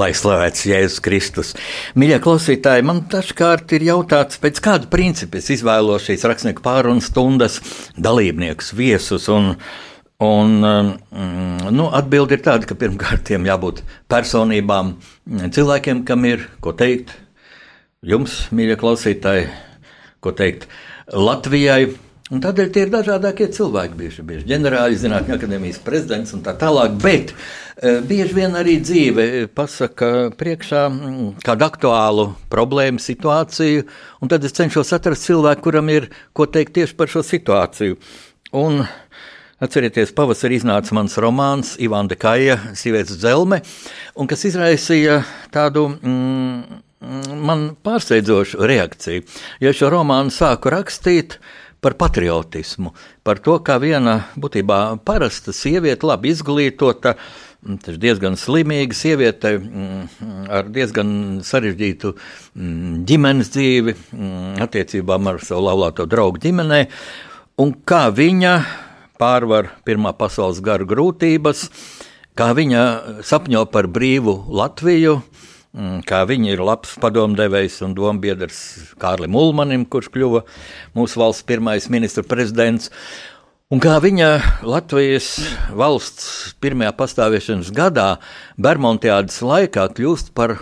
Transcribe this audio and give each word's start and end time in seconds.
Lai 0.00 0.12
slavēts 0.16 0.62
Jēzus 0.64 1.02
Kristus. 1.04 1.50
Mīļie 1.98 2.20
klausītāji, 2.24 2.84
man 2.86 3.02
dažkārt 3.10 3.74
ir 3.76 3.84
jautāts, 3.84 4.38
pēc 4.40 4.60
kāda 4.64 4.88
principa 4.88 5.40
es 5.40 5.50
izvēlos 5.52 6.06
šīs 6.06 6.24
rakstnieku 6.30 6.64
pārunu 6.64 7.04
stundas 7.04 7.58
dalībniekus, 8.00 8.70
viesus. 8.78 9.28
Un, 9.34 9.50
un, 10.24 10.54
mm, 10.62 11.68
nu, 11.74 11.90
atbilde 11.96 12.38
ir 12.38 12.44
tāda, 12.46 12.70
ka 12.70 12.78
pirmkārt 12.80 13.26
tiem 13.28 13.48
jābūt 13.50 13.82
personībām, 14.08 14.94
cilvēkiem, 15.52 16.04
kam 16.08 16.24
ir 16.30 16.46
ko 16.64 16.72
teikt. 16.76 17.12
Jums, 18.00 18.46
mīļie 18.56 18.78
klausītāji, 18.80 19.50
ko 20.24 20.32
teikt 20.32 20.70
Latvijai. 21.12 21.90
Un 22.30 22.40
tādēļ 22.40 22.68
tie 22.72 22.84
ir 22.86 22.92
dažādākie 22.92 23.48
cilvēki, 23.52 23.96
bieži 23.98 24.22
vien 24.22 24.44
ģenerāļi, 24.46 25.00
zinātņu 25.02 25.34
akadēmijas 25.34 25.80
prezidents 25.82 26.32
un 26.36 26.44
tā 26.46 26.54
tālāk. 26.56 26.94
Bet 27.02 27.34
bieži 27.80 28.36
vien 28.36 28.56
arī 28.58 28.76
dzīve 28.82 29.26
pasaka 29.56 30.30
priekšā 30.36 30.82
mm, 30.90 31.28
kādu 31.44 31.66
aktuālu 31.66 32.26
problēmu, 32.52 33.00
situāciju, 33.00 33.86
un 34.20 34.32
tad 34.32 34.44
es 34.44 34.56
cenšos 34.56 34.92
atrast 34.96 35.24
cilvēku, 35.28 35.64
kuram 35.68 35.88
ir 35.92 36.10
ko 36.36 36.44
teikt 36.44 36.76
tieši 36.76 36.98
par 36.98 37.12
šo 37.12 37.24
situāciju. 37.26 38.00
Un, 38.60 38.84
Atcerieties, 39.60 40.14
pavasarī 40.16 40.56
iznāca 40.56 40.94
mans 40.96 41.18
romāns 41.20 41.74
Ivana 41.84 42.16
Kaja, 42.16 42.54
Sievietes 42.72 43.18
zelme, 43.20 43.58
un 44.16 44.28
kas 44.28 44.46
izraisīja 44.48 45.18
tādu 45.52 45.82
mm, 45.98 46.78
man 47.44 47.66
pārsteidzošu 47.84 48.56
reakciju. 48.70 49.26
Jo 49.60 49.74
šo 49.76 49.90
romānu 49.92 50.32
sāku 50.32 50.72
rakstīt, 50.72 51.36
uh, 51.36 51.70
par 51.80 51.96
patriotismu, 51.96 52.92
par 53.24 53.40
to, 53.40 53.56
kā 53.64 53.78
viena 53.80 54.20
būtībā 54.40 55.00
parasta 55.04 55.52
sieviete, 55.56 56.06
labi 56.06 56.32
izglītota, 56.34 57.16
Tas 57.60 57.92
ir 57.92 57.98
diezgan 58.00 58.38
slimīga 58.40 58.96
sieviete 58.96 59.52
mm, 59.58 60.04
ar 60.48 60.70
diezgan 60.72 61.10
sarežģītu 61.44 62.14
mm, 62.14 62.94
ģimenes 63.08 63.52
dzīvi, 63.52 63.96
mm, 64.16 64.54
attiecībām 64.64 65.28
ar 65.28 65.42
savu 65.44 65.66
laulāto 65.66 66.06
draugu 66.08 66.40
ģimenē, 66.40 66.86
un 67.60 67.74
kā 67.84 68.06
viņa 68.16 68.54
pārvar 69.20 69.74
Pirmā 69.84 70.14
pasaules 70.16 70.62
gara 70.64 70.88
grūtības, 70.88 71.66
kā 72.32 72.48
viņa 72.56 72.86
sapņo 73.28 73.66
par 73.74 73.90
brīvu 73.92 74.38
Latviju, 74.48 75.18
Mm, 75.70 76.00
kā 76.02 76.24
viņi 76.26 76.56
ir 76.56 76.60
labs 76.66 76.96
padomdevējs 76.98 77.76
un 77.86 77.92
dombiedrs 77.94 78.56
Kārlim 78.98 79.36
Ulmanim, 79.38 79.84
kurš 79.86 80.08
kļuva 80.10 80.40
mūsu 80.98 81.20
valsts 81.20 81.46
pirmais 81.46 81.86
ministra 81.94 82.24
prezidents. 82.26 82.90
Un 83.70 83.78
kā 83.78 83.92
viņa 84.02 84.28
Latvijas 84.66 85.28
valsts 85.78 86.56
pirmajā 86.58 86.90
pastāvēšanas 86.98 87.68
gadā, 87.70 88.06
Bermudiādas 88.58 89.36
laikā, 89.46 89.84
kļūst 89.94 90.32
par, 90.34 90.56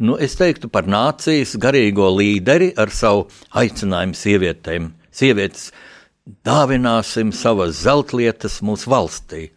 nu, 0.00 0.14
teiktu, 0.16 0.70
par 0.72 0.88
nācijas 0.88 1.52
garīgo 1.60 2.08
līderi 2.16 2.70
ar 2.72 2.88
savu 2.88 3.26
aicinājumu 3.52 4.16
sievietēm. 4.16 4.88
Sievietes 5.12 5.66
dāvināsim 6.48 7.34
savas 7.36 7.82
zeltlietas 7.82 8.62
mūsu 8.64 8.94
valstī. 8.96 9.50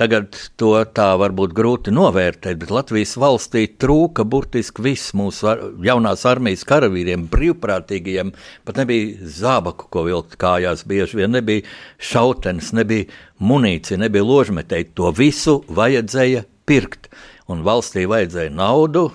Tagad 0.00 0.32
to 0.56 0.70
tā 0.96 1.10
varbūt 1.20 1.52
grūti 1.52 1.92
novērtēt, 1.92 2.56
bet 2.62 2.70
Latvijas 2.72 3.10
valstī 3.20 3.66
trūka 3.68 4.24
burtiski 4.24 4.80
viss 4.86 5.10
mūsu 5.12 5.50
jaunās 5.84 6.24
armijas 6.24 6.64
karavīriem, 6.64 7.26
brīvprātīgajiem. 7.28 8.30
Pat 8.64 8.80
nebija 8.80 9.28
zābaku, 9.36 9.90
ko 9.92 10.06
vilkt 10.06 10.38
kājās, 10.40 10.86
bieži 10.88 11.20
vien 11.20 11.36
nebija 11.36 11.66
šautenes, 12.00 12.72
nebija 12.80 13.10
munīcija, 13.44 14.00
nebija 14.00 14.24
ložmetēji. 14.24 14.88
To 14.96 15.12
visu 15.12 15.58
vajadzēja 15.68 16.46
pirkt, 16.64 17.12
un 17.52 17.60
valstī 17.68 18.06
vajadzēja 18.08 18.56
naudu, 18.56 19.10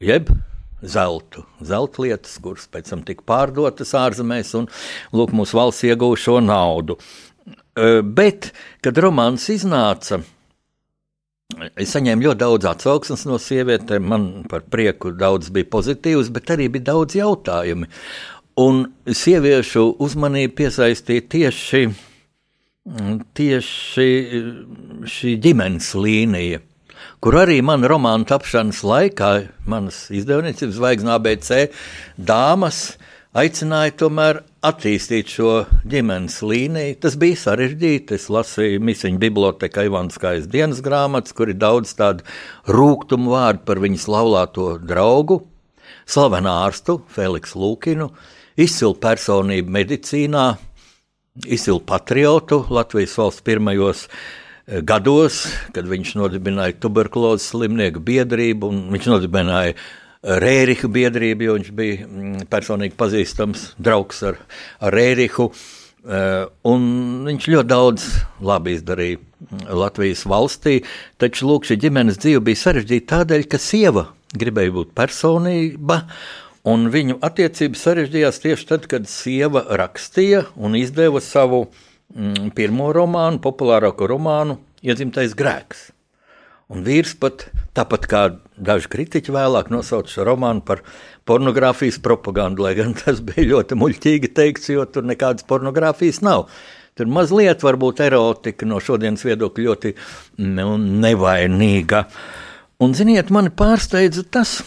jeb 0.00 0.32
zeltu, 0.80 1.44
zelta 1.60 2.02
lietas, 2.06 2.36
kuras 2.40 2.66
pēc 2.72 2.88
tam 2.92 3.04
tika 3.04 3.24
pārdotas 3.28 3.92
ārzemēs, 3.96 4.52
un 4.58 4.68
lūk, 5.16 5.36
mūsu 5.36 5.60
valsts 5.60 5.84
ieguva 5.88 6.16
šo 6.20 6.40
naudu. 6.44 6.96
Bet, 7.76 8.50
kad 8.80 8.98
romāns 9.04 9.44
iznāca, 9.52 10.22
es 11.76 11.92
saņēmu 11.92 12.24
ļoti 12.24 12.40
daudz 12.40 12.68
atsauksmes 12.70 13.26
no 13.28 13.36
sievietēm. 13.42 14.06
Man 14.08 14.28
par 14.48 14.64
prieku 14.72 15.12
daudz 15.12 15.52
bija 15.52 15.68
pozitīvs, 15.74 16.32
bet 16.32 16.54
arī 16.56 16.70
bija 16.72 16.90
daudz 16.92 17.18
jautājumu. 17.18 17.90
Un 18.64 18.86
sieviešu 19.04 19.90
uzmanību 20.00 20.56
piesaistīja 20.56 21.26
tieši, 21.34 21.82
tieši 23.36 24.08
šī 25.12 25.36
ģimenes 25.44 25.92
līnija 26.00 26.62
kur 27.20 27.36
arī 27.40 27.58
manā 27.64 27.88
romāna 27.90 28.26
tapšanas 28.28 28.82
laikā, 28.86 29.30
manas 29.68 30.06
izdevniecības 30.14 30.78
zvaigznes 30.78 31.14
ABC 31.16 31.50
dāmas 32.16 32.80
aicināja 33.36 33.92
tomēr 34.00 34.38
attīstīt 34.64 35.30
šo 35.36 35.50
ģimenes 35.88 36.38
līniju. 36.44 36.96
Tas 37.02 37.16
bija 37.20 37.38
sarežģīti. 37.40 38.16
Es 38.16 38.28
lasīju 38.32 38.82
Misiņu 38.84 39.20
bibliotekā 39.22 39.86
Ivanskais 39.88 40.48
dienas 40.50 40.80
grāmatas, 40.84 41.36
kur 41.36 41.52
ir 41.52 41.58
daudz 41.60 41.92
tādu 41.98 42.24
rūgtumu 42.72 43.34
vārdu 43.34 43.66
par 43.68 43.82
viņas 43.82 44.08
laulāto 44.12 44.70
draugu, 44.80 45.42
slavenu 46.08 46.52
ārstu 46.54 47.00
Feliksu 47.12 47.60
Lūkinu, 47.60 48.08
izcilu 48.56 48.96
personību 49.02 49.76
medicīnā, 49.76 50.46
izcilu 51.44 51.82
patriotu 51.84 52.62
Latvijas 52.72 53.18
valsts 53.20 53.44
pirmajos 53.44 54.06
eh, 54.08 54.80
gados, 54.80 55.44
kad 55.76 55.88
viņš 55.92 56.16
nodibināja 56.22 56.80
tuberkulozes 56.80 57.52
slimnieku 57.52 58.00
biedrību 58.00 58.72
un 58.72 58.82
viņš 58.96 59.12
nodibināja 59.12 59.76
Rēriha 60.26 60.88
biedrību, 60.90 61.46
jo 61.46 61.56
viņš 61.58 61.72
bija 61.76 62.06
mm, 62.06 62.46
personīgi 62.50 62.96
pazīstams 62.98 63.72
draugs 63.78 64.24
ar, 64.26 64.40
ar 64.82 64.96
Rērihu. 64.96 65.52
Uh, 66.06 66.46
un 66.70 66.82
viņš 67.26 67.48
ļoti 67.50 67.66
daudz 67.66 68.04
labi 68.46 68.76
izdarīja 68.76 69.18
mm, 69.18 69.64
Latvijas 69.74 70.22
valstī, 70.30 70.76
taču 71.18 71.48
lūk, 71.48 71.66
šī 71.66 71.78
ģimenes 71.82 72.20
dzīve 72.22 72.44
bija 72.46 72.60
sarežģīta 72.60 73.08
tādēļ, 73.14 73.46
ka 73.50 73.58
sieva 73.62 74.06
gribēja 74.38 74.74
būt 74.76 74.92
personība, 74.98 76.04
un 76.66 76.86
viņu 76.94 77.18
attiecības 77.26 77.82
sarežģījās 77.88 78.42
tieši 78.42 78.70
tad, 78.70 78.86
kad 78.90 79.10
sieva 79.10 79.64
rakstīja 79.82 80.44
un 80.54 80.78
izdeva 80.78 81.22
savu 81.22 81.64
mm, 82.14 82.54
pirmo 82.54 82.92
romānu, 82.94 83.42
populārāko 83.42 84.10
romānu, 84.14 84.60
Iedzimtais 84.86 85.32
grēks. 85.34 85.88
Un 86.66 86.82
vīrs 86.82 87.12
pat, 87.22 87.44
tāpat 87.78 88.08
kā 88.10 88.20
daži 88.58 88.88
kritiķi 88.90 89.34
vēlāk 89.34 89.68
nosauca 89.70 90.10
šo 90.10 90.24
romānu 90.26 90.64
par 90.66 90.80
pornogrāfijas 91.28 92.00
propagandu, 92.02 92.64
lai 92.66 92.74
gan 92.78 92.96
tas 92.98 93.20
bija 93.22 93.52
ļoti 93.52 93.78
muļķīgi 93.78 94.32
teikts, 94.34 94.72
jo 94.74 94.86
tur 94.90 95.06
nekādas 95.06 95.46
pornogrāfijas 95.46 96.24
nav. 96.26 96.48
Tur 96.96 97.10
mazliet 97.12 97.62
varbūt 97.62 98.00
erotika 98.02 98.66
no 98.66 98.80
šodienas 98.82 99.22
viedokļa 99.28 99.66
ļoti 99.68 99.92
nu, 100.42 100.72
nevainīga. 101.04 102.06
Un, 102.82 102.96
ziniet, 102.96 103.30
mani 103.30 103.52
pārsteidza 103.54 104.24
tas, 104.32 104.58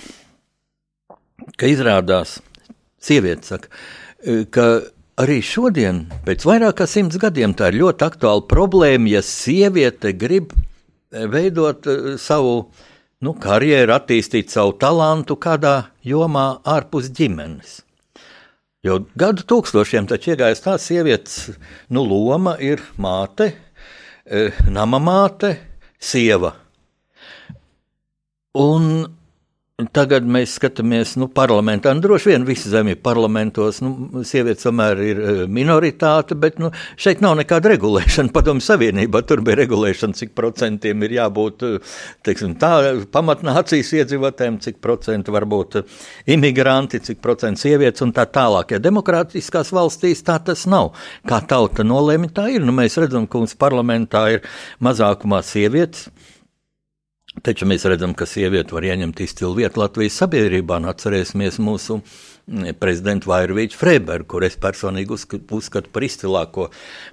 ka 1.59 1.67
izrādās, 1.67 2.37
sieviete 3.01 3.49
saka, 3.49 3.73
ka 4.53 4.69
arī 5.19 5.41
šodien, 5.43 6.05
pēc 6.23 6.47
vairāk 6.47 6.79
kā 6.79 6.87
simts 6.87 7.19
gadiem, 7.19 7.57
tā 7.57 7.73
ir 7.73 7.81
ļoti 7.83 8.07
aktuāla 8.07 8.47
problēma, 8.47 9.17
ja 9.17 9.25
sieviete 9.25 10.13
grib 10.15 10.55
veidot 11.11 11.87
eh, 11.87 12.15
savu 12.21 12.69
nu, 13.25 13.33
karjeru, 13.41 13.93
attīstīt 13.95 14.53
savu 14.53 14.75
talantu 14.79 15.37
kādā 15.41 15.91
jomā 16.05 16.61
ārpus 16.63 17.11
ģimenes. 17.15 17.79
Jo 18.85 19.01
gadu 19.19 19.43
tūkstošiem 19.43 20.07
taču 20.07 20.31
iegājis 20.31 20.63
tā 20.63 20.77
sievietes 20.79 21.49
nu, 21.91 22.05
loma 22.07 22.53
ir 22.63 22.79
māte, 22.95 23.49
nama 24.71 25.01
māte, 25.03 25.57
sieva. 25.99 26.53
Un 28.55 29.18
Tagad 29.79 30.25
mēs 30.27 30.57
skatāmies, 30.57 31.13
nu, 31.19 31.29
parlamentā. 31.31 31.93
Nu, 31.95 32.03
droši 32.03 32.33
vien 32.33 32.43
visi 32.47 32.67
zemju 32.71 32.97
parlamentos, 33.03 33.77
nu, 33.79 34.23
sievietes 34.27 34.65
tomēr 34.65 35.01
ir 35.05 35.19
e, 35.21 35.33
minoritāte, 35.47 36.35
bet 36.35 36.57
nu, 36.59 36.71
šeit 36.99 37.21
nav 37.23 37.37
nekāda 37.39 37.71
regulēšana. 37.71 38.33
Padomju 38.35 38.65
Savienībā 38.65 39.21
tur 39.27 39.39
bija 39.45 39.61
regulēšana, 39.61 40.17
cik 40.19 40.33
procentiem 40.35 41.05
ir 41.07 41.15
jābūt 41.15 41.63
e, 41.63 41.71
teiksim, 42.27 42.57
tā, 42.59 42.73
pamatnācijas 43.13 43.93
iedzīvotājiem, 44.01 44.57
cik 44.65 44.81
procenti 44.83 45.35
var 45.35 45.47
būt 45.47 45.79
e, 45.79 45.83
imigranti, 46.35 46.99
cik 47.05 47.21
procenti 47.23 47.69
sievietes 47.69 48.03
un 48.03 48.11
tā 48.15 48.27
tālāk. 48.27 48.75
Ja 48.75 48.81
demokrātiskās 48.83 49.71
valstīs 49.75 50.25
tā 50.27 50.41
tas 50.43 50.65
nav. 50.67 50.91
Kā 51.29 51.39
tauta 51.47 51.87
nolēma, 51.87 52.33
tā 52.35 52.49
ir. 52.51 52.67
Nu, 52.67 52.75
mēs 52.75 52.99
redzam, 52.99 53.29
ka 53.31 53.39
mums 53.39 53.55
parlamentā 53.59 54.27
ir 54.35 54.43
mazākumā 54.83 55.39
sievietes. 55.45 56.09
Taču 57.45 57.67
mēs 57.69 57.85
redzam, 57.85 58.15
ka 58.17 58.25
sieviete 58.25 58.73
var 58.73 58.87
ieņemt 58.87 59.19
izcilu 59.21 59.53
vietu 59.59 59.83
Latvijas 59.83 60.17
sabiedrībā. 60.17 60.79
Atcerēsimies 60.89 61.59
mūsu 61.61 61.99
mm, 61.99 62.73
prezidentu 62.81 63.29
Vairvīču 63.29 63.77
Freibergu, 63.77 64.25
kur 64.33 64.45
es 64.47 64.57
personīgi 64.59 65.13
uzskatu 65.13 65.93
par 65.93 66.05
izcilāko 66.07 66.67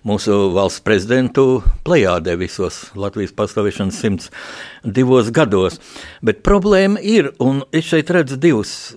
mūsu 0.08 0.38
valsts 0.56 0.82
prezidentu 0.86 1.60
plejādē 1.86 2.38
visos 2.40 2.86
Latvijas 2.96 3.36
pastāvēšanas 3.36 4.00
102 4.88 5.34
gados. 5.36 5.76
Bet 6.24 6.40
problēma 6.46 7.02
ir, 7.04 7.34
un 7.38 7.66
es 7.68 7.92
šeit 7.92 8.10
redzu 8.16 8.40
divus 8.40 8.96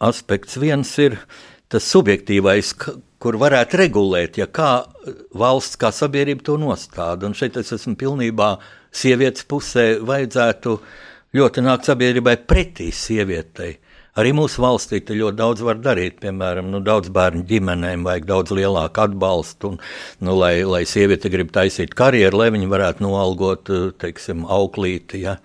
aspektus. 0.00 0.56
Viens 0.64 0.94
ir 0.96 1.20
tas 1.68 1.84
subjektīvais, 1.92 2.72
kur 3.20 3.36
varētu 3.40 3.78
regulēt, 3.80 4.40
ja 4.40 4.48
kā 4.48 4.86
valsts, 5.36 5.76
kā 5.80 5.92
sabiedrība 5.92 6.48
to 6.48 6.56
nostāda. 6.60 7.28
Un 7.28 7.36
šeit 7.36 7.60
es 7.60 7.76
esmu 7.76 7.98
pilnībā 8.00 8.54
sievietes 8.94 9.46
pusē 9.50 9.94
vajadzētu 10.04 10.76
ļoti 11.34 11.64
nākt 11.66 11.90
sabiedrībai 11.90 12.36
pretī 12.46 12.90
sievietei. 12.94 13.78
Arī 14.14 14.30
mūsu 14.30 14.62
valstī 14.62 15.00
ļoti 15.02 15.36
daudz 15.40 15.62
var 15.66 15.80
darīt. 15.82 16.20
Piemēram, 16.22 16.68
nu, 16.70 16.78
daudz 16.86 17.10
bērnu 17.14 17.42
ģimenēm 17.50 18.04
vajag 18.06 18.28
daudz 18.28 18.54
lielāku 18.54 19.02
atbalstu, 19.02 19.72
un, 19.72 19.80
nu, 20.22 20.36
lai, 20.38 20.60
lai 20.62 20.84
sieviete 20.86 21.32
grib 21.32 21.50
taisīt 21.54 21.96
karjeru, 21.98 22.38
lai 22.38 22.52
viņa 22.54 22.68
varētu 22.70 23.02
noalgot, 23.02 23.72
teiksim, 23.98 24.46
auklīti. 24.46 25.24
Ja. 25.24 25.40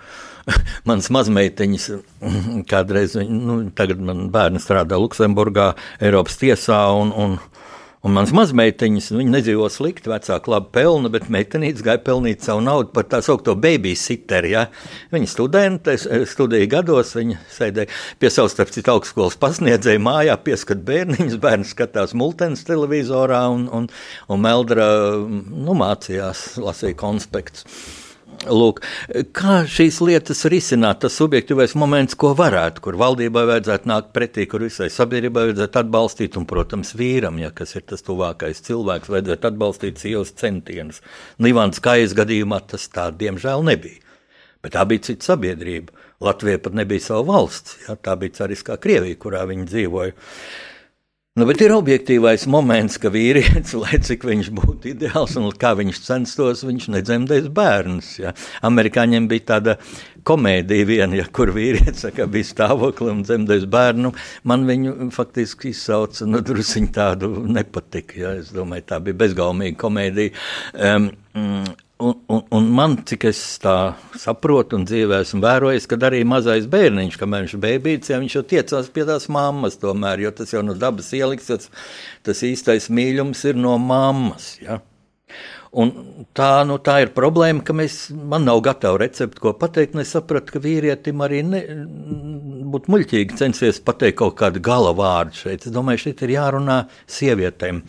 Mans 0.90 1.10
mazmeitiņas 1.18 1.90
kādreiz, 2.72 3.18
nu, 3.26 3.64
tagad 3.74 4.06
man 4.06 4.28
bērni 4.34 4.62
strādā 4.62 5.02
Luksemburgā, 5.02 5.72
Eiropas 5.98 6.38
tiesā, 6.38 6.84
un, 7.02 7.10
un, 7.10 7.38
Un 8.00 8.14
mans 8.16 8.32
mazmeitiņas, 8.32 9.10
viņa 9.12 9.34
nedzīvo 9.34 9.66
slikti, 9.68 10.08
vecāka 10.08 10.54
labi 10.54 10.70
pelna, 10.78 11.10
bet 11.12 11.26
meitenītes 11.36 11.84
gāja 11.84 12.00
pelnīt 12.06 12.46
savu 12.48 12.64
naudu 12.64 12.94
par 12.96 13.10
tā 13.12 13.20
saucamo 13.26 13.60
babysiteri. 13.60 14.54
Ja? 14.54 14.64
Viņa 15.12 15.28
studente, 15.28 15.98
studija 16.32 16.70
gados, 16.78 17.12
viņa 17.20 17.42
sēdēja 17.58 17.92
pie 18.24 18.32
savas, 18.32 18.56
starp 18.56 18.72
citu, 18.72 18.94
augstskolas 18.96 19.36
pasniedzēja 19.44 20.00
mājā, 20.00 20.40
pieskat 20.48 20.86
bērniņus, 20.88 21.40
bērns 21.44 21.76
skatās 21.76 22.16
multens 22.16 22.64
televizorā 22.70 23.44
un, 23.52 23.68
un, 23.68 23.92
un 24.32 24.46
Meldra 24.48 24.88
nu, 25.20 25.76
mācījās, 25.84 26.54
lasīja 26.64 26.96
konspektus. 27.04 27.68
Lūk, 28.48 28.78
kā 29.36 29.66
šīs 29.68 29.98
lietas 30.00 30.46
risināt, 30.48 31.02
tas 31.04 31.18
subjektīvais 31.20 31.74
moments, 31.80 32.16
ko 32.20 32.32
varētu, 32.40 32.80
kur 32.86 32.96
valdībai 33.02 33.44
vajadzētu 33.50 33.90
nākt 33.92 34.14
pretī, 34.16 34.46
kur 34.48 34.64
visai 34.64 34.88
sabiedrībai 34.94 35.50
vajadzētu 35.50 35.82
atbalstīt, 35.82 36.38
un, 36.40 36.46
protams, 36.48 36.94
vīram, 36.96 37.42
ja 37.44 37.52
kas 37.52 37.76
ir 37.76 37.84
tas 37.92 38.06
tuvākais 38.08 38.64
cilvēks, 38.64 39.12
vajadzētu 39.12 39.50
atbalstīt 39.52 40.00
sievas 40.00 40.32
centienus. 40.40 41.02
Nīvāns 41.44 41.84
kājas 41.84 42.16
gadījumā 42.16 42.62
tas 42.72 42.88
tā, 42.94 43.10
diemžēl, 43.12 43.66
nebija. 43.74 44.00
Bet 44.64 44.76
tā 44.76 44.88
bija 44.88 45.10
cita 45.10 45.34
sabiedrība. 45.34 46.08
Latvija 46.24 46.60
pat 46.64 46.76
nebija 46.76 47.04
sava 47.04 47.28
valsts, 47.28 47.78
ja? 47.86 47.96
tā 48.00 48.16
bija 48.20 48.42
cariskā 48.42 48.80
Krievija, 48.80 49.20
kurā 49.20 49.44
viņi 49.48 49.68
dzīvoja. 49.68 50.16
Nu, 51.38 51.46
bet 51.46 51.62
ir 51.62 51.70
objektīvais 51.76 52.48
moments, 52.50 52.96
ka 53.00 53.12
vīrietis, 53.14 53.76
lai 53.78 54.00
cik 54.02 54.24
viņš 54.26 54.48
būtu 54.58 54.90
ideāls 54.96 55.36
un 55.38 55.46
kā 55.62 55.76
viņš 55.78 56.00
censtos, 56.02 56.64
viņš 56.66 56.88
nedzemdēs 56.96 57.52
bērnus. 57.54 58.10
Ja. 58.18 58.32
Amerikāņiem 58.66 59.28
bija 59.30 59.46
tāda 59.52 59.76
komēdija, 60.26 60.88
viena, 60.90 61.20
ja, 61.20 61.28
kur 61.30 61.54
vīrietis 61.54 62.02
saka, 62.08 62.26
bija 62.34 62.50
stāvokli 62.50 63.12
un 63.14 63.22
dzemdēs 63.28 63.68
bērnu. 63.70 64.12
Man 64.50 64.66
viņu 64.68 65.12
faktiski 65.14 65.70
izsauca, 65.70 66.26
nu, 66.26 66.42
druskuļi 66.50 66.90
tādu 66.98 67.30
nepatika. 67.46 68.18
Ja. 68.24 68.34
Es 68.42 68.50
domāju, 68.56 68.88
tā 68.90 69.00
bija 69.06 69.22
bezgaumīga 69.22 69.78
komēdija. 69.86 70.34
Um, 70.74 71.12
Un, 72.00 72.14
un, 72.32 72.44
un 72.56 72.68
man, 72.72 72.94
cik 73.04 73.26
es 73.28 73.40
tā 73.60 73.74
saprotu, 74.16 74.78
un 74.78 74.86
dzīvē 74.88 75.18
esmu 75.26 75.42
vērojis, 75.44 75.88
ka 75.92 75.98
arī 76.08 76.22
mazais 76.24 76.70
bērniņš, 76.72 77.18
kamēr 77.20 77.44
viņš 77.44 77.56
bija 77.60 77.82
bērns, 77.84 78.12
viņš 78.24 78.36
jau 78.38 78.44
tiecās 78.54 78.88
pie 78.96 79.04
tās 79.10 79.28
mammas, 79.28 79.76
tomēr, 79.82 80.24
jo 80.24 80.32
tas 80.38 80.54
jau 80.56 80.62
no 80.64 80.78
dabas 80.80 81.12
ieliks, 81.18 81.50
tas, 81.52 81.68
tas 82.24 82.44
īstais 82.48 82.88
mīlums 82.88 83.44
ir 83.52 83.60
no 83.60 83.76
mammas. 83.84 84.54
Ja? 84.64 84.80
Un 85.70 85.92
tā, 86.34 86.64
nu, 86.66 86.80
tā 86.82 86.96
ir 87.04 87.12
problēma, 87.14 87.62
ka 87.66 87.76
mēs, 87.78 88.08
man 88.10 88.48
nav 88.48 88.64
gatava 88.66 88.98
recepte, 89.04 89.38
ko 89.42 89.52
pateikt. 89.54 89.94
Es 90.02 90.16
sapratu, 90.16 90.56
ka 90.56 90.62
vīrietim 90.64 91.22
arī 91.22 91.44
ne, 91.46 91.60
būtu 92.74 92.90
muļķīgi 92.90 93.38
censties 93.38 93.82
pateikt 93.86 94.18
kaut 94.24 94.38
kādu 94.40 94.64
gala 94.66 94.96
vārdu 94.98 95.38
šeit. 95.44 95.68
Es 95.68 95.76
domāju, 95.76 96.02
šeit 96.08 96.24
ir 96.26 96.34
jārunā 96.40 96.80
sievietēm. 97.10 97.84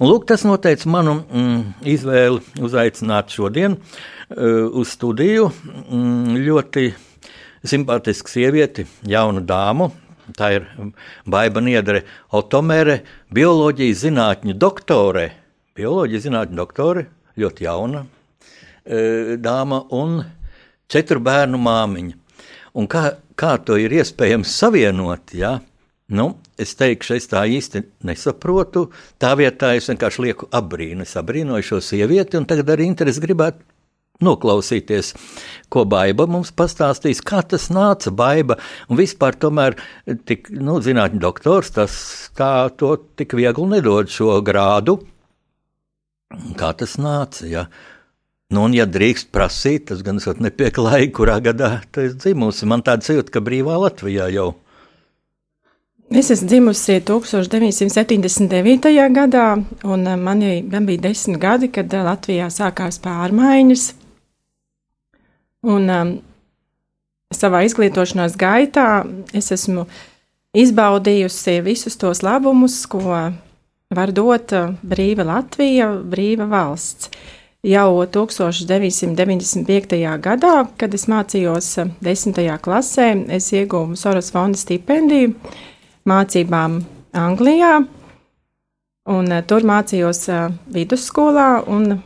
Un, 0.00 0.10
lūk, 0.10 0.26
tas 0.30 0.42
noteica 0.48 0.90
manu 0.90 1.20
mm, 1.22 1.60
izvēli 1.94 2.64
uzaicināt 2.66 3.30
šodien 3.36 3.78
uh, 3.78 4.66
uz 4.66 4.90
studiju 4.96 5.52
mm, 5.52 6.40
ļoti 6.48 6.88
simpātisku 7.70 8.32
sievieti, 8.32 8.88
jaunu 9.06 9.44
dāmu. 9.46 9.92
Tā 10.34 10.50
ir 10.54 10.66
Baiba 11.30 11.62
Niedre, 11.62 12.04
automēre, 12.34 13.00
bioloģijas 13.34 14.04
zinātņu 14.04 14.54
doktore. 14.58 15.30
Bioloģijas 15.78 16.26
zinātņu 16.26 16.58
doktore, 16.58 17.06
ļoti 17.40 17.66
jauna 17.66 18.04
e, 18.04 19.36
dāma 19.40 19.82
un 19.96 20.20
četru 20.90 21.22
bērnu 21.24 21.60
māmiņa. 21.60 22.18
Un 22.78 22.86
kā, 22.90 23.06
kā 23.38 23.56
to 23.66 23.78
ir 23.80 23.94
iespējams 23.98 24.52
savienot? 24.62 25.34
Ja? 25.34 25.56
Nu, 26.10 26.32
es 26.58 26.74
teikšu, 26.78 27.16
es 27.18 27.28
tā 27.30 27.44
īsti 27.46 27.82
nesaprotu. 28.06 28.88
Tā 29.20 29.34
vietā 29.38 29.76
es 29.78 29.86
vienkārši 29.90 30.24
lieku 30.24 30.48
apbrīnu. 30.54 31.06
Es 31.06 31.14
apbrīnoju 31.18 31.66
šo 31.66 31.82
sievieti, 31.86 32.38
un 32.38 32.48
tagad 32.50 32.72
arī 32.74 32.88
interesi 32.90 33.22
gribētu 33.22 33.62
noklausīties, 34.20 35.14
ko 35.72 35.86
Baiba 35.88 36.26
mums 36.28 36.50
pastāstīs, 36.52 37.22
kā 37.24 37.40
tas 37.46 37.68
nāca 37.72 38.12
Baiba. 38.12 38.58
Un 38.90 39.00
vispār 39.00 39.38
tomēr 39.40 39.78
tik, 40.28 40.50
nu, 40.52 40.80
zinātņu 40.84 41.22
doktors, 41.22 41.72
tas 41.78 41.94
tā 42.36 42.52
to 42.76 42.96
tik 43.16 43.38
viegli 43.38 43.70
nedod 43.76 44.10
šo 44.12 44.40
grādu. 44.44 44.98
Kā 46.30 46.70
tas 46.78 46.94
nāca? 47.00 47.46
Ja? 47.50 47.66
Nu, 48.50 48.64
un, 48.66 48.74
ja 48.74 48.86
drīkst 48.86 49.30
prasīt, 49.34 49.88
tas 49.90 50.02
gan 50.06 50.18
esot 50.22 50.40
nepieklājīgi, 50.42 51.12
kurā 51.14 51.38
gadā 51.42 51.80
tu 51.90 52.02
esi 52.04 52.18
dzimusi. 52.18 52.66
Man 52.70 52.82
tāda 52.86 53.06
sajūta, 53.06 53.34
ka 53.34 53.42
brīvā 53.46 53.76
Latvijā 53.78 54.26
jau. 54.34 54.52
Es 56.10 56.30
esmu 56.34 56.48
dzimusi 56.50 56.96
1979. 57.06 58.90
gadā, 59.14 59.44
un 59.86 60.06
eh, 60.06 60.16
man, 60.18 60.42
man 60.72 60.86
bija 60.88 61.04
desmit 61.06 61.38
gadi, 61.42 61.68
kad 61.70 61.94
eh, 61.94 62.02
Latvijā 62.02 62.48
sākās 62.50 62.98
pārmaiņas. 63.02 63.84
Un 65.70 65.90
um, 65.94 66.10
savā 67.36 67.62
izglītošanās 67.68 68.34
gaitā 68.40 69.04
es 69.36 69.52
esmu 69.54 69.86
izbaudījusi 70.56 71.60
visus 71.62 71.94
tos 72.00 72.24
labumus, 72.26 72.80
ko 72.90 73.30
var 73.90 74.12
dot 74.14 74.52
uh, 74.54 74.68
brīva 74.86 75.24
Latvija, 75.26 75.88
brīva 76.12 76.46
valsts. 76.46 77.08
Jau 77.66 78.04
1995. 78.06 79.96
gadā, 80.22 80.52
kad 80.78 80.94
es 80.94 81.08
mācījos 81.10 81.72
10. 81.98 82.38
Uh, 82.38 82.54
klasē, 82.62 83.08
es 83.34 83.50
ieguvu 83.50 83.98
Soros 83.98 84.30
fonda 84.30 84.60
stipendiju 84.60 85.34
mācībām 86.06 86.78
Anglijā, 87.18 87.72
un 89.10 89.26
uh, 89.34 89.42
tur 89.42 89.66
mācījos 89.66 90.22
vidusskolā 90.70 91.50
un 91.66 91.96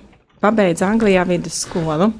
pabeidzu 0.40 0.88
Anglijā 0.88 1.28
vidusskolu. 1.28 2.14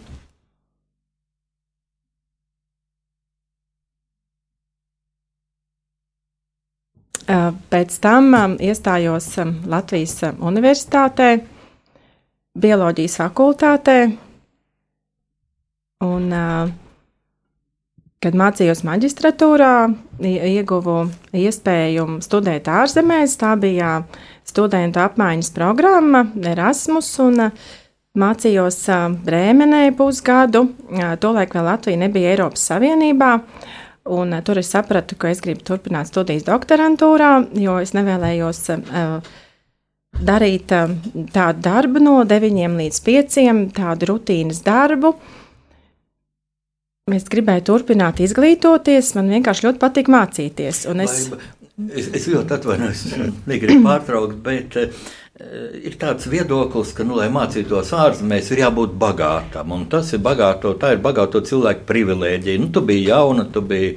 Pēc 7.25 7.99
tam 8.05 8.35
iestājos 8.61 9.31
Latvijas 9.71 10.19
Universitātē, 10.45 11.29
Bioloģijas 12.55 13.17
fakultātē. 13.23 13.99
Un, 16.05 16.27
kad 18.21 18.37
mācījos 18.37 18.85
maģistratūrā, 18.85 19.73
ieguvu 20.21 20.99
iespēju 21.33 22.21
studēt 22.25 22.69
ārzemēs. 22.69 23.39
Tā 23.41 23.55
bija 23.61 23.95
studentu 24.45 25.01
apmaiņas 25.05 25.51
programma 25.57 26.27
Erasmus. 26.53 27.09
Un, 27.25 27.49
Mācījos 28.15 28.77
Brēmenē 29.27 29.89
pusgadu, 29.99 30.69
tolaik 31.19 31.57
vēl 31.57 31.65
Latvija 31.67 31.99
nebija 31.99 32.31
Eiropas 32.31 32.63
Savienībā. 32.71 33.31
Un, 34.05 34.33
uh, 34.33 34.43
tur 34.45 34.61
es 34.61 34.69
sapratu, 34.69 35.17
ka 35.17 35.31
es 35.33 35.41
gribu 35.45 35.65
turpināt 35.65 36.11
studijas 36.11 36.45
doktorantūrā, 36.45 37.31
jo 37.57 37.79
es 37.81 37.95
nevēlējos 37.97 38.61
uh, 38.75 39.33
darīt 40.21 40.75
uh, 40.77 40.93
tādu 41.33 41.65
darbu 41.65 42.03
no 42.05 42.19
9 42.29 42.77
līdz 42.83 43.01
5, 43.09 43.41
tādu 43.79 44.11
rutīnas 44.13 44.61
darbu. 44.67 45.15
Es 47.13 47.25
gribēju 47.33 47.65
turpināt 47.69 48.21
izglītoties, 48.25 49.15
man 49.17 49.33
vienkārši 49.33 49.69
ļoti 49.69 49.83
patīk 49.83 50.13
mācīties. 50.13 50.87
Es... 51.05 51.19
Es, 51.91 52.07
es 52.15 52.29
ļoti 52.31 52.55
atvainojos, 52.55 53.01
negribu 53.51 53.83
pārtraukt, 53.89 54.37
bet 54.45 54.77
uh, 54.79 55.07
ir 55.35 55.97
tāds 55.99 56.29
viedoklis, 56.31 56.93
ka, 56.95 57.03
nu, 57.03 57.17
lai 57.19 57.27
mācītos 57.35 57.89
ārzemēs, 57.99 58.53
ir 58.55 58.61
jābūt 58.61 58.93
bagātam. 58.95 59.73
Un 59.75 59.89
tas 59.91 60.13
ir 60.15 60.21
bagāto, 60.23 60.77
tā 60.79 60.93
ir 60.95 61.01
bagāto 61.03 61.41
cilvēku 61.43 61.83
privilēģija. 61.89 62.61
Nu, 62.63 62.69
tu 62.71 62.85
biji 62.87 63.09
jauna, 63.09 63.43
tu 63.51 63.59
biji 63.67 63.97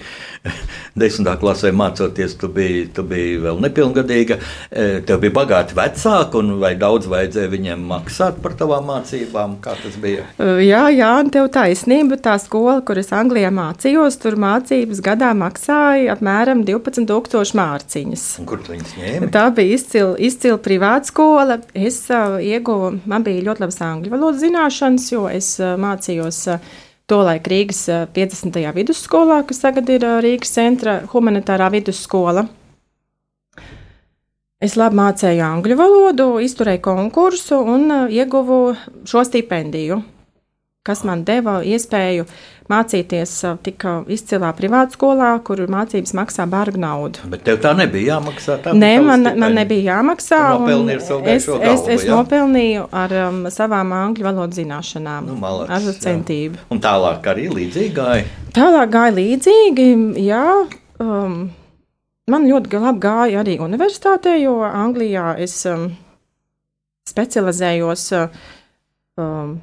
desmitā 1.03 1.36
klasē 1.38 1.70
mācoties, 1.77 2.34
tu 2.41 2.50
biji, 2.50 2.88
tu 2.98 3.06
biji 3.06 3.36
vēl 3.44 3.62
nepilngadīga, 3.67 4.39
e, 4.72 4.88
tev 5.06 5.22
bija 5.22 5.36
bagāti 5.36 5.77
vecāki, 5.77 6.41
un 6.41 6.56
vai 6.63 6.74
daudz 6.82 7.06
vajadzēja 7.12 7.53
viņiem 7.53 7.86
maksāt 7.94 8.41
par 8.41 8.58
tavām 8.58 8.89
mācībām? 8.89 9.60
Kā 9.62 9.77
tas 9.84 10.01
bija? 10.01 10.25
Jā, 10.41 10.88
jā, 10.89 11.12
un 11.22 11.29
tev 11.38 11.51
taisnība. 11.53 12.17
Tā 12.17 12.39
skola, 12.41 12.79
kur 12.82 12.98
es 12.98 13.13
Anglijā 13.13 13.53
mācījos, 13.53 14.17
tur 14.25 14.39
mācības 14.41 15.06
gadā 15.06 15.36
maksāja 15.38 16.17
apmēram 16.17 16.65
12,000 16.65 17.62
mārciņas. 17.62 18.27
Un 18.41 18.50
kur 18.50 18.65
tu 18.65 18.74
viņas 18.74 18.98
ņēmi? 18.98 19.32
Tā 19.38 19.48
bija 19.53 19.77
izcila, 19.77 20.17
izcila 20.17 20.58
privāta 20.65 21.13
skola 21.13 21.26
skola. 21.27 21.60
Es 21.74 22.07
ieguvu, 22.10 23.00
man 23.05 23.24
bija 23.24 23.43
ļoti 23.43 23.63
labas 23.63 23.81
angļu 23.84 24.12
valodas 24.13 24.41
zināšanas, 24.41 25.07
jo 25.12 25.27
es 25.29 25.57
mācījos. 25.60 26.46
Tolaik 27.07 27.46
Rīgas 27.48 27.86
50. 28.12 28.57
vidusskolā, 28.75 29.38
kas 29.48 29.62
tagad 29.63 29.88
ir 29.88 30.03
Rīgas 30.19 30.51
centra 30.51 30.98
humanitārā 31.07 31.69
vidusskola. 31.72 32.43
Es 34.60 34.75
labi 34.75 35.00
mācīju 35.00 35.46
angļu 35.46 35.77
valodu, 35.79 36.27
izturēju 36.43 36.81
konkursu 36.84 37.62
un 37.63 37.88
ieguvu 38.12 38.75
šo 39.07 39.24
stipendiju 39.24 40.01
kas 40.88 41.03
man 41.08 41.25
deva 41.27 41.60
iespēju 41.67 42.25
mācīties 42.72 43.34
tik 43.63 43.84
izcilā 44.12 44.50
privātu 44.56 44.98
skolā, 44.98 45.29
kur 45.46 45.62
mācības 45.72 46.13
maksā 46.17 46.48
bargu 46.51 46.82
naudu. 46.84 47.27
Bet 47.32 47.46
tev 47.48 47.62
tā 47.63 47.74
nebija 47.77 48.17
jāmaksā? 48.17 48.58
Tā 48.63 48.74
Nē, 48.75 48.91
man, 49.03 49.24
stipendija. 49.24 49.41
man 49.44 49.56
nebija 49.56 49.94
jāmaksā. 49.94 50.41
Es, 50.98 51.48
galvu, 51.48 51.70
es, 51.72 51.86
es 51.96 52.08
jā? 52.08 52.15
nopelnīju 52.15 52.88
ar 53.03 53.15
um, 53.27 53.39
savām 53.53 53.94
angļu 53.96 54.27
valodas 54.27 54.60
zināšanām, 54.60 55.29
nu, 55.32 55.38
malacis, 55.44 55.88
ar 55.94 56.01
centību. 56.08 56.60
Jā. 56.60 56.67
Un 56.75 56.84
tālāk 56.84 57.32
arī 57.32 57.48
līdzīgi 57.53 57.94
gāja? 57.96 58.27
Tālāk 58.58 58.91
gāja 58.98 59.15
līdzīgi, 59.15 59.88
jā. 60.25 60.44
Um, 61.03 61.39
man 62.32 62.50
ļoti 62.50 62.84
labi 62.84 63.03
gāja 63.08 63.46
arī 63.46 63.58
universitātē, 63.63 64.36
jo 64.41 64.60
Anglijā 64.67 65.38
es 65.44 65.56
um, 65.72 65.89
specializējos. 67.08 68.12
Um, 69.17 69.58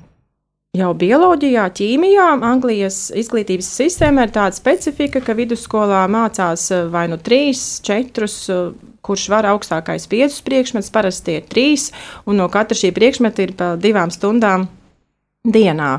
Jau 0.74 0.88
bioloģijā, 0.98 1.68
ķīmijā, 1.70 2.32
Anglijas 2.42 3.12
izglītības 3.14 3.68
sistēmā 3.76 4.24
ir 4.26 4.32
tāda 4.34 4.56
specifika, 4.56 5.20
ka 5.22 5.36
vidusskolā 5.38 6.00
mācās 6.10 6.64
eh, 6.74 6.88
vai 6.90 7.04
nu 7.12 7.14
trīs, 7.14 7.78
četrus, 7.86 8.40
eh, 8.50 8.72
kurš 9.06 9.28
var 9.30 9.46
augstākais 9.52 10.08
piecus 10.10 10.40
priekšmetus, 10.42 10.90
parasti 10.90 11.38
ir 11.38 11.46
trīs, 11.46 11.92
un 12.26 12.42
no 12.42 12.48
katra 12.50 12.74
šī 12.80 12.90
priekšmeta 12.96 13.46
ir 13.46 13.54
pa 13.54 13.70
divām 13.78 14.10
stundām 14.10 14.66
dienā. 15.46 15.92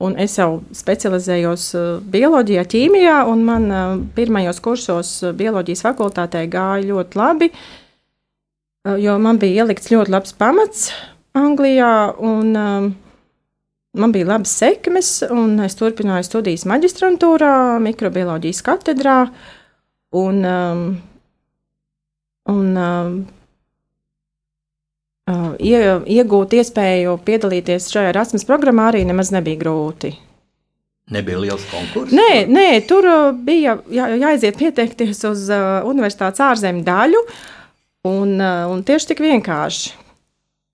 Un 0.00 0.16
es 0.16 0.38
jau 0.40 0.62
specializējos 0.72 1.68
eh, 1.76 1.86
bioloģijā, 2.16 2.64
ķīmijā, 2.72 3.20
un 3.28 3.44
man 3.44 3.70
pirmajos 4.16 4.64
kursos 4.64 5.14
bioloģijas 5.36 5.84
fakultātē 5.90 6.48
gāja 6.48 6.88
ļoti 6.94 7.20
labi, 7.20 7.52
jo 9.04 9.20
man 9.20 9.36
bija 9.36 9.66
ielikts 9.66 9.92
ļoti 9.92 10.16
labs 10.16 10.32
pamats 10.40 10.92
Anglijā. 11.36 12.14
Un, 12.24 12.94
Man 13.94 14.12
bija 14.12 14.26
labas 14.26 14.50
sekmes, 14.58 15.08
un 15.30 15.60
es 15.62 15.76
turpināju 15.78 16.26
studijas 16.26 16.64
maģistrantūrā, 16.66 17.78
mikrobioloģijas 17.84 18.62
katedrā. 18.66 19.20
Un, 20.18 20.40
um, 20.42 20.82
un 22.50 22.74
um, 22.74 23.14
uh, 25.30 25.48
ie, 25.62 25.78
iegūt 26.18 26.58
iespēju 26.58 27.14
piedalīties 27.26 27.86
šajā 27.94 28.10
Erasmus 28.10 28.46
programmā 28.50 28.90
arī 28.90 29.06
nemaz 29.06 29.30
nebija 29.34 29.62
grūti. 29.62 30.14
Nebija 31.14 31.38
liels 31.46 31.66
konkurss. 31.70 32.14
Nē, 32.16 32.46
nē 32.50 32.68
tur 32.90 33.06
uh, 33.06 33.32
bija 33.46 33.78
jā, 33.94 34.10
jāaiziet 34.18 34.58
pieteikties 34.58 35.22
uz 35.30 35.46
uh, 35.54 35.84
universitātes 35.86 36.42
ārzemju 36.42 36.82
daļu, 36.86 37.26
un, 38.10 38.40
uh, 38.40 38.64
un 38.74 38.82
tieši 38.86 39.12
tik 39.12 39.22
vienkārši 39.22 40.00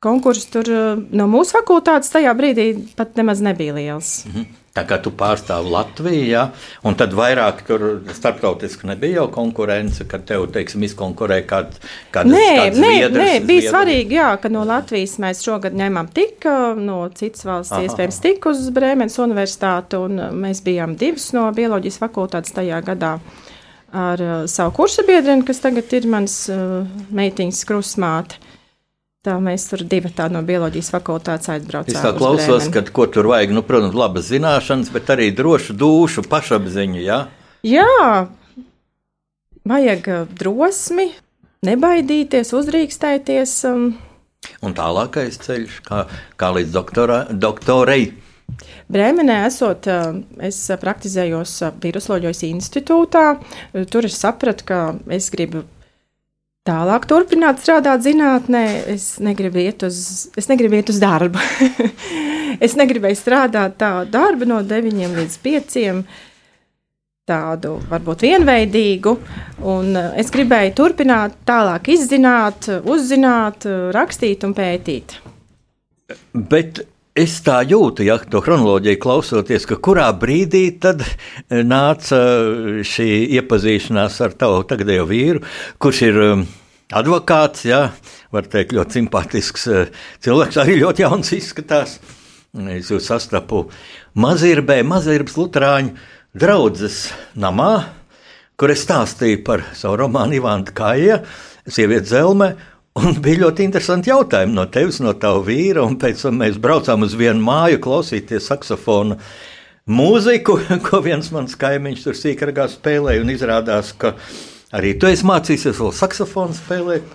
konkurss 0.00 0.48
tur 0.48 0.70
eh, 0.72 1.02
no 1.12 1.28
mūsu 1.30 1.58
fakultātes 1.58 2.12
tajā 2.14 2.32
brīdī 2.36 2.72
pat 2.96 3.18
nemaz 3.20 3.42
nebija 3.44 3.76
liels. 3.76 4.24
Mm 4.26 4.32
-hmm. 4.32 4.56
Tā 4.70 4.84
kā 4.86 5.00
tu 5.02 5.10
pārstāvi 5.10 5.70
Latviju, 5.70 6.26
ja, 6.30 6.42
un 6.86 6.94
tad 6.94 7.12
vairāk 7.12 7.64
tur 7.66 8.02
starptautiski 8.14 8.86
nebija 8.86 9.14
jau 9.14 9.28
konkurence, 9.28 10.04
kad 10.08 10.24
tev, 10.24 10.46
teiksim, 10.54 10.82
izkonkurē 10.82 11.40
kāds 11.46 11.80
kādas, 12.12 12.32
nē, 12.32 12.70
nē, 12.70 12.74
zviedrs, 12.74 13.16
nē, 13.16 13.40
bija 13.46 13.60
zviedrs. 13.60 13.70
svarīgi, 13.70 14.14
jā, 14.14 14.36
ka 14.40 14.48
no 14.48 14.64
Latvijas 14.64 15.18
mēs 15.18 15.42
šogad 15.42 15.74
ņēmām 15.74 16.08
tik, 16.14 16.44
no 16.76 17.08
citas 17.14 17.44
valsts 17.44 17.72
Aha. 17.72 17.82
iespējams 17.82 18.20
tik 18.20 18.46
uz 18.46 18.70
Brēmenes 18.70 19.18
universitāti, 19.18 19.96
un 19.96 20.16
mēs 20.40 20.62
bijām 20.62 20.96
divas 20.96 21.32
no 21.32 21.52
bioloģijas 21.52 21.98
fakultātes 21.98 22.52
tajā 22.52 22.80
gadā 22.84 23.18
ar 23.92 24.22
uh, 24.22 24.46
savu 24.46 24.70
kursu 24.70 25.02
biedreni, 25.06 25.44
kas 25.44 25.58
tagad 25.58 25.92
ir 25.92 26.06
mans 26.06 26.48
uh, 26.48 26.86
meitiņas 27.10 27.64
krusmāte. 27.64 28.38
Tā 29.20 29.34
mēs 29.36 29.66
tur 29.68 29.82
divi 29.84 30.08
tādi 30.16 30.32
no 30.32 30.40
bioloģijas 30.48 30.86
fakultātes 30.94 31.50
aizbraucām. 31.52 31.92
Es 31.92 32.00
tā 32.00 32.14
klausos, 32.16 32.70
ka 32.72 32.80
ko 32.88 33.04
tur 33.12 33.26
vajag, 33.28 33.50
nu, 33.52 33.60
protams, 33.68 33.92
labas 33.92 34.30
zināšanas, 34.30 34.88
bet 34.94 35.10
arī 35.12 35.26
drošu 35.36 35.74
dušu, 35.76 36.22
pašapziņu. 36.24 37.02
Ja? 37.04 37.18
Jā, 37.60 38.30
vajag 39.68 40.08
uh, 40.08 40.30
drosmi, 40.40 41.10
nebaidīties, 41.68 42.54
uzrīkstēties. 42.56 43.52
Um. 43.68 43.82
Un 44.64 44.76
tālākais 44.78 45.36
ceļš, 45.44 45.82
kā, 45.84 46.06
kā 46.40 46.50
līdz 46.56 46.72
doktora, 46.78 47.18
doktorei. 47.28 48.14
Brēmenē 48.88 49.36
esot, 49.50 49.90
uh, 49.92 50.16
es 50.48 50.62
praktizējos 50.80 51.58
Virusloģijas 51.84 52.40
institūtā. 52.48 53.26
Tur 53.92 54.08
es 54.08 54.16
sapratu, 54.24 54.64
ka 54.72 54.80
es 55.12 55.28
gribu 55.36 55.66
tālāk 56.68 57.06
turpināt 57.08 57.60
strādāt 57.62 58.04
zinātnē, 58.04 58.64
es 58.94 59.14
negribu 59.22 59.62
iet 59.62 59.84
uz, 59.86 60.00
negribu 60.50 60.80
iet 60.80 60.92
uz 60.92 61.00
darbu. 61.02 61.40
es 62.64 62.76
negribēju 62.78 63.18
strādāt 63.18 63.78
tādu 63.80 64.10
darbu 64.12 64.48
no 64.48 64.60
9 64.66 65.16
līdz 65.16 65.38
5. 65.46 65.78
Tādu 67.30 67.76
varbūt 67.86 68.24
vienveidīgu, 68.26 69.12
un 69.70 69.92
eh, 69.94 70.14
es 70.18 70.32
gribēju 70.34 70.72
turpināt, 70.80 71.36
tālāk 71.46 71.92
izzināt, 71.94 72.66
uzzināt, 72.82 73.68
rakstīt 73.94 74.46
un 74.48 74.56
pētīt. 74.56 75.20
Bet 76.34 76.82
Es 77.20 77.34
tā 77.44 77.58
jūtu, 77.68 78.04
ja 78.06 78.14
to 78.32 78.40
chronoloģiju 78.40 78.98
klausoties, 79.02 79.66
ka 79.68 79.76
kurā 79.82 80.06
brīdī 80.16 80.62
tad 80.80 81.02
eh, 81.04 81.60
nāca 81.66 82.20
šī 82.86 83.08
iepazīšanās 83.36 84.16
ar 84.24 84.36
tavu 84.40 84.62
tagadējo 84.70 85.04
vīru, 85.10 85.42
kurš 85.82 86.00
ir 86.06 86.20
um, 86.24 86.46
advokāts, 86.96 87.66
jā, 87.68 87.82
var 88.32 88.48
teikt, 88.48 88.72
ļoti 88.78 89.00
simpātisks 89.00 89.68
cilvēks, 90.24 90.60
arī 90.62 90.78
ļoti 90.80 91.04
jauns 91.04 91.34
izskatās. 91.36 91.98
Es 92.72 92.88
jūs 92.90 93.10
sastapu 93.10 93.66
Mazirbē, 94.18 94.80
Mazirbas 94.86 95.36
Lutāņu 95.38 95.92
draudzes 96.40 97.10
namā, 97.38 97.74
kur 98.56 98.72
es 98.72 98.86
stāstīju 98.86 99.44
par 99.46 99.66
savu 99.76 100.00
romānu 100.00 100.40
Ivānu 100.40 100.72
Kāja, 100.74 101.20
sievieti 101.68 102.14
Zelmē, 102.14 102.54
Un 103.00 103.16
bija 103.24 103.46
ļoti 103.46 103.64
interesanti 103.64 104.10
jautājumi 104.10 104.52
no 104.52 104.66
tevis, 104.68 104.98
no 105.00 105.14
tava 105.16 105.40
vīra. 105.46 105.86
Pēc 106.00 106.24
tam 106.26 106.40
mēs 106.42 106.58
braucām 106.60 107.06
uz 107.06 107.14
vienu 107.16 107.40
māju, 107.46 107.78
klausīties 107.80 108.48
saksofonu 108.50 109.16
mūziku, 109.88 110.58
ko 110.86 111.00
viens 111.04 111.30
mans 111.32 111.56
kaimiņš 111.60 112.02
tur 112.04 112.18
sīkākā 112.18 112.66
spēlēja. 112.68 113.22
Un 113.24 113.32
izrādās, 113.32 113.94
ka 113.96 114.12
arī 114.76 114.92
tu 115.00 115.08
esi 115.08 115.24
mācījies 115.28 115.80
vēl 115.80 115.94
saksofonu 115.96 116.56
spēlēt. 116.58 117.14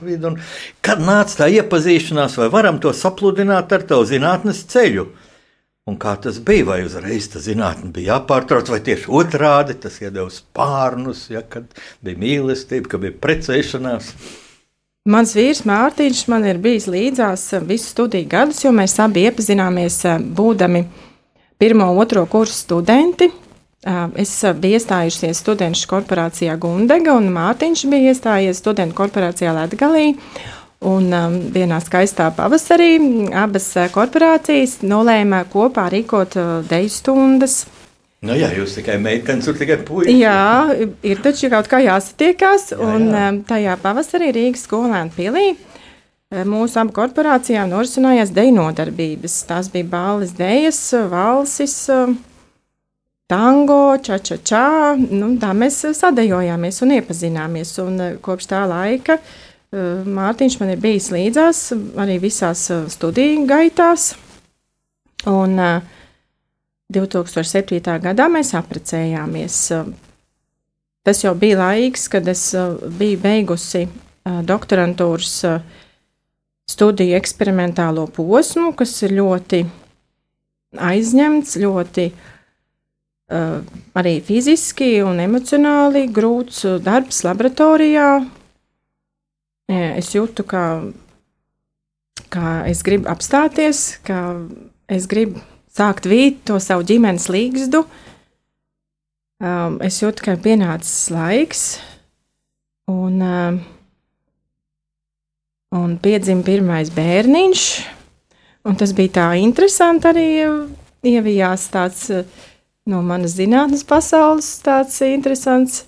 Kad 0.85 1.03
nāca 1.05 1.43
tā 1.43 1.49
iepazīšanās, 1.59 2.39
vai 2.41 2.49
varam 2.55 2.79
to 2.81 2.93
sapludināt 2.95 3.75
ar 3.75 3.85
tavu 3.85 4.07
zinātnes 4.09 4.63
ceļu? 4.71 5.05
Un 5.85 5.99
kā 6.01 6.15
tas 6.17 6.39
bija? 6.41 6.65
Vai 6.71 6.79
uzreiz 6.87 7.27
tā 7.29 7.43
zinātnē 7.45 7.91
bija 7.93 8.15
jāpārtrauc, 8.15 8.71
vai 8.73 8.81
tieši 8.87 9.11
otrādi 9.21 9.77
tas 9.83 9.99
iedeva 10.01 10.31
spārnus, 10.33 11.27
ja, 11.29 11.43
kad 11.45 11.69
bija 12.01 12.23
mīlestība, 12.23 12.95
kad 12.95 13.05
bija 13.05 13.19
precēšanās? 13.21 14.09
Mans 15.05 15.35
vīrs 15.37 15.63
Mārtiņš 15.69 16.25
man 16.33 16.45
ir 16.49 16.57
bijis 16.57 16.89
līdzās 16.89 17.47
eh, 17.53 17.65
visu 17.65 17.91
studiju 17.93 18.29
gadus, 18.29 18.63
jo 18.65 18.73
mēs 18.73 18.97
abi 19.03 19.27
iepazināmies 19.29 19.99
eh, 20.09 20.19
būdami 20.19 20.85
pirmo 21.61 21.91
otro 22.01 22.25
kursu 22.25 22.57
studenti 22.65 23.29
Es 24.17 24.31
biju 24.57 24.79
iestājusies 24.79 25.43
studentu 25.43 25.85
korporācijā 25.91 26.55
Gundega, 26.57 27.13
un 27.13 27.29
Mārtiņš 27.35 27.83
bija 27.91 28.13
iestājies 28.15 28.57
studentu 28.63 28.97
korporācijā 28.97 29.53
Latvijā. 29.53 30.15
Un 30.85 31.13
um, 31.13 31.35
vienā 31.53 31.77
skaistā 31.81 32.27
pavasarī 32.35 32.97
abas 33.33 33.69
korporācijas 33.93 34.79
nolēma 34.85 35.43
kopā 35.53 35.85
rīkot 35.93 36.35
uh, 36.37 36.49
deju 36.69 36.91
stundas. 36.93 37.55
Nu, 38.25 38.35
jā, 38.37 38.49
jūs 38.57 38.75
tikai 38.79 38.97
meitenes, 39.01 39.45
tur 39.47 39.57
tikai 39.59 39.79
puikas. 39.85 40.13
Jā, 40.17 40.73
ir 41.05 41.23
taču 41.23 41.51
kaut 41.53 41.69
kā 41.71 41.79
jāsatiekās. 41.85 42.71
Jā, 42.73 42.79
jā. 42.79 42.91
Un 42.97 43.09
um, 43.13 43.41
tajā 43.47 43.77
pavasarī 43.83 44.31
Rīgas 44.35 44.65
skolēna 44.67 45.13
pilī 45.15 45.51
mūsu 46.49 46.81
abu 46.81 46.95
korporācijām 46.95 47.69
norisinājās 47.71 48.33
deju 48.35 48.55
nodarbības. 48.57 49.35
Tās 49.47 49.69
bija 49.71 49.87
balles, 49.93 50.33
dejas, 50.37 50.79
valsis. 51.11 51.83
Uh, 51.93 52.15
tango, 53.27 53.97
ča-ča-ča. 54.01 54.95
Nu, 55.09 55.33
tā 55.41 55.51
mēs 55.57 55.81
sadējojāmies 55.97 56.81
un 56.85 56.95
iepazināmies. 56.99 57.73
Un 57.83 57.99
eh, 58.01 58.15
kopš 58.21 58.51
tā 58.53 58.63
laika 58.69 59.19
Mārtiņš 59.75 60.59
man 60.61 60.69
ir 60.71 60.79
bijis 60.79 61.09
līdzās 61.11 61.65
arī 61.99 62.19
visās 62.23 62.61
eh, 62.71 62.85
studiju 62.91 63.45
gaitās. 63.49 64.13
Un 65.25 65.57
2007. 66.93 67.79
gadā 68.03 68.27
mēs 68.29 68.53
apprecējāmies. 68.57 69.57
Tas 71.05 71.21
jau 71.23 71.33
bija 71.37 71.57
laiks, 71.61 72.07
kad 72.09 72.27
es 72.29 72.51
biju 72.97 73.21
beigusi 73.21 73.85
doktorantūras 74.25 75.33
studiju 76.69 77.17
eksperimentālo 77.17 78.07
posmu, 78.13 78.71
kas 78.77 78.93
ir 79.05 79.13
ļoti 79.17 79.63
aizņemts, 80.81 81.57
ļoti 81.61 82.07
arī 83.97 84.15
fiziski 84.25 84.99
un 85.05 85.21
emocionāli 85.21 86.05
grūts 86.13 86.65
darbs 86.85 87.23
laboratorijā. 87.25 88.09
Es 89.69 90.11
jūtu, 90.13 90.45
ka, 90.45 90.63
ka 92.29 92.55
es 92.69 92.85
gribu 92.85 93.09
apstāties, 93.09 93.97
ka 94.05 94.21
es 94.85 95.09
gribu 95.09 95.41
sākt 95.75 96.07
vīt 96.07 96.43
to 96.47 96.59
savu 96.63 96.85
ģimenes 96.87 97.27
līgstu. 97.31 97.83
Um, 99.43 99.79
es 99.83 99.99
jūtu, 99.99 100.23
ka 100.23 100.35
ir 100.35 100.43
pienācis 100.43 101.09
laiks, 101.11 101.63
un, 102.91 103.19
um, 103.19 103.57
un 105.75 105.97
piedzima 106.01 106.45
pirmais 106.47 106.91
bērniņš. 106.95 107.65
Tas 108.79 108.95
bija 108.97 109.13
tā 109.19 109.25
interesanti 109.37 110.09
arī 110.09 110.29
ievijās 111.05 111.67
tāds 111.73 112.07
uh, 112.15 112.23
no 112.89 113.03
manas 113.05 113.35
zinātnes 113.35 113.83
pasaules 113.85 114.47
tāds 114.65 114.95
interesants 115.05 115.83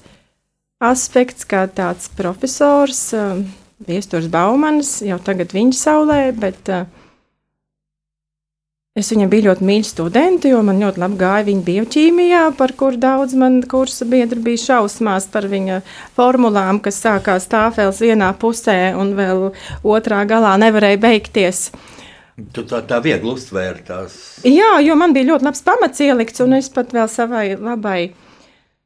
aspekts, 0.83 1.47
kā 1.47 1.63
tāds 1.71 2.11
profesors, 2.19 3.07
uh, 3.15 3.39
Viesturs 3.87 4.27
Baumanis, 4.33 4.97
jau 5.05 5.17
tagad 5.23 5.55
viņš 5.55 5.79
saulē, 5.79 6.21
bet 6.35 6.69
uh, 6.73 6.85
es 8.97 9.11
viņam 9.13 9.29
biju 9.31 9.47
ļoti 9.49 9.67
mīļš 9.67 9.91
studenti, 9.93 10.51
jo 10.53 10.61
man 10.65 10.81
ļoti 10.81 11.01
labi 11.03 11.19
gāja 11.19 11.47
viņa 11.47 11.65
bioķīmijā, 11.67 12.43
par 12.57 12.73
kur 12.79 12.97
daudz 12.99 13.35
man 13.37 13.59
kursa 13.69 14.07
biedri 14.09 14.41
bija 14.49 14.63
šausmās 14.63 15.29
par 15.33 15.49
viņa 15.51 15.81
formulām, 16.17 16.81
kas 16.83 16.99
sākās 17.03 17.49
tāfēls 17.51 18.01
vienā 18.03 18.31
pusē 18.41 18.95
un 18.97 19.13
vēl 19.17 19.51
otrā 19.85 20.23
galā 20.29 20.55
nevarēja 20.61 21.01
beigties. 21.03 21.67
Tu 22.53 22.61
tā, 22.69 22.83
tā 22.85 22.99
viegli 23.01 23.31
uztvēri 23.33 23.81
tās. 23.85 24.17
Jā, 24.45 24.77
jo 24.85 24.97
man 24.99 25.13
bija 25.15 25.31
ļoti 25.31 25.47
labs 25.47 25.63
pamats 25.65 26.01
ielikts, 26.05 26.41
un 26.45 26.57
es 26.59 26.69
pat 26.73 26.93
vēl 26.93 27.09
savai 27.09 27.47
labai 27.57 28.01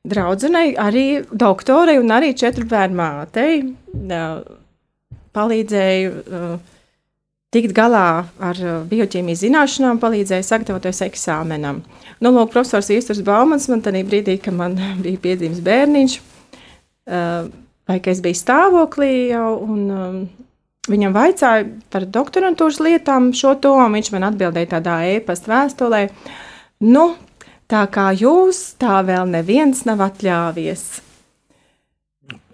draudzenei, 0.07 0.71
arī 0.79 1.05
doktorai 1.31 1.97
un 1.99 2.13
arī 2.15 2.31
četru 2.37 2.65
bērnu 2.69 2.97
mātei 2.97 3.59
palīdzēju 5.35 6.11
uh, 6.11 6.70
tikt 7.51 7.73
galā 7.75 8.25
ar 8.39 8.61
uh, 8.63 8.75
bioķīmijas 8.87 9.43
zināšanām, 9.45 9.99
palīdzēju 10.01 10.47
sagatavoties 10.47 11.03
eksāmenam. 11.07 11.81
Nu, 12.23 12.31
lūk, 12.31 12.51
profesors 12.53 12.91
Iesturs 12.93 13.23
Baumans 13.27 13.67
man 13.71 13.83
tajā 13.83 14.03
brīdī, 14.07 14.37
kad 14.43 14.55
man 14.57 14.77
bija 15.03 15.23
piedzimis 15.23 15.63
bērniņš, 15.65 16.19
uh, 16.19 17.49
vai 17.89 17.99
ka 18.03 18.13
es 18.13 18.23
biju 18.23 18.39
stāvoklī 18.39 19.11
jau, 19.33 19.49
un 19.67 19.81
um, 19.91 20.21
Viņam 20.89 21.13
vaicāja 21.13 21.65
par 21.93 22.07
doktorantūras 22.09 22.79
lietām 22.81 23.27
šo 23.37 23.53
to, 23.61 23.75
un 23.77 23.93
viņš 23.93 24.07
man 24.15 24.23
atbildēja 24.31 24.71
tādā 24.71 24.95
e-pasta 25.11 25.51
vēstulē. 25.51 25.99
Nu, 26.89 27.03
tā 27.69 27.83
kā 27.93 28.07
jūs, 28.17 28.63
tā 28.81 29.03
vēl 29.05 29.29
neviens 29.29 29.83
nav 29.85 30.01
atļāvies. 30.07 30.87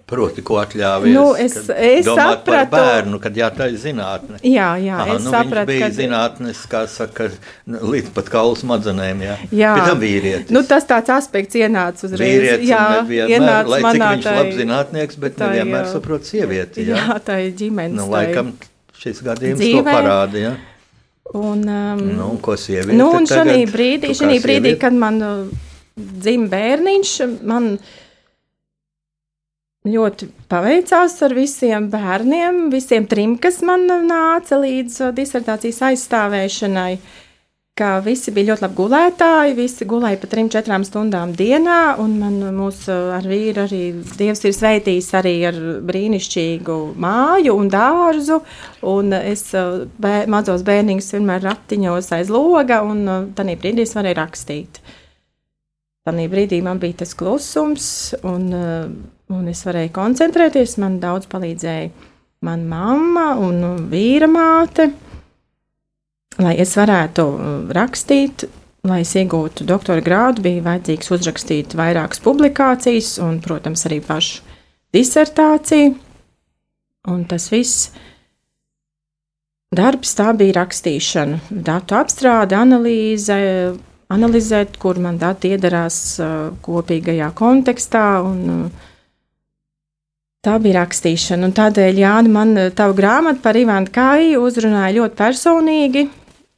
Proti, 0.08 0.40
ko 0.40 0.56
atļāvies? 0.62 1.12
Nu, 1.12 1.34
es 1.36 1.58
es 1.68 2.06
sapratu, 2.08 2.46
par 2.48 2.70
bērnu, 2.72 3.18
kad 3.20 3.36
jā, 3.36 3.50
tā 3.52 3.66
ir 3.68 3.80
zinātne. 3.82 4.38
Jā, 4.40 4.70
jā, 4.80 5.02
Aha, 5.04 5.18
es 5.18 5.26
nu, 5.26 5.34
sapratu, 5.34 5.76
ka 5.82 5.90
zinātnes, 5.98 6.62
kā 6.72 6.86
saka, 6.88 7.28
līdz 7.68 8.14
pat 8.16 8.32
kaulu 8.32 8.56
smadzenēm, 8.56 9.26
jā. 9.26 9.36
Jā. 9.52 9.74
Bet 9.76 9.90
tam 9.92 10.00
vīrietis. 10.06 10.54
Nu, 10.56 10.62
tas 10.70 10.88
tāds 10.88 11.12
aspekts 11.12 11.60
ienāca 11.60 12.08
uzreiz. 12.08 12.24
Vīrietis 12.24 12.72
jā, 12.72 12.86
ienāca 13.28 13.74
lai 13.74 13.82
manā. 13.84 14.00
Cik 14.00 14.16
viņš 14.16 14.30
tai, 14.30 14.38
labs 14.40 14.58
zinātnieks, 14.62 15.20
bet 15.26 15.38
tai, 15.42 15.52
nevienmēr 15.52 15.92
saprot 15.92 16.32
sievieti, 16.32 16.88
jā. 16.88 17.04
Jā, 17.04 17.20
tā 17.28 17.42
ir 17.44 17.54
ģimenes. 17.60 18.00
Nu, 18.00 18.08
laikam 18.16 18.56
šis 19.04 19.22
gadījums 19.28 19.60
dzīvē. 19.60 19.84
to 19.84 19.92
parāda, 19.92 20.44
jā. 20.46 20.56
Un, 21.36 21.68
um, 21.68 22.10
nu, 22.16 22.34
ko 22.40 22.56
sieviete 22.56 22.96
nu, 22.96 23.12
un 23.12 23.28
šī 23.28 23.68
brīdī, 23.76 24.16
brīdī, 24.40 24.78
kad 24.80 24.96
man 24.96 25.20
uh, 25.20 25.48
dzim 26.00 26.48
bērniņš, 26.56 27.18
man. 27.44 27.74
Uh, 29.88 29.94
ļoti 29.94 30.28
paveicās 30.52 31.16
ar 31.24 31.36
visiem 31.36 31.90
bērniem, 31.92 32.68
visiem 32.72 33.08
trim, 33.08 33.38
kas 33.38 33.62
man 33.66 33.88
nāca 34.08 34.60
līdz 34.60 35.00
uh, 35.08 35.16
disertācijas 35.16 35.82
aizstāvēšanai. 35.92 36.98
Ka 37.78 38.00
visi 38.02 38.32
bija 38.34 38.56
ļoti 38.56 38.64
labi 38.64 38.76
gulētāji, 38.80 39.54
visi 39.54 39.86
gulēja 39.86 40.18
pa 40.18 40.28
trim, 40.32 40.48
četrām 40.50 40.82
stundām 40.82 41.36
dienā, 41.38 41.98
man 42.02 42.40
mūs 42.58 42.88
uh, 42.90 43.14
ar 43.14 43.28
vīru 43.30 43.68
arī 43.68 43.82
Dievs 44.18 44.42
ir 44.50 44.56
sveitījis 44.58 45.12
arī 45.20 45.36
ar 45.52 45.60
brīnišķīgu 45.86 46.78
māju 46.98 47.54
un 47.54 47.70
dārzu, 47.70 48.42
un 48.82 49.14
es 49.20 49.52
uh, 49.54 49.86
bē, 50.02 50.24
mazos 50.26 50.66
bērniņus 50.66 51.14
vienmēr 51.20 51.46
ratiņos 51.46 52.16
aiz 52.18 52.34
loga, 52.34 52.82
un 52.82 53.34
tanī 53.38 53.60
brīdī 53.62 53.86
es 53.86 53.94
varēju 53.98 54.24
rakstīt. 54.24 54.82
Tanī 56.08 56.30
brīdī 56.32 56.62
man 56.64 56.80
bija 56.80 57.04
tas 57.04 57.14
klusums, 57.20 57.92
un 58.24 58.50
un 59.34 59.48
es 59.52 59.64
varēju 59.68 59.92
koncentrēties. 59.96 60.78
Man 60.82 61.02
daudz 61.04 61.28
palīdzēja 61.32 61.90
mana 62.48 62.70
mamma 62.70 63.28
un 63.42 63.88
vīra 63.92 64.30
māte, 64.32 64.92
lai 66.42 66.56
es 66.62 66.76
varētu 66.78 67.28
uh, 67.28 67.52
rakstīt. 67.76 68.48
Lai 68.88 69.02
es 69.04 69.10
iegūtu 69.20 69.66
doktora 69.68 70.00
grādu, 70.06 70.44
bija 70.46 70.64
vajadzīgs 70.64 71.10
uzrakstīt 71.12 71.74
vairākas 71.76 72.22
publikācijas, 72.24 73.18
un, 73.26 73.42
protams, 73.44 73.82
arī 73.90 73.98
pašu 74.06 74.46
disertāciju. 74.96 75.98
Un 77.12 77.26
tas 77.28 77.50
viss 77.52 77.90
darbs 79.76 80.14
tā 80.16 80.30
bija 80.38 80.60
rakstīšana, 80.62 81.42
datu 81.68 81.98
apstrāde, 82.00 82.56
analīze, 82.56 83.42
analizēt, 84.14 84.78
kur 84.82 85.00
man 85.04 85.18
dati 85.22 85.54
iedarās 85.56 85.98
kopīgajā 86.66 87.32
kontekstā 87.38 88.06
un 88.26 88.70
Tā 90.48 90.54
bija 90.64 90.78
rakstīšana, 90.78 91.50
un 91.50 91.54
tādēļ, 91.58 91.98
Jāni, 92.00 92.30
man 92.32 92.54
tā 92.78 92.86
grāmata 92.96 93.42
par 93.44 93.58
Ivānu 93.60 93.90
Kāju 93.92 94.46
uzrunāja 94.48 94.94
ļoti 94.96 95.18
personīgi, 95.20 96.04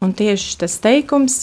un 0.05 0.11
tieši 0.13 0.57
tas 0.61 0.75
teikums, 0.83 1.37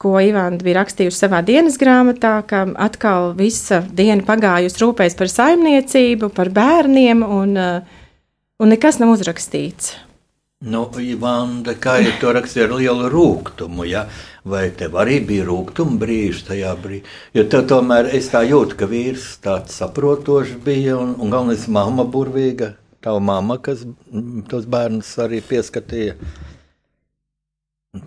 ko 0.00 0.14
Ivāna 0.24 0.62
bija 0.64 0.78
rakstījusi 0.78 1.20
savā 1.20 1.42
dienas 1.44 1.76
grāmatā, 1.80 2.38
ka 2.48 2.62
atkal 2.86 3.34
visa 3.36 3.82
diena 3.92 4.24
pagājusi 4.24 4.80
rūpēs 4.86 5.18
par 5.18 5.32
saimniecību, 5.34 6.32
par 6.32 6.48
bērniem, 6.54 7.20
un, 7.26 7.58
un 7.60 8.72
nekas 8.72 9.02
nav 9.02 9.12
uzrakstīts. 9.18 9.98
Nu, 10.64 10.86
Ivanda, 10.96 11.74
kā 11.76 11.98
jau 12.00 12.12
to 12.22 12.30
rakstīja 12.32 12.64
ar 12.64 12.78
lielu 12.78 13.08
rūkumu, 13.12 13.84
ja? 13.84 14.06
vai 14.48 14.68
tev 14.76 14.96
arī 15.00 15.18
bija 15.24 15.44
rūkuma 15.48 15.98
brīži 16.00 16.46
tajā 16.48 16.70
brīdī? 16.80 17.02
Jo 17.36 17.44
tev 17.52 17.66
tomēr 17.68 18.08
es 18.16 18.30
tā 18.32 18.40
jūtu, 18.48 18.78
ka 18.80 18.88
vīrs 18.88 19.26
tāds 19.44 19.76
saprotošs 19.76 20.54
bija 20.64 20.96
un, 21.00 21.14
un 21.20 21.32
galvenais 21.32 21.66
mamma 21.68 22.06
burvīga. 22.08 22.74
Tava 23.04 23.20
mamma, 23.20 23.58
kas 23.60 23.82
tos 24.48 24.64
bērnus 24.64 25.10
arī 25.20 25.42
pieskatīja. 25.44 26.16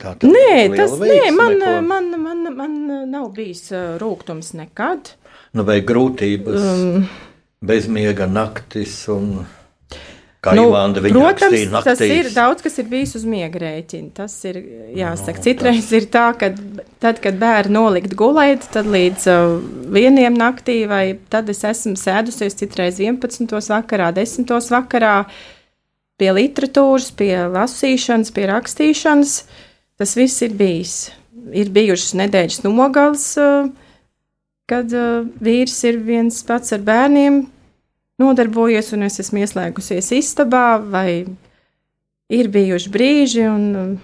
Tā 0.02 0.16
nē, 0.26 0.50
tas 0.74 0.98
nē, 1.00 1.20
man, 1.38 1.62
man, 1.86 2.10
man, 2.24 2.42
man 2.58 2.80
nav 3.12 3.30
bijis 3.38 3.70
rūkums 4.02 4.56
nekad. 4.58 5.14
Nu, 5.54 5.62
vai 5.68 5.78
grūtības, 5.86 6.66
um, 6.74 7.06
bezmiega 7.62 8.26
naktis 8.30 8.98
un 9.14 9.46
Kā 10.38 10.54
nu, 10.54 10.68
Ivanda 10.70 11.02
protams, 11.02 11.72
tas 11.82 12.02
ir 12.06 12.28
daudz, 12.30 12.62
kas 12.62 12.76
ir 12.78 12.86
bijis 12.92 13.16
uz 13.18 13.24
miega 13.26 13.58
rēķina. 13.64 14.12
Tas 14.20 14.36
ir 14.46 14.60
jāsaka. 14.94 15.42
Citreiz 15.42 15.90
ir 15.98 16.06
tā, 16.14 16.28
ka 16.38 16.52
tad, 17.02 17.18
kad 17.24 17.40
bērni 17.42 17.74
nolikt 17.74 18.14
gulēt, 18.20 18.68
tad 18.74 18.86
līdz 18.94 19.26
uh, 19.34 19.56
vieniem 19.96 20.38
naktī, 20.38 20.84
vai 20.90 21.18
tad 21.34 21.50
es 21.50 21.64
esmu 21.66 21.96
sēdusies 21.98 22.60
citreiz 22.60 23.02
11. 23.02 23.50
vakarā, 23.50 24.12
10. 24.14 24.54
vakarā 24.78 25.16
pie 26.22 26.30
literatūras, 26.38 27.10
pie 27.18 27.34
lasīšanas, 27.58 28.34
pie 28.38 28.48
rakstīšanas. 28.54 29.36
Tas 29.98 30.14
viss 30.20 30.46
ir 30.46 30.54
bijis. 30.54 30.96
Ir 31.58 31.74
bijušas 31.74 32.14
nedēļas 32.22 32.62
nogales, 32.68 33.28
uh, 33.42 33.74
kad 34.70 34.94
uh, 34.94 35.26
vīrs 35.42 35.82
ir 35.90 36.04
viens 36.06 36.44
pats 36.46 36.78
ar 36.78 36.86
bērniem 36.86 37.48
nodarbojies, 38.22 38.92
un 38.98 39.08
es 39.08 39.20
esmu 39.24 39.44
ieslēgusies 39.46 40.12
istabā, 40.18 40.78
vai 40.82 41.10
ir 42.34 42.52
bijuši 42.54 42.92
brīži, 42.94 43.48
un 43.50 43.66
um, 43.78 43.96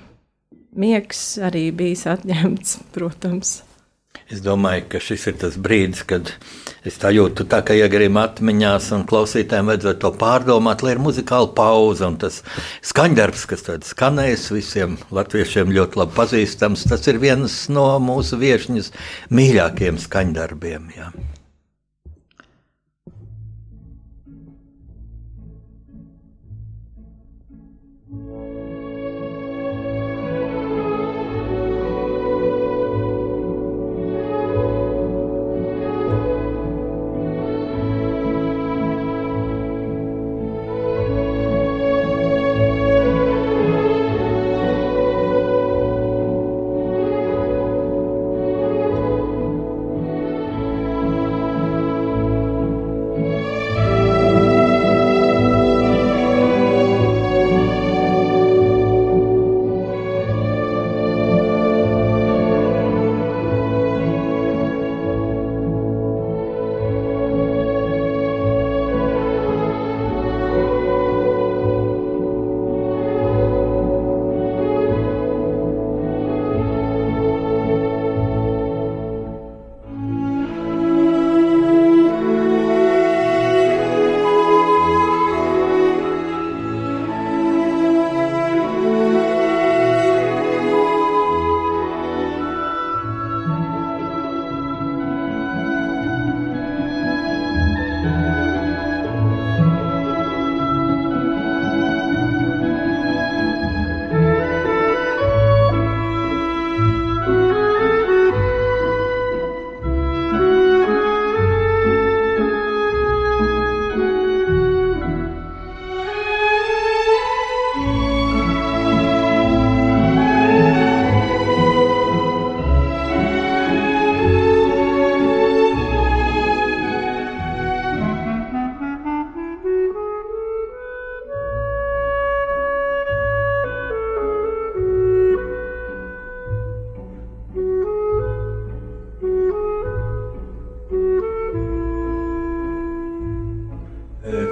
miegs 0.79 1.33
arī 1.43 1.69
bijis 1.75 2.07
atņemts, 2.09 2.79
protams. 2.95 3.61
Es 4.31 4.39
domāju, 4.41 4.85
ka 4.89 5.01
šis 5.03 5.25
ir 5.29 5.35
tas 5.41 5.57
brīdis, 5.59 6.05
kad 6.07 6.31
es 6.87 6.95
tā 7.01 7.11
jūtu, 7.13 7.43
tā, 7.49 7.59
ka 7.65 7.75
iegrib 7.75 8.15
atmiņās, 8.17 8.87
un 8.95 9.03
klausītājiem 9.09 9.69
vajadzētu 9.69 10.01
to 10.01 10.11
pārdomāt, 10.21 10.81
lai 10.85 10.95
ir 10.95 11.01
muzikāla 11.03 11.51
pauze. 11.57 12.07
Tas 12.21 12.39
skaņdarbs, 12.87 13.45
kas 13.51 13.67
tad 13.67 13.85
skanēs 13.85 14.47
visiem 14.55 14.95
latviešiem 15.13 15.75
ļoti 15.75 16.01
labi 16.01 16.17
pazīstams, 16.17 16.87
tas 16.89 17.05
ir 17.11 17.19
viens 17.21 17.59
no 17.73 17.85
mūsu 18.01 18.39
viešņas 18.41 18.91
mīļākajiem 19.33 20.01
skaņdarbiem. 20.07 20.89
Jā. 20.97 21.11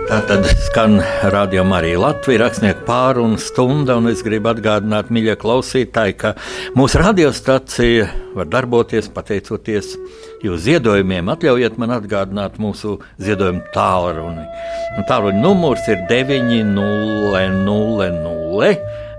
Tā 0.09 0.17
tad 0.27 0.45
skan 0.67 0.93
rādījuma 1.33 1.75
arī 1.81 1.91
Latvijas 1.99 2.41
rakstnieku 2.41 2.81
pārunu 2.87 3.37
stunda, 3.41 3.93
un 3.99 4.05
es 4.11 4.19
gribu 4.25 4.47
atgādināt, 4.51 5.05
mīļie 5.13 5.35
klausītāji, 5.41 6.13
ka 6.21 6.29
mūsu 6.77 6.95
radiostacija 7.01 8.05
var 8.37 8.45
darboties 8.51 9.07
pateicoties 9.11 9.87
jūsu 10.45 10.61
ziedojumiem. 10.65 11.25
Atļaujiet 11.33 11.75
man 11.81 11.89
atgādināt 11.97 12.53
mūsu 12.61 12.89
ziedojumu 13.21 13.61
tālruni. 13.75 14.45
Un 14.97 15.01
tālruņa 15.09 15.41
numurs 15.43 15.83
ir 15.91 15.97
900 16.11 18.71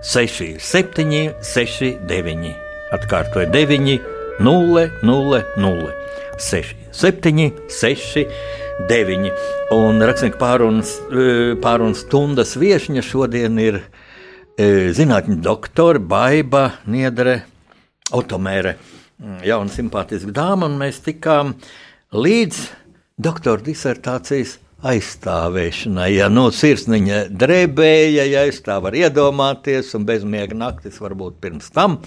67 0.03 1.35
69. 1.41 2.55
Atkārtoju 2.93 3.47
9 3.53 3.99
0 4.41 4.91
0 5.03 5.43
0 5.57 5.93
6 6.39 6.75
7 6.93 7.51
6 7.69 8.27
9. 8.89 9.31
Un 9.77 10.03
rakstnieku 10.03 10.39
pārunas, 10.41 10.97
pārunas 11.63 12.03
stundas 12.07 12.57
viesņa 12.59 13.05
šodien 13.07 13.61
ir 13.63 13.79
e, 13.81 14.91
zinātņu 14.97 15.39
doktore 15.45 16.03
Baiva 16.03 16.69
Niedre 16.91 17.43
Otomēre. 18.13 18.77
Jauna 19.47 19.71
simpātiska 19.71 20.35
dāma, 20.35 20.67
un 20.67 20.81
mēs 20.81 20.99
tikām 21.05 21.55
līdz 22.17 22.59
doktora 23.23 23.63
disertācijas 23.63 24.57
aizstāvēšanai. 24.83 26.09
Ja 26.17 26.29
no 26.33 26.49
sirsniņa 26.51 27.27
drebēja, 27.31 28.27
ja 28.27 28.43
es 28.51 28.59
tā 28.67 28.81
varu 28.83 29.05
iedomāties, 29.05 29.93
un 29.95 30.07
bezmiega 30.09 30.59
naktis 30.59 30.99
varbūt 31.03 31.39
pirms 31.43 31.71
tam. 31.75 32.01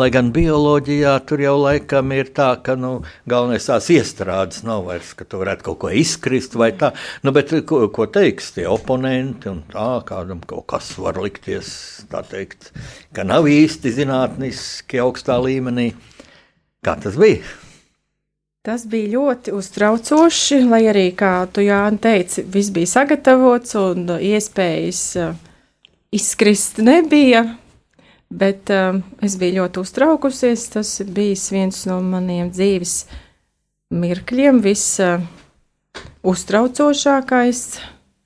Lai 0.00 0.06
gan 0.08 0.30
bioloģijā 0.32 1.10
tur 1.28 1.42
jau 1.44 1.58
laikam 1.60 2.14
ir 2.16 2.30
tā, 2.32 2.54
ka 2.64 2.78
nu, 2.80 3.02
galvenais 3.28 3.66
tās 3.68 3.90
iestrādes 3.92 4.62
nav 4.64 4.86
vairs, 4.86 5.10
ka 5.12 5.26
tu 5.28 5.42
varētu 5.42 5.66
kaut 5.66 5.78
ko 5.82 5.90
izkrist 5.92 6.56
vai 6.56 6.70
tā. 6.80 6.94
Nu, 7.20 7.34
bet 7.36 7.52
ko, 7.68 7.82
ko 7.92 8.06
teiks 8.08 8.54
tie 8.56 8.64
oponenti 8.72 9.50
un 9.52 9.60
tā, 9.68 9.90
kādam 10.08 10.40
kaut 10.48 10.64
kas 10.72 10.94
var 10.96 11.20
likties, 11.20 11.68
tā 12.08 12.24
teikt, 12.24 12.70
ka 13.12 13.28
nav 13.28 13.50
īsti 13.52 13.92
zinātniski 13.98 15.02
augstā 15.04 15.36
līmenī. 15.44 15.90
Kā 16.80 16.96
tas 16.96 17.20
bija? 17.20 17.44
Tas 18.64 18.86
bija 18.88 19.18
ļoti 19.18 19.52
uztraucoši, 19.58 20.62
lai 20.70 20.86
arī, 20.88 21.08
kā 21.18 21.34
tu 21.52 21.66
Jāni 21.66 22.00
teici, 22.00 22.46
viss 22.48 22.72
bija 22.72 22.88
sagatavots 22.94 23.76
un 23.76 24.06
iespējas 24.22 25.00
uh, 25.20 25.34
izkrist 26.14 26.80
nebija. 26.80 27.42
Bet 28.32 28.70
uh, 28.72 28.96
es 29.20 29.36
biju 29.40 29.60
ļoti 29.60 29.82
uztraukusies. 29.82 30.64
Tas 30.72 30.94
bija 31.04 31.36
viens 31.52 31.82
no 31.88 31.98
maniem 32.04 32.48
dzīves 32.52 33.02
mirkļiem, 33.92 34.62
viss 34.64 35.00
uh. 35.04 35.24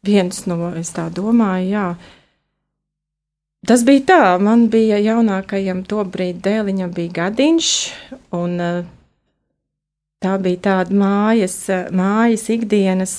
Viens 0.07 0.45
no, 0.47 0.71
es 0.79 0.93
tā 0.95 1.09
domāju, 1.11 1.71
jā. 1.73 1.87
Tas 3.67 3.83
bija 3.83 4.05
tā, 4.07 4.25
man 4.39 4.69
bija 4.71 5.01
jaunākajam 5.03 5.81
to 5.91 6.05
brīdi 6.07 6.45
dēliņam 6.45 6.93
bija 6.95 7.17
gadiņš, 7.17 7.71
un 8.39 8.61
uh, 8.63 8.85
tā 10.23 10.37
bija 10.43 10.63
tāda 10.69 10.95
mājas, 10.95 11.57
mājas 11.91 12.47
ikdienas 12.55 13.17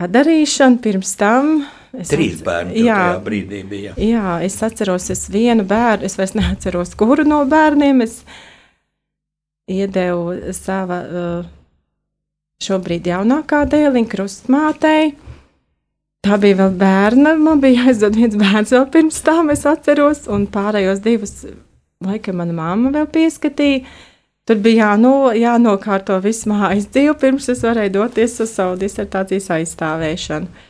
padarīšana 0.00 0.78
pirms 0.84 1.16
tam. 1.18 1.56
Es 1.96 2.10
Trīs 2.12 2.42
bērni 2.44 2.82
jā, 2.84 2.96
tajā 2.96 3.20
brīdī 3.24 3.62
bija. 3.68 3.94
Jā, 4.00 4.38
es 4.44 4.56
atceros, 4.62 5.08
es 5.14 5.26
vienu 5.32 5.64
bērnu, 5.68 6.04
es 6.08 6.18
vairs 6.18 6.34
neatceros, 6.36 6.94
kuru 6.98 7.24
no 7.24 7.40
bērniem 7.48 8.04
es 8.04 8.18
iedevu 9.70 10.52
sava 10.56 11.00
šobrīd 12.62 13.08
jaunākā 13.10 13.64
dēliņa 13.70 14.10
krustmātei. 14.12 15.14
tā 16.26 16.38
bija 16.42 16.58
vēl 16.62 16.74
bērna. 16.80 17.36
Man 17.38 17.60
bija 17.62 17.86
jāizdod 17.86 18.16
viens 18.18 18.36
bērns 18.38 18.74
vēl 18.74 18.86
pirms 18.90 19.22
tam, 19.22 19.50
es 19.54 19.66
atceros, 19.68 20.26
un 20.32 20.48
pārējos 20.50 21.02
divus, 21.04 21.34
laikam, 22.02 22.40
mana 22.40 22.56
mamma 22.56 22.92
vēl 22.94 23.06
pieskatīja. 23.14 23.84
Tur 24.46 24.60
bija 24.62 24.92
jāno, 24.92 25.32
jānokārto 25.34 26.20
viss 26.22 26.46
mājas 26.46 26.86
dzīve, 26.94 27.16
pirms 27.18 27.48
es 27.50 27.64
varēju 27.66 27.96
doties 27.96 28.36
uz 28.44 28.52
savu 28.54 28.76
disertācijas 28.78 29.48
aizstāvēšanu. 29.56 30.66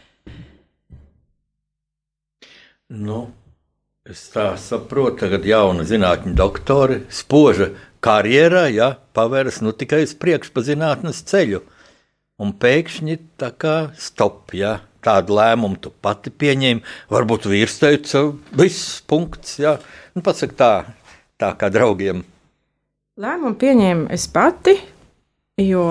Nu, 2.87 3.33
es 4.07 4.21
tā 4.31 4.53
saprotu, 4.63 5.27
ka 5.27 5.41
jauna 5.43 5.83
zinātņu 5.83 6.37
doktori 6.39 7.01
spoža 7.11 7.73
karjerā, 7.99 8.69
ja 8.71 8.93
pavērs 9.17 9.59
nu, 9.67 9.73
tikai 9.75 10.05
uz 10.07 10.13
priekšu 10.15 10.53
pa 10.55 10.63
zinātnes 10.63 11.25
ceļu. 11.27 11.65
Un 12.39 12.53
pēkšņi 12.55 13.17
tā 13.41 13.51
kā 13.59 13.75
stop, 13.99 14.55
ja 14.55 14.77
tādu 15.03 15.35
lēmumu 15.35 15.81
tu 15.83 15.91
pati 15.91 16.31
pieņēmi, 16.31 16.85
varbūt 17.11 17.49
vīrs 17.51 17.81
teica, 17.83 18.23
viss 18.55 19.01
punkts, 19.09 19.59
ja. 19.59 19.81
Nu, 20.15 20.23
pasaka 20.23 20.55
tā, 20.55 20.73
tā 21.43 21.51
kā 21.59 21.73
draugiem. 21.75 22.23
Lēmumu 23.19 23.59
pieņēmu 23.59 24.11
es 24.15 24.31
pati, 24.31 24.77
jo 25.59 25.89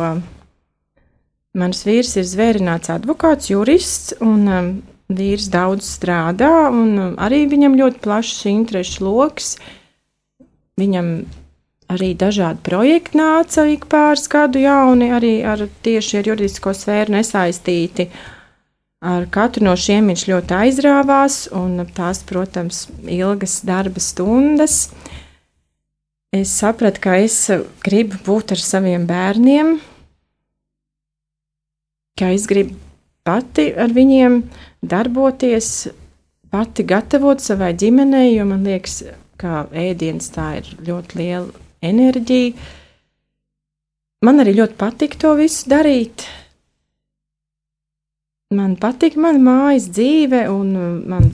mans 1.60 1.84
vīrs 1.88 2.15
ir 2.21 2.27
zvērināts 2.29 2.93
advokāts, 2.93 3.51
jurists, 3.51 4.13
un 4.23 4.47
um, 4.47 4.75
vīrs 5.12 5.50
daudz 5.54 5.88
strādā, 5.88 6.70
un 6.74 6.94
um, 6.98 7.15
arī 7.22 7.46
viņam 7.52 7.78
ļoti 7.80 8.02
plašs 8.04 8.46
interešu 8.52 9.06
lokus. 9.06 9.56
Viņam 10.82 11.12
arī 11.94 12.13
dažādi 12.18 12.63
projekti 12.65 13.20
nāca 13.20 13.68
ik 13.70 13.86
pāris 13.91 14.26
gadu 14.32 14.63
jauni, 14.63 15.12
arī 15.13 15.36
ar 15.46 15.68
tieši 15.86 16.22
ar 16.22 16.32
juridisko 16.32 16.74
sfēru 16.74 17.18
nesaistīti. 17.20 18.10
Ar 19.06 19.28
katru 19.30 19.68
no 19.68 19.76
šiem 19.78 20.10
viņš 20.10 20.26
ļoti 20.32 20.58
aizrāvās, 20.58 21.46
un 21.54 21.84
tās, 21.94 22.24
protams, 22.26 22.88
ilgas 23.06 23.60
darba 23.68 24.02
stundas. 24.02 24.88
Uh, 24.89 25.22
es 26.36 26.52
sapratu, 26.52 27.02
ka 27.04 27.15
es 27.24 27.38
gribu 27.86 28.20
būt 28.26 28.56
ar 28.56 28.62
saviem 28.62 29.06
bērniem, 29.08 29.76
ka 32.20 32.32
es 32.36 32.48
gribu 32.50 32.76
pati 33.26 33.72
ar 33.72 33.94
viņiem 33.96 34.41
darboties, 34.89 35.69
pati 36.54 36.86
gatavot 36.88 37.41
savai 37.43 37.74
ģimenei, 37.78 38.36
jo 38.38 38.48
man 38.50 38.65
liekas, 38.67 39.02
ka 39.41 39.65
ēdienas 39.76 40.32
tā 40.36 40.48
ir 40.62 40.71
ļoti 40.88 41.19
liela 41.19 41.63
enerģija. 41.86 42.56
Man 44.26 44.41
arī 44.41 44.56
ļoti 44.58 44.78
patīk 44.80 45.17
to 45.21 45.36
visu 45.38 45.69
darīt. 45.69 46.26
Man 48.56 48.78
patīk 48.80 49.17
mana 49.19 49.41
mājas 49.41 49.89
dzīve, 49.91 50.45
un 50.54 50.71
man 51.12 51.30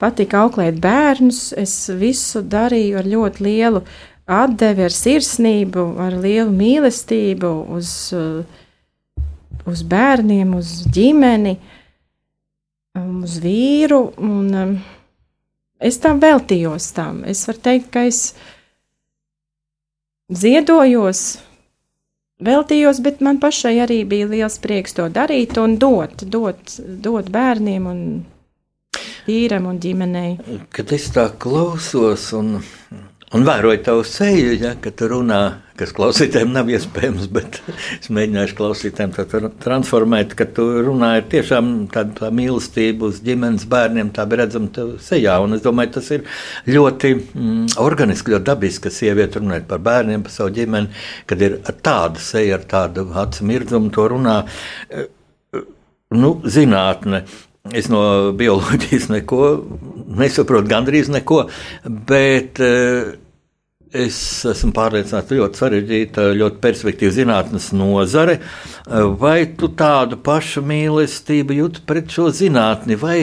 patika 0.00 0.44
auklēt 0.44 0.80
bērnus. 0.82 1.48
Es 1.58 1.74
visu 1.98 2.44
darīju 2.44 3.00
ar 3.00 3.08
ļoti 3.08 3.46
lielu 3.46 3.82
atdevi, 4.24 4.86
ar 4.86 4.94
sirsnību, 4.94 5.86
ar 6.00 6.16
lielu 6.20 6.52
mīlestību 6.54 7.52
uz, 7.76 7.90
uz 9.68 9.84
bērniem, 9.90 10.54
uz 10.56 10.76
ģimeni, 10.94 11.56
uz 12.98 13.38
vīru. 13.42 14.00
Un, 14.22 14.50
um, 14.54 14.74
es 15.80 15.98
tam 16.02 16.20
veltījos 16.22 16.92
tam. 16.96 17.22
Es 17.28 17.44
varu 17.48 17.62
teikt, 17.64 17.90
ka 17.94 18.04
es 18.08 18.20
ziedojos, 20.34 21.24
veltījos, 22.44 23.00
bet 23.04 23.22
man 23.24 23.40
pašai 23.42 23.76
arī 23.84 24.02
bija 24.08 24.28
liels 24.30 24.60
prieks 24.62 24.96
to 24.96 25.08
darīt 25.12 25.58
un 25.60 25.76
dot, 25.78 26.24
dot, 26.28 26.78
dot 26.78 27.30
bērniem 27.34 27.90
un 27.90 28.00
vīram 29.26 29.68
un 29.70 29.80
ģimenei. 29.80 30.38
Kad 30.74 30.92
es 30.96 31.10
tā 31.14 31.28
klausos 31.40 32.30
un, 32.36 32.56
un 33.34 33.46
vēroju 33.46 33.84
tavu 33.84 34.04
seju, 34.08 34.56
ja, 34.60 34.74
kad 34.80 34.96
tu 34.98 35.08
runā, 35.12 35.42
kas 35.78 35.92
klausītājiem 35.96 36.52
nav 36.54 36.68
iespējams, 36.70 37.26
bet 37.34 37.58
es 38.00 38.10
mēģināšu 38.14 38.56
klausītājiem 38.58 39.14
to 39.16 39.50
transformēt, 39.64 40.36
ka 40.38 40.46
tu 40.56 40.66
runāji 40.86 41.26
tiešām 41.36 41.72
tādu 41.94 42.18
tā 42.20 42.30
mīlestību 42.34 43.10
uz 43.10 43.22
ģimenes 43.26 43.66
bērniem, 43.70 44.12
tā 44.14 44.26
bija 44.30 44.44
redzama 44.44 44.70
tev 44.74 44.92
sejā, 45.04 45.38
un 45.44 45.58
es 45.58 45.64
domāju, 45.64 45.94
tas 45.96 46.12
ir 46.14 46.28
ļoti 46.70 47.14
mm, 47.16 47.64
organiski, 47.82 48.34
ļoti 48.34 48.48
dabiski, 48.50 48.84
ka 48.86 48.94
sieviete 48.94 49.42
runājot 49.42 49.66
par 49.70 49.82
bērniem, 49.88 50.26
par 50.26 50.36
savu 50.36 50.54
ģimeni, 50.58 50.92
kad 51.30 51.42
ir 51.42 51.58
tāda 51.74 52.22
seja 52.22 52.60
ar 52.60 52.68
tādu 52.70 53.08
acu 53.24 53.48
mirdzumu 53.50 53.90
to 53.94 54.06
runā. 54.14 54.38
Nu, 56.14 56.36
zinātne, 56.44 57.24
Es 57.72 57.86
no 57.88 57.98
bioloģijas 58.36 59.06
neko 59.08 59.38
nesaprotu, 60.20 60.68
gandrīz 60.68 61.08
neko, 61.08 61.46
bet 62.10 62.60
uh, 62.60 63.14
es 63.94 64.18
esmu 64.50 64.72
pārliecināts, 64.76 65.28
ka 65.30 65.38
ļoti 65.38 65.60
sarežģīta, 65.62 66.28
ļoti 66.40 66.62
perspektīva 66.62 67.14
zinātnes 67.14 67.70
nozare. 67.76 68.38
Vai 69.20 69.38
tu 69.58 69.70
tādu 69.78 70.18
pašu 70.24 70.64
mīlestību 70.66 71.60
jūti 71.60 71.84
pret 71.88 72.10
šo 72.14 72.30
zinātni? 72.34 72.98
Vai, 73.00 73.18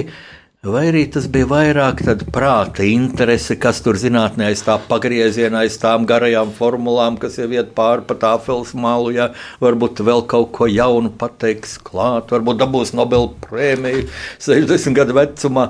Vai 0.62 0.84
arī 0.92 1.08
tas 1.10 1.24
bija 1.26 1.48
vairāk 1.50 2.04
prāta 2.30 2.84
interese, 2.86 3.56
kas 3.58 3.80
tur 3.82 3.98
zinātnē 3.98 4.52
aiz 4.52 4.60
tā 4.62 4.76
pagrieziena, 4.86 5.64
aiz 5.64 5.74
tām 5.82 6.04
garajām 6.06 6.52
formulām, 6.54 7.18
kas 7.18 7.40
jau 7.40 7.48
iet 7.50 7.72
pāri 7.74 8.06
pa 8.06 8.14
tāfeles 8.14 8.76
malu, 8.78 9.10
ja 9.16 9.32
varbūt 9.58 10.04
vēl 10.06 10.22
kaut 10.30 10.52
ko 10.54 10.68
jaunu 10.70 11.10
pateiks 11.18 11.80
klāt, 11.82 12.30
varbūt 12.30 12.62
dabūs 12.62 12.94
Nobel 12.94 13.32
prēmiju 13.42 14.06
60 14.38 15.00
gadu 15.00 15.18
vecumā. 15.18 15.66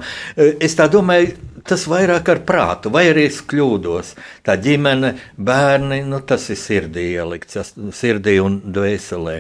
Es 0.59 0.75
tā 0.75 0.91
domāju, 0.91 1.37
tas 1.67 1.85
vairāk 1.89 2.29
ar 2.33 2.41
prātu, 2.47 2.91
vai 2.93 3.05
arī 3.11 3.25
es 3.29 3.39
kļūdos. 3.47 4.13
Tā 4.45 4.55
ģimene, 4.61 5.13
bērni, 5.37 6.01
nu, 6.07 6.21
tas 6.27 6.47
ir 6.53 6.59
sirdī 6.59 7.07
ielikts, 7.15 7.73
sirdī 7.97 8.37
un 8.43 8.59
dvēselē. 8.73 9.37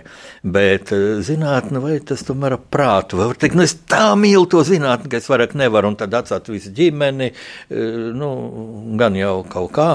Bet 0.57 0.93
eh, 0.95 1.21
zinātne, 1.25 1.81
vai 1.83 1.99
tas 2.05 2.25
tomēr 2.27 2.57
ar 2.57 2.65
prātu, 2.73 3.21
vai 3.21 3.31
teikt, 3.37 3.57
nu, 3.59 3.65
es 3.67 3.77
tā 3.89 4.11
mīlu 4.19 4.49
to 4.51 4.65
zinātni, 4.67 5.11
ka 5.11 5.21
es 5.21 5.29
vairāk 5.31 5.55
nevaru, 5.59 5.93
un 5.93 5.99
tad 5.99 6.15
atstāt 6.21 6.51
visu 6.51 6.73
ģimeni, 6.75 7.31
eh, 7.31 7.97
nu, 8.17 8.31
gan 8.99 9.17
jau 9.19 9.41
kaut 9.49 9.73
kā. 9.77 9.91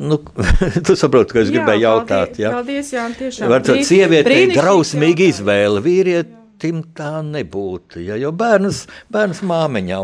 Nu, 0.00 0.16
tu 0.86 0.96
saproti, 0.96 1.34
ka 1.36 1.42
es 1.42 1.50
jā, 1.50 1.58
gribēju 1.58 1.84
jautāt. 1.84 2.36
Paldies, 2.40 2.40
jā, 2.40 2.52
paldies, 2.56 2.92
jā 2.94 3.06
tiešām. 3.18 3.52
Varbūt 3.52 3.86
sieviete 3.86 4.36
ir 4.46 4.54
drausmīga 4.56 5.26
izvēle, 5.28 5.82
vīrieti 5.84 6.39
tim 6.60 6.82
tā 6.96 7.20
nebūtu. 7.26 8.02
Ja, 8.04 8.18
jo 8.20 8.32
bērns, 8.36 8.84
bērns 9.12 9.42
māmiņa 9.46 10.00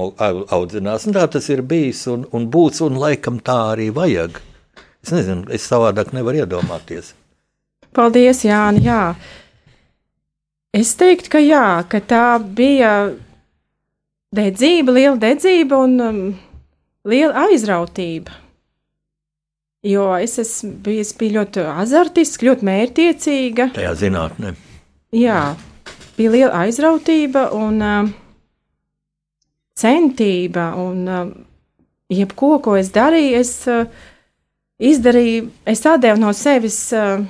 audzinās, 0.56 1.06
un 1.08 1.16
tā 1.16 1.26
tas 1.32 1.48
ir 1.52 1.62
bijis 1.66 2.06
un, 2.12 2.26
un 2.36 2.48
būs, 2.52 2.82
un 2.86 2.98
laikam 3.02 3.40
tā 3.44 3.58
arī 3.74 3.90
vajag. 3.94 4.40
Es 5.04 5.12
nezinu, 5.14 5.46
es 5.54 5.68
savādāk 5.70 6.10
nevaru 6.16 6.42
iedomāties. 6.42 7.12
Paldies, 7.96 8.42
Jāni. 8.44 8.82
Jā. 8.84 9.14
Es 10.76 10.96
teiktu, 10.98 11.30
ka 11.36 11.40
jā, 11.40 11.68
ka 11.88 12.02
tā 12.04 12.24
bija 12.40 12.96
dedzība, 14.36 14.96
liela 14.96 15.16
dedzība 15.22 15.78
un 15.86 15.94
um, 16.02 16.18
liela 17.08 17.46
aizrautība. 17.46 18.42
Jo 19.86 20.08
es, 20.18 20.34
esmu, 20.42 20.74
es 20.90 21.12
biju 21.14 21.38
ļoti 21.38 21.62
azartiska, 21.70 22.48
ļoti 22.48 22.66
mērķiecīga. 22.66 23.68
Tajā 23.76 23.92
zinātnē. 24.00 24.56
Jā, 25.14 25.54
bija 26.16 26.32
liela 26.32 26.64
aizrautība 26.64 27.48
un 27.56 27.82
uh, 27.84 28.10
centība. 29.76 30.70
Un, 30.80 31.02
uh, 31.06 31.30
jebko, 32.12 32.56
ko 32.64 32.76
es 32.80 32.92
darīju, 32.94 33.40
es 33.40 33.52
uh, 33.70 33.86
izdarīju, 34.78 35.50
es 35.68 35.84
atdevu 35.86 36.22
no 36.22 36.32
sevis. 36.36 36.80
Uh, 36.96 37.26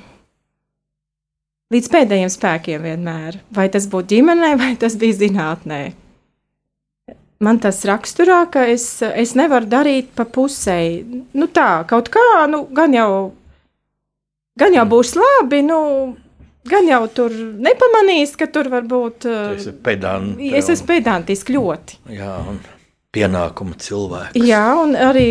Līdz 1.74 1.88
pēdējiem 1.90 2.30
spēkiem 2.30 2.84
vienmēr. 2.86 3.40
Vai 3.50 3.64
tas 3.74 3.88
būtu 3.90 4.14
ģimenē, 4.14 4.52
vai 4.60 4.76
tas 4.78 4.94
bija 5.00 5.16
zinātnē. 5.18 5.80
Man 7.42 7.58
tas 7.60 7.82
raksturā, 7.84 8.44
ka 8.52 8.62
es, 8.70 8.84
es 9.02 9.34
nevaru 9.36 9.66
darīt 9.68 10.12
pa 10.14 10.24
pusēji. 10.30 11.24
Nu 11.34 11.48
tā, 11.50 11.82
kaut 11.90 12.06
kā, 12.14 12.22
nu, 12.48 12.62
gan 12.70 12.94
jau, 12.94 13.10
gan 14.56 14.78
jau 14.78 14.86
būs 14.94 15.12
labi, 15.18 15.60
nu, 15.66 15.80
gan 16.70 16.88
jau 16.90 17.02
tur 17.12 17.34
nepamanīs, 17.62 18.34
ka 18.38 18.48
tur 18.52 18.70
var 18.72 18.86
būt. 18.88 19.26
Es 19.28 19.66
esmu 19.66 19.76
pedantiski. 19.86 20.50
Es 20.58 20.70
esmu 20.72 20.88
pedantiski 20.90 21.56
ļoti. 21.56 22.00
Jā, 22.16 22.32
un 22.50 22.60
pienākumu 23.16 23.78
cilvēks. 23.80 24.36
Jā, 24.46 24.66
un 24.82 24.96
arī 24.98 25.28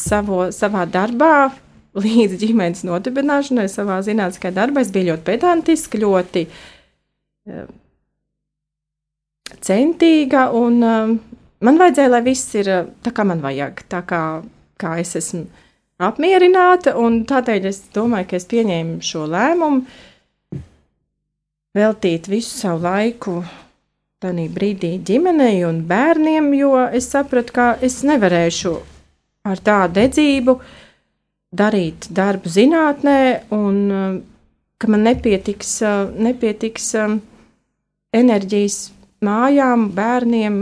savo, 0.00 0.48
savā 0.54 0.86
darbā. 0.90 1.50
Līdz 1.96 2.36
ģimenes 2.42 2.82
nodibināšanai, 2.84 3.70
savā 3.72 4.02
zinātniskajā 4.04 4.52
darbā, 4.52 4.82
es 4.84 4.90
biju 4.92 5.14
ļoti 5.14 5.24
pedantiska, 5.24 6.00
ļoti 6.02 6.42
uh, 6.44 7.62
centīga. 9.64 10.50
Un, 10.58 10.76
uh, 10.84 11.14
man 11.64 11.80
vajadzēja, 11.80 12.12
lai 12.12 12.20
viss 12.26 12.52
ir 12.58 12.68
tā, 13.00 13.14
kā 13.16 13.24
man 13.24 13.40
vajag, 13.40 13.80
tā 13.88 14.02
kā, 14.04 14.20
kā 14.76 14.98
es 15.00 15.16
esmu 15.16 15.46
apmierināta. 16.02 16.94
Tādēļ 17.30 17.68
es 17.70 17.82
domāju, 17.94 18.30
ka 18.30 18.40
es 18.40 18.48
pieņēmu 18.50 18.98
šo 19.04 19.26
lēmumu 19.30 19.84
veltīt 21.76 22.28
visu 22.32 22.52
savu 22.56 22.84
laiku 22.86 23.36
tajā 24.24 24.46
brīdī 24.52 24.94
ģimenei 25.04 25.60
un 25.68 25.82
bērniem, 25.88 26.48
jo 26.56 26.72
es 26.88 27.10
sapratu, 27.12 27.52
ka 27.52 27.66
es 27.84 28.00
nevarēšu 28.06 28.72
ar 29.46 29.60
tādu 29.60 30.00
dedzību 30.00 30.56
darīt 31.56 32.08
darbu 32.16 32.50
zinātnē, 32.50 33.18
un 33.54 33.76
uh, 33.92 34.16
ka 34.80 34.90
man 34.92 35.04
nepietiks, 35.06 35.76
uh, 35.84 36.08
nepietiks 36.16 36.90
um, 37.00 37.20
enerģijas 38.16 38.80
mājām, 39.24 39.90
bērniem, 39.96 40.60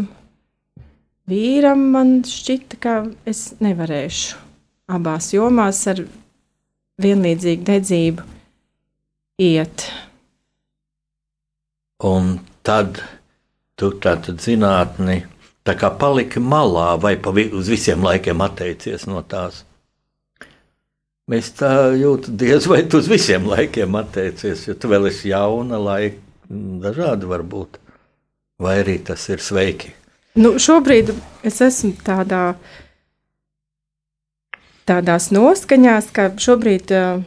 vīram. 1.31 1.88
Man 1.94 2.16
šķita, 2.29 2.81
ka 2.83 2.97
es 3.31 3.53
nevarēšu 3.64 4.44
abās 4.90 5.33
jomās 5.35 5.81
ar 5.90 6.05
vienlīdzīgu 7.03 7.66
dedzību 7.66 8.25
iet. 9.44 9.87
Un 12.05 12.38
tad 12.66 13.01
tu 13.79 13.90
tātad 14.03 14.42
zinātni 14.44 15.23
tā 15.64 15.75
kā 15.81 15.90
paliki 15.99 16.42
malā 16.42 16.94
vai 17.01 17.16
pa 17.16 17.33
vi 17.35 17.49
uz 17.57 17.70
visiem 17.73 18.05
laikiem 18.05 18.44
atteicies 18.44 19.07
no 19.09 19.23
tās. 19.23 19.62
Mēs 21.31 21.55
tā 21.57 21.73
jūtam, 21.97 22.37
diez 22.37 22.66
vai 22.68 22.83
tu 22.85 23.01
uz 23.01 23.09
visiem 23.09 23.47
laikiem 23.49 23.97
atteicies, 23.97 24.66
jo 24.68 24.75
tu 24.77 24.90
vēl 24.92 25.09
esi 25.09 25.31
jauna, 25.31 25.81
laika 25.81 26.20
dažādi 26.85 27.31
var 27.31 27.42
būt. 27.49 27.81
Vai 28.61 28.77
arī 28.83 28.99
tas 29.03 29.25
ir 29.33 29.40
sveiki? 29.42 29.94
Nu, 30.37 30.59
šobrīd 30.61 31.14
es 31.47 31.62
esmu 31.64 31.94
tādā, 32.05 32.53
tādās 34.88 35.31
noskaņās, 35.35 36.11
ka 36.14 36.29
šobrīd 36.40 36.92
uh, 36.94 37.25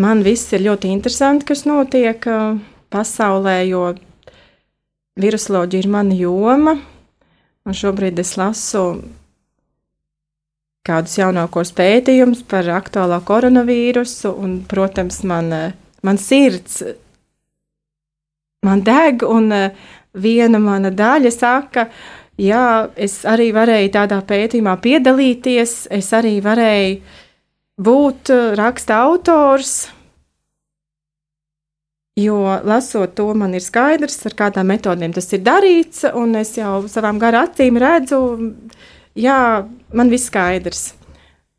man 0.00 0.22
viss 0.26 0.52
ir 0.54 0.64
ļoti 0.66 0.90
interesanti, 0.94 1.48
kas 1.50 1.64
notiek 1.68 2.26
uh, 2.30 2.56
pasaulē, 2.94 3.58
jo 3.68 3.92
Virusoloģija 5.14 5.84
ir 5.84 5.90
mana 5.90 6.14
joma, 6.18 6.72
un 7.64 7.76
šobrīd 7.76 8.18
es 8.18 8.32
lasu 8.34 8.82
kādus 10.84 11.14
jaunākos 11.20 11.70
pētījumus 11.76 12.42
par 12.50 12.66
aktuālā 12.74 13.20
koronavīrusu, 13.24 14.34
un, 14.34 14.56
protams, 14.68 15.22
man, 15.24 15.52
man 16.04 16.18
sirds, 16.20 16.82
man 18.66 18.82
deg, 18.84 19.22
un 19.22 19.48
viena 20.14 20.60
mana 20.60 20.90
daļa 20.94 21.32
saka, 21.32 21.86
jā, 22.40 22.90
es 22.96 23.20
arī 23.28 23.50
varēju 23.54 23.92
tādā 23.94 24.20
pētījumā 24.26 24.78
piedalīties, 24.84 25.76
es 25.90 26.12
arī 26.16 26.38
varēju 26.44 27.20
būt 27.84 28.32
raksta 28.58 29.02
autors, 29.08 29.76
Jo 32.14 32.60
lasot 32.62 33.16
to, 33.18 33.32
man 33.34 33.56
ir 33.58 33.62
skaidrs, 33.62 34.20
ar 34.28 34.36
kādām 34.38 34.68
metodēm 34.70 35.10
tas 35.16 35.26
ir 35.34 35.40
darīts, 35.42 36.04
un 36.14 36.36
es 36.38 36.52
jau 36.54 36.84
savām 36.86 37.18
garām 37.18 37.48
acīm 37.48 37.74
redzu, 37.82 38.20
jā, 39.18 39.38
man 39.90 40.12
viss 40.12 40.30
skaidrs. 40.30 40.92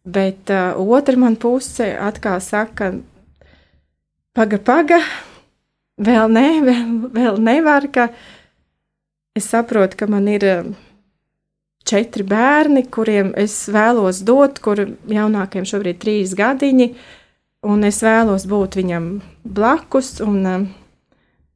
Bet 0.08 0.54
uh, 0.54 0.80
otra 0.80 1.20
man 1.20 1.36
puse 1.36 1.90
atkal 2.00 2.40
saka, 2.40 2.94
paga, 4.32 4.62
paga, 4.64 5.02
vēl 6.00 6.32
ne, 6.32 6.48
vēl, 6.70 6.96
vēl 7.20 7.44
nevar, 7.44 7.90
ka 7.92 8.08
es 9.36 9.50
saprotu, 9.52 9.98
ka 10.00 10.08
man 10.08 10.28
ir 10.32 10.44
uh, 10.48 10.68
četri 11.84 12.24
bērni, 12.24 12.86
kuriem 12.88 13.34
es 13.38 13.58
vēlos 13.72 14.24
dot, 14.26 14.62
kur 14.64 14.80
jaunākiem 15.12 15.68
šobrīd 15.68 16.00
trīs 16.00 16.36
gadiņi. 16.40 16.94
Un 17.66 17.84
es 17.84 18.00
vēlos 18.06 18.46
būt 18.48 18.78
viņam 18.80 19.10
blakus 19.44 20.20
un 20.24 20.38
uh, 20.48 20.68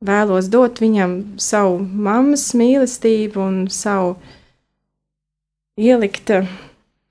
vēlos 0.04 0.50
dot 0.52 0.82
viņam 0.84 1.16
savu 1.40 1.78
mammas 1.80 2.50
mīlestību 2.58 3.44
un 3.46 3.62
savu 3.72 4.18
ielikt, 5.80 6.34
uh, 6.36 6.50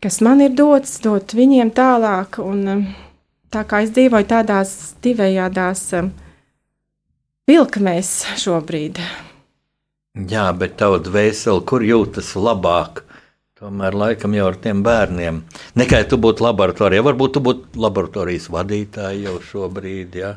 kas 0.05 0.21
man 0.21 0.45
ir 0.45 0.53
dots, 0.59 0.99
dot 1.01 1.33
viņiem 1.33 1.73
tālāk. 1.73 2.43
Un, 2.45 2.85
tā 3.49 3.65
kā 3.65 3.81
es 3.87 3.95
dzīvoju 3.97 4.29
tādās 4.29 4.75
divējādās 5.01 5.87
vilkmēs 7.49 8.13
šobrīd. 8.45 9.01
Jā, 10.17 10.49
bet 10.57 10.79
tava 10.81 10.99
dvēsele, 11.03 11.63
kur 11.69 11.85
jūtas 11.85 12.33
labāk? 12.39 13.05
Tomēr 13.59 13.97
laikam 13.99 14.37
jau 14.37 14.47
ar 14.53 14.57
tiem 14.63 14.85
bērniem. 14.87 15.41
Nekā 15.79 16.05
tu 16.07 16.17
būtu 16.23 16.45
laboratorijā, 16.47 17.03
varbūt 17.03 17.33
tu 17.35 17.43
būtu 17.43 17.81
laboratorijas 17.83 18.47
vadītāja 18.55 19.19
jau 19.25 19.41
šobrīd. 19.43 20.15
Ja? 20.21 20.37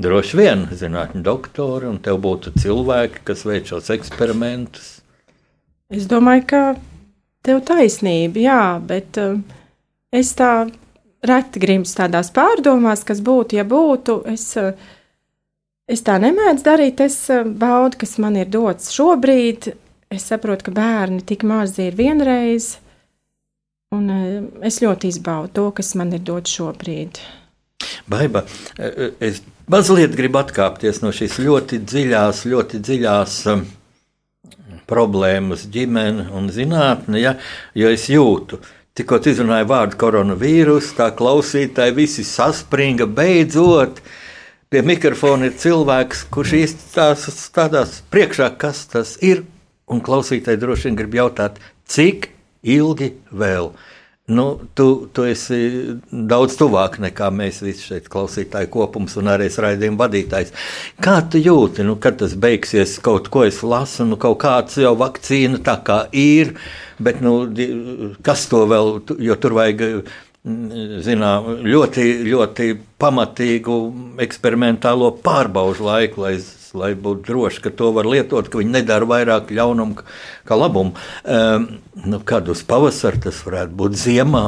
Droši 0.00 0.38
vien 0.40 0.64
zinātņu 0.72 1.20
doktori, 1.24 1.86
un 1.86 2.00
tev 2.02 2.22
būtu 2.24 2.54
cilvēki, 2.58 3.20
kas 3.28 3.44
veic 3.44 3.68
šos 3.68 3.92
eksperimentus. 3.94 4.88
Es 5.92 6.08
domāju, 6.10 6.46
ka 6.50 6.62
tev 7.44 7.60
taisnība, 7.68 8.40
jā, 8.40 8.62
bet 8.80 9.20
uh, 9.20 9.36
es 10.08 10.32
tā 10.34 10.66
reti 11.24 11.60
grimstu 11.60 12.00
tādās 12.00 12.32
pārdomās, 12.34 13.04
kas 13.04 13.20
būtu, 13.24 13.60
ja 13.60 13.68
būtu. 13.68 14.22
Es, 14.32 14.48
uh, 14.56 14.72
es 15.88 16.04
tā 16.04 16.18
nemēdzu 16.22 16.66
darīt, 16.66 17.00
es 17.04 17.16
uh, 17.32 17.44
baudu, 17.44 18.00
kas 18.04 18.18
man 18.22 18.36
ir 18.40 18.50
dots 18.52 18.92
šobrīd 18.94 19.74
es 20.14 20.28
saprotu, 20.30 20.68
ka 20.68 20.74
bērni 20.74 21.22
tik 21.26 21.44
mazi 21.48 21.88
ir 21.88 21.96
vienreiz, 21.98 22.74
un 23.94 24.10
eh, 24.10 24.42
es 24.68 24.80
ļoti 24.82 25.10
izbaudu 25.10 25.52
to, 25.56 25.70
kas 25.78 25.94
man 25.98 26.12
ir 26.14 26.22
dots 26.26 26.54
šobrīd. 26.58 27.20
Baiba, 28.10 28.44
eh, 28.78 28.90
eh, 28.90 29.16
es 29.20 29.42
mazliet 29.70 30.14
gribu 30.16 30.40
atkāpties 30.42 31.02
no 31.04 31.12
šīs 31.14 31.38
ļoti 31.42 31.82
dziļās, 31.84 32.44
ļoti 32.50 32.80
dziļās 32.84 33.38
problēmas, 34.90 35.68
ģimene 35.72 36.28
un 36.36 36.50
zinātne, 36.52 37.20
ja, 37.20 37.36
jo 37.74 37.92
es 37.92 38.10
jūtu, 38.12 38.60
tikko 38.94 39.22
izrunāju 39.24 39.70
vārdu 39.70 39.98
koronavīrus, 40.00 40.92
tā 40.98 41.08
klausītāji 41.16 41.96
visi 41.96 42.26
saspringa 42.28 43.08
beidzot. 43.08 44.02
Pie 44.74 44.80
mikrofona 44.82 45.46
ir 45.46 45.52
cilvēks, 45.54 46.24
kurš 46.34 46.52
īsti 46.58 46.88
tās 46.96 47.28
stādās 47.30 48.00
priekšā, 48.10 48.48
kas 48.58 48.80
tas 48.90 49.12
ir 49.22 49.44
un 49.86 50.00
klausītāji 50.02 50.58
droši 50.58 50.88
vien 50.88 50.96
grib 50.98 51.14
jautāt, 51.14 51.60
cik 51.86 52.26
ilgi 52.74 53.12
vēl? 53.30 53.68
Nu, 54.34 54.48
tu, 54.74 54.88
tu 55.14 55.28
esi 55.30 55.60
daudz 56.10 56.58
tuvāk 56.58 56.98
nekā 57.06 57.30
mēs 57.30 57.62
visi 57.62 57.86
šeit, 57.86 58.10
klausītāji 58.10 58.72
kopums 58.74 59.14
un 59.22 59.30
arī 59.30 59.46
raidījuma 59.46 60.08
vadītājs. 60.08 60.50
Kā 61.06 61.20
tu 61.30 61.38
jūti, 61.38 61.86
nu, 61.86 61.94
kad 61.94 62.18
tas 62.24 62.34
beigsies, 62.34 62.98
kaut 62.98 63.30
ko 63.30 63.46
es 63.46 63.62
lasu, 63.62 64.08
nu, 64.10 64.18
kaut 64.18 64.40
kāds 64.42 64.82
jau 64.82 64.96
vakcīna 64.98 65.62
tā 65.62 65.78
kā 65.86 66.02
ir, 66.10 66.56
bet, 66.98 67.22
nu, 67.22 67.44
kas 68.26 68.48
to 68.50 68.66
vēl, 68.74 68.96
jo 69.22 69.38
tur 69.38 69.54
vajag 69.62 70.02
zinām, 70.44 71.48
ļoti, 71.64 72.04
ļoti 72.28 72.68
pamatīgu 73.00 73.78
eksperimentālo 74.24 75.14
pārbaužu 75.24 75.88
laiku, 75.88 76.26
lai 76.26 76.36
lai 76.74 76.92
būtu 76.98 77.28
droši, 77.28 77.62
ka 77.64 77.70
to 77.70 77.92
var 77.94 78.08
lietot, 78.10 78.50
ka 78.50 78.58
viņi 78.60 78.76
nedara 78.80 79.06
vairāk 79.08 79.52
ļaunumu 79.54 80.04
kā 80.46 80.58
labumu. 80.58 80.94
Um, 81.22 81.68
nu, 82.04 82.20
kad 82.26 82.48
uz 82.50 82.64
pavasara 82.66 83.20
tas 83.28 83.42
varētu 83.46 83.76
būt 83.78 83.98
ziemā. 84.04 84.46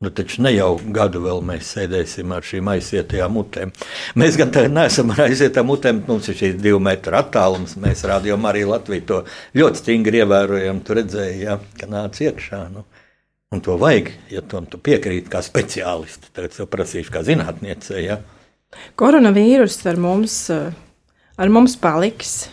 Nu, 0.00 0.08
taču 0.16 0.40
ne 0.40 0.54
jau 0.54 0.78
gadu 0.96 1.20
vēl 1.20 1.42
mēs 1.44 1.74
sēdēsim 1.74 2.30
ar 2.32 2.46
šīm 2.48 2.70
aizsietajām 2.72 3.34
mutēm. 3.36 3.72
Mēs 4.16 4.38
gan 4.40 4.48
tādā 4.54 4.70
neesam 4.72 5.12
ar 5.12 5.26
aizsietām 5.26 5.68
mutēm, 5.68 6.00
mums 6.06 6.30
ir 6.32 6.38
šīs 6.38 6.56
divu 6.56 6.80
metru 6.80 7.18
attālums. 7.18 7.76
Mēs 7.76 8.06
rādījām 8.08 8.48
arī 8.48 8.64
Latviju 8.64 9.04
to 9.10 9.18
ļoti 9.60 9.82
stingri 9.82 10.22
ievērojam. 10.22 10.80
Tur 10.88 11.02
redzēja, 11.02 11.36
ja, 11.42 11.58
ka 11.76 11.90
nāca 11.92 12.30
iekšā. 12.30 12.62
Nu. 12.72 12.86
Un 13.50 13.62
to 13.64 13.74
vajag, 13.80 14.12
ja 14.30 14.44
tu, 14.46 14.60
tu 14.70 14.78
piekrīti 14.78 15.30
kā 15.32 15.40
speciālisti. 15.42 16.30
Tagad 16.36 16.54
jau 16.60 16.68
prasīšu 16.70 17.10
kā 17.14 17.24
zinātniece. 17.26 17.98
Ja. 18.04 18.20
Koronavīrus 19.00 19.80
ar 19.90 19.98
mums 19.98 20.44
uh 20.54 20.70
ar 21.40 21.52
mums 21.52 21.76
paliks. 21.80 22.48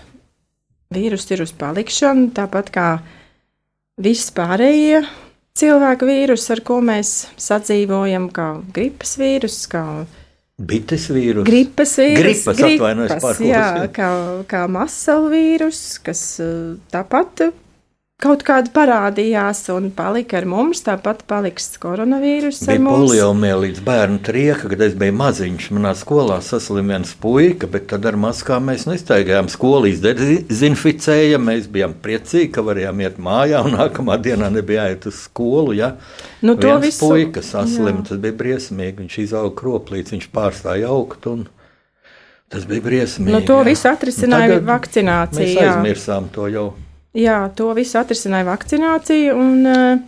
Vīrus 0.94 1.28
ir 1.36 1.44
uz 1.44 1.52
palikšanu, 1.58 2.30
tāpat 2.36 2.70
kā 2.72 2.88
viss 4.00 4.32
pārējie 4.36 5.02
cilvēku 5.58 6.08
vīrusi, 6.08 6.48
ar 6.56 6.62
ko 6.64 6.78
mēs 6.86 7.16
sadzīvojam, 7.42 8.30
kā 8.32 8.54
gripas 8.76 9.18
vīruss, 9.20 9.68
kā 9.72 9.84
Bites 10.58 11.04
vīrusu. 11.14 11.44
Gripas 11.46 11.92
vīrusu. 12.00 12.24
Gripas, 12.24 12.58
gripas 12.58 13.42
jā, 13.46 13.66
kā, 13.94 14.08
kā 14.50 14.64
masalu 14.72 15.30
vīrus, 15.36 15.82
kas 16.02 16.22
tāpat 16.90 17.44
kaut 18.18 18.42
kāda 18.42 18.72
parādījās 18.74 19.60
un 19.70 19.92
palika 19.94 20.40
ar 20.40 20.48
mums. 20.50 20.80
Tāpat 20.86 21.22
paliks 21.30 21.68
koronavīruss 21.82 22.66
mums. 22.82 23.12
Poliomielīts 23.12 23.84
bērnu 23.86 24.22
trieka, 24.26 24.72
kad 24.72 24.82
es 24.88 24.96
biju 24.98 25.14
maziņš. 25.20 25.68
Manā 25.78 25.94
skolā 25.98 26.40
saslim 26.46 26.90
viens 26.94 27.14
puika, 27.22 27.70
bet 27.70 27.86
tad 27.92 28.08
ar 28.10 28.18
maskām 28.20 28.66
mēs 28.72 28.88
nestaigājām. 28.90 29.52
Skolu 29.54 29.92
izdezinficēja, 29.92 31.38
mēs 31.42 31.70
bijām 31.74 31.94
priecīgi, 32.02 32.50
ka 32.58 32.66
varējām 32.66 33.06
iet 33.06 33.20
mājā 33.22 33.62
un 33.68 33.78
nākamā 33.78 34.18
dienā 34.24 34.50
nebija 34.56 34.88
jāiet 34.88 35.06
uz 35.12 35.22
skolu. 35.28 35.78
Ja? 35.78 35.94
Nu, 36.42 36.58
to 36.58 36.74
visu. 36.82 37.06
puika 37.06 37.46
saslim, 37.46 38.02
jā. 38.02 38.08
tas 38.12 38.24
bija 38.26 38.40
briesmīgi. 38.42 39.04
Viņš 39.04 39.22
izauga 39.28 39.54
kroplīts, 39.62 40.18
viņš 40.18 40.28
pārstāja 40.34 40.90
augt 40.94 41.30
un 41.30 41.46
Tas 42.48 42.64
bija 42.64 42.80
briesmīgi. 42.80 43.34
Nu, 43.34 43.42
to 43.44 43.58
jā. 43.60 43.64
visu 43.68 43.90
atrisināja 43.92 44.54
Tagad 44.54 44.68
vakcinācija. 44.70 45.44
Mēs 45.44 45.58
jā. 45.58 45.66
aizmirsām 45.68 46.30
to 46.32 46.46
jau. 46.48 46.70
Jā, 47.16 47.48
to 47.56 47.72
visu 47.78 47.98
atrisināja 48.02 48.46
vakcinācija, 48.50 49.34
un 49.38 49.68
eh, 49.72 50.00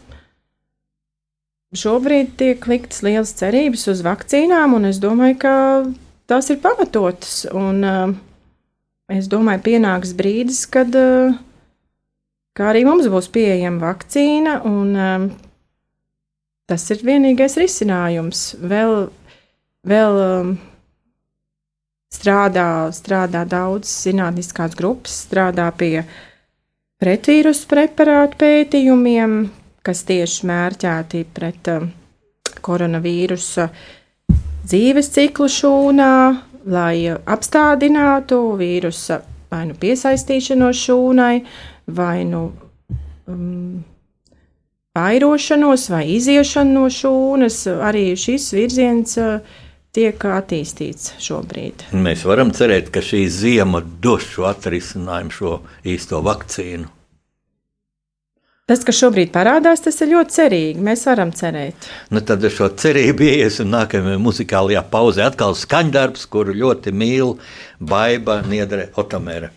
šobrīd 1.80 2.36
tiek 2.39 2.66
liktas 2.68 3.04
lielas 3.06 3.32
cerības 3.39 3.88
uz 3.93 4.04
vakcīnām, 4.04 4.76
un 4.76 4.89
es 4.89 5.00
domāju, 5.02 5.38
ka 5.39 5.54
tās 6.30 6.52
ir 6.52 6.60
pamatotas. 6.64 7.45
Un, 7.56 7.84
eh, 7.88 8.16
es 9.16 9.30
domāju, 9.32 9.64
pienāks 9.70 10.14
brīdis, 10.18 10.66
kad 10.70 10.95
eh, 11.00 11.38
arī 12.60 12.84
mums 12.84 13.08
būs 13.08 13.32
pieejama 13.32 13.80
vakcīna, 13.88 14.60
un 14.68 15.32
tas 16.68 16.84
ir 16.91 17.06
vienīgais 17.08 17.56
risinājums. 17.56 18.41
Vēl, 18.60 19.08
vēl 19.88 20.18
strādā, 22.12 22.91
strādā 22.91 23.45
daudz 23.47 23.88
zinātniskās 24.04 24.76
grupas, 24.76 25.22
strādā 25.30 25.70
pie 25.72 26.04
pretvīrusu 27.00 27.68
preparātu 27.72 28.39
pētījumiem, 28.43 29.39
kas 29.86 30.04
tieši 30.08 30.47
mērķēti 30.50 31.24
pret 31.36 31.72
uh, 31.72 31.88
koronavīrusa 32.66 33.70
dzīves 34.66 35.12
ciklu 35.16 35.47
šūnā, 35.50 36.14
lai 36.70 36.95
apstādinātu 37.10 38.41
vīrusa 38.60 39.22
vai 39.50 39.64
nu 39.70 39.78
piesaistīšanos 39.80 40.82
šūnai, 40.86 41.36
vai 41.95 42.26
nu 42.28 42.43
um, 43.32 43.80
vairošanos 44.97 45.88
vai 45.93 46.04
iziešanu 46.18 46.76
no 46.76 46.91
šūnas. 46.93 47.64
Arī 47.89 48.12
šis 48.20 48.52
virziens 48.58 49.16
uh, 49.18 49.39
tiek 49.96 50.22
attīstīts 50.30 51.16
šobrīd. 51.24 51.90
Mēs 51.98 52.24
varam 52.30 52.54
cerēt, 52.56 52.92
ka 52.94 53.04
šī 53.04 53.26
zima 53.34 53.82
dos 53.82 54.28
šo 54.30 54.48
atrisinājumu, 54.52 55.36
šo 55.36 55.58
īsto 55.88 56.22
vakcīnu. 56.26 56.90
Tas, 58.70 58.84
kas 58.86 59.00
šobrīd 59.02 59.32
parādās, 59.34 59.82
tas 59.82 59.96
ir 60.06 60.12
ļoti 60.12 60.36
cerīgi. 60.36 60.82
Mēs 60.86 61.08
varam 61.10 61.32
cerēt. 61.34 61.88
Nu, 62.14 62.22
tad 62.22 62.44
ar 62.46 62.54
šo 62.54 62.68
cerību 62.78 63.26
iesim 63.26 63.72
nākamajā 63.74 64.20
muzikālajā 64.22 64.84
pauzē. 64.92 65.26
Atkal 65.26 65.58
skaņdarbs, 65.58 66.28
kuru 66.30 66.54
ļoti 66.54 66.94
mīl 66.94 67.40
Baiba 67.82 68.44
Niedre 68.46 68.92
Otomēra. 69.02 69.50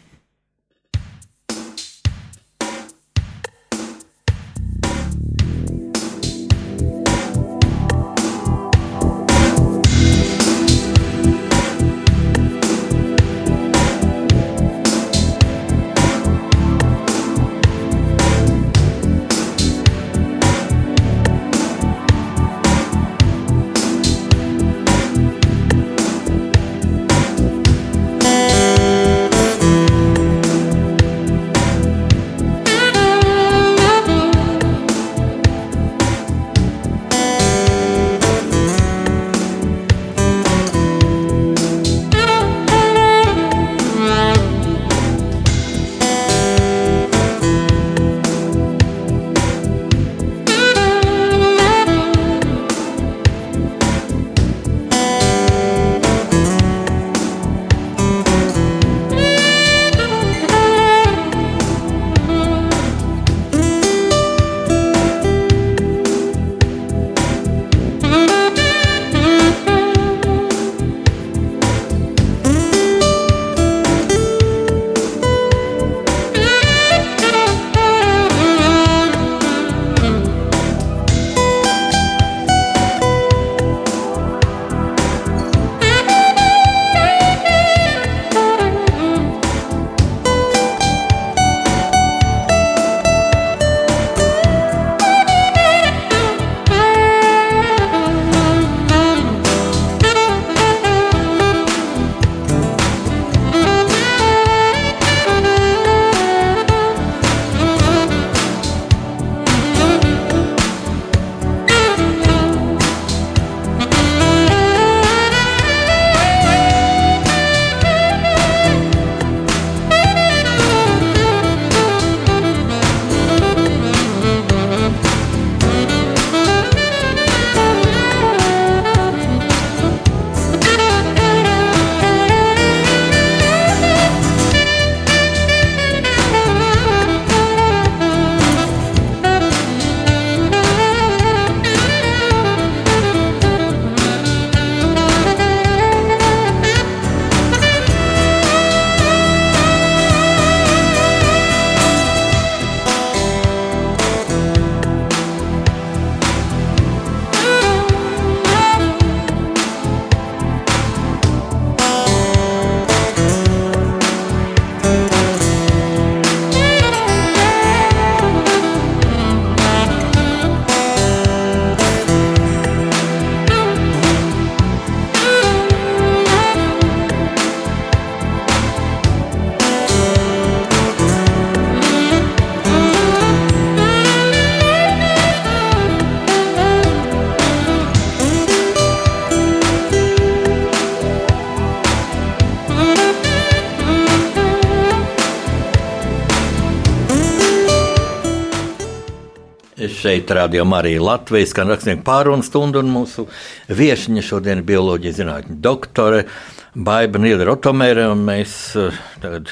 Šeit 200.02 200.30
rādījumā 200.34 200.82
arī 200.82 200.96
Latvijas 201.02 201.54
kā 201.56 201.66
rakstnieku 201.68 202.04
pārunu 202.06 202.44
stundu, 202.46 202.82
un 202.82 202.90
mūsu 202.92 203.28
viesiņa 203.70 204.24
šodien 204.26 204.60
ir 204.60 204.66
bioloģija 204.68 205.20
zinātņu 205.20 205.56
doktore. 205.62 206.26
Baiba 206.72 207.20
Nīla 207.20 207.44
Rotomēra, 207.44 208.06
un 208.14 208.22
mēs 208.24 208.52
eh, 208.80 208.94
tagad 209.20 209.50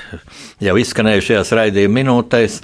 jau 0.64 0.72
izskanējušajās 0.80 1.50
raidījuma 1.58 1.98
minūtēs 1.98 2.54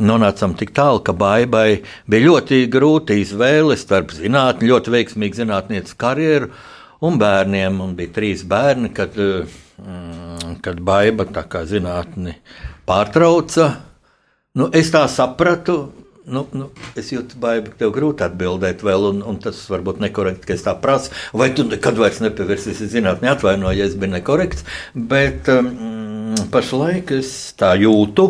nonācām 0.00 0.54
tik 0.56 0.72
tālu, 0.76 1.02
ka 1.04 1.12
Baibai 1.12 1.82
bija 2.08 2.24
ļoti 2.30 2.62
grūti 2.72 3.18
izvēle 3.20 3.76
starp 3.76 4.14
zinātni, 4.16 4.70
ļoti 4.72 4.94
veiksmīgu 4.94 5.42
zinātnieces 5.42 5.98
karjeru 6.00 6.48
un 7.04 7.20
bērniem. 7.20 7.76
Un 7.84 7.92
bija 7.98 8.14
trīs 8.16 8.46
bērni, 8.48 8.88
kad, 8.96 9.20
mm, 9.20 10.56
kad 10.64 10.80
baiva 10.80 11.28
tā 11.28 11.44
kā 11.44 11.66
zinātni 11.68 12.38
pārtrauca. 12.88 13.68
Nu, 14.56 14.70
es 14.72 14.88
tā 14.94 15.04
sapratu. 15.12 16.05
Nu, 16.26 16.42
nu, 16.58 16.72
es 16.98 17.12
jūtu, 17.12 17.36
baigi, 17.38 17.70
ka 17.70 17.84
tev 17.84 17.92
grūti 17.94 18.24
atbildēt 18.26 18.80
vēl, 18.82 19.04
un, 19.12 19.20
un 19.30 19.36
tas 19.42 19.60
varbūt 19.70 20.00
nekorekti, 20.02 20.48
ka 20.48 20.56
es 20.56 20.64
tā 20.66 20.72
prasu. 20.82 21.12
Vai 21.30 21.52
tu 21.54 21.62
nekad 21.68 22.00
vairs 22.00 22.18
nepievērsīsi 22.24 22.88
zinātnē, 22.96 23.30
atvainojies, 23.36 23.78
ja 23.78 23.86
es 23.86 23.94
biju 23.94 24.16
nekorekts. 24.16 24.66
Bet 25.12 25.46
um, 25.54 26.34
pašlaik 26.50 27.14
es 27.14 27.30
tā 27.58 27.76
jūtu. 27.78 28.26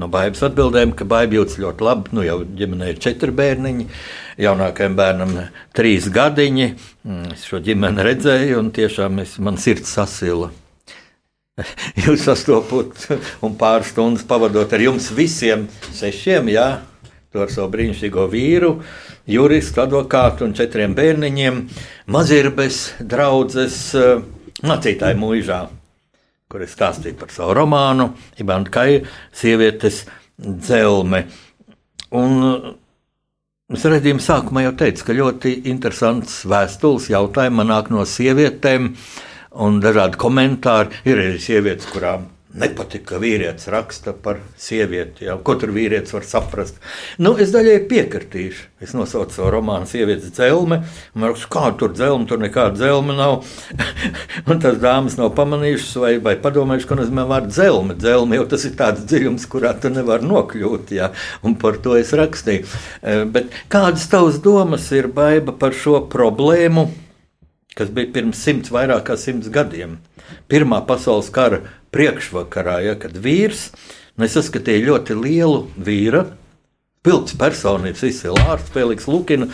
No 0.00 0.08
baigas 0.12 0.46
atbildēm, 0.48 0.96
ka 0.96 1.04
baiga 1.08 1.36
jūtas 1.36 1.60
ļoti 1.60 1.84
labi. 1.84 2.16
Nu, 2.16 2.24
jau 2.24 2.40
ģimenē 2.56 2.90
ir 2.94 3.04
četri 3.04 3.36
bērniņi, 3.36 3.86
jaunākajam 4.40 4.96
bērnam 4.96 5.38
trīs 5.76 6.08
gadiņi. 6.12 6.72
Mm, 7.04 7.30
es 7.36 7.44
šo 7.48 7.60
ģimeni 7.64 8.04
redzēju, 8.04 8.62
un 8.64 8.72
tiešām 8.76 9.20
es, 9.24 9.36
man 9.44 9.60
sirds 9.60 9.92
sasila. 9.92 10.54
Jūs 12.04 12.26
sastopot 12.26 13.08
un 13.44 13.56
pāris 13.60 13.92
stundas 13.92 14.24
pavadot 14.28 14.72
ar 14.72 14.88
jums 14.88 15.08
visiem 15.16 15.68
sešiem, 15.96 16.52
jā, 16.52 16.68
to 17.32 17.44
ar 17.44 17.52
savu 17.52 17.70
brīnišķīgo 17.74 18.26
vīru, 18.32 18.74
juristu, 19.30 19.82
advokātu 19.84 20.46
un 20.46 20.54
četriem 20.56 20.94
bērniņiem, 20.96 21.64
mazirbes 22.14 22.84
draudzes 23.00 23.80
eh, 23.98 24.22
mācītāju 24.66 25.20
mūžā 25.20 25.64
kur 26.46 26.62
es 26.62 26.76
stāstīju 26.76 27.18
par 27.18 27.32
savu 27.34 27.56
romānu, 27.58 28.12
Ibāna 28.38 28.70
Kaja, 28.70 29.00
sievietes 29.34 30.04
dzelme. 30.38 31.24
Un 32.14 32.36
es 33.74 33.82
redzējumu 33.82 34.22
sākumā 34.22 34.62
jau 34.68 34.76
teicu, 34.84 35.08
ka 35.08 35.16
ļoti 35.18 35.56
interesants 35.72 36.38
vēstules 36.46 37.10
jautājums 37.10 37.66
nāk 37.66 37.90
no 37.90 38.06
sievietēm, 38.06 38.92
un 39.66 39.82
dažādi 39.82 40.22
komentāri 40.22 41.02
ir 41.08 41.18
arī 41.24 41.42
sievietes, 41.42 41.90
kurām 41.90 42.30
nepatika, 42.58 43.12
ka 43.12 43.20
vīrietis 43.22 43.68
raksta 43.72 44.14
par 44.22 44.40
sievieti. 44.60 45.26
Jau, 45.28 45.36
ko 45.44 45.54
tur 45.60 45.72
vīrietis 45.74 46.14
var 46.14 46.26
saprast? 46.26 46.80
Nu, 47.22 47.34
es 47.40 47.52
daļai 47.54 47.78
piekritīšu. 47.90 48.66
Es 48.84 48.92
nosaucu 48.96 49.32
savu 49.32 49.48
romānu 49.54 49.88
Sievietes 49.88 50.34
dzelme. 50.36 50.82
Man 51.14 51.30
liekas, 51.30 51.46
kā 51.52 51.70
tur 51.80 51.94
dzelme, 51.96 52.28
tur 52.28 52.42
nekāda 52.42 52.76
dzelme 52.76 53.16
nav. 53.16 53.46
un 54.50 54.60
tās 54.60 54.76
dāmas 54.82 55.16
nav 55.20 55.32
pamanījušas 55.38 55.94
vai, 56.02 56.12
vai 56.26 56.36
padomājušas, 56.42 56.90
ko 56.90 57.00
nozīmē 57.00 57.24
vārdu 57.30 57.54
dzelme. 57.54 57.96
Dzelme 58.00 58.40
jau 58.40 58.50
tas 58.52 58.68
ir 58.68 58.76
tāds 58.76 59.06
dziļums, 59.08 59.48
kurā 59.52 59.72
tu 59.80 59.92
nevar 59.94 60.26
nokļūt. 60.26 60.92
Jā. 60.98 61.12
Un 61.46 61.56
par 61.62 61.80
to 61.84 61.96
es 61.96 62.12
rakstīju. 62.16 62.68
E, 63.00 63.18
bet 63.32 63.56
kādas 63.72 64.04
tavas 64.12 64.42
domas 64.44 64.90
ir 64.96 65.08
baiba 65.12 65.56
par 65.56 65.76
šo 65.76 66.02
problēmu? 66.12 66.88
kas 67.76 67.90
bija 67.92 68.08
pirms 68.12 68.40
simts, 68.40 68.72
vairāk 68.72 69.04
kā 69.10 69.18
simts 69.20 69.50
gadiem. 69.52 69.98
Pirmā 70.48 70.80
pasaules 70.88 71.28
kara 71.34 71.60
priekšvakarā, 71.96 72.80
ja, 72.84 72.96
kad 73.00 73.16
vīrs, 73.16 73.70
es 74.20 74.36
saskatīju 74.36 74.90
ļoti 74.90 75.16
lielu 75.16 75.62
vīru. 75.76 76.26
Pilns 77.06 77.36
personības, 77.38 78.02
izcils 78.02 78.64
Feliks 78.74 79.06
Lukina. 79.06 79.46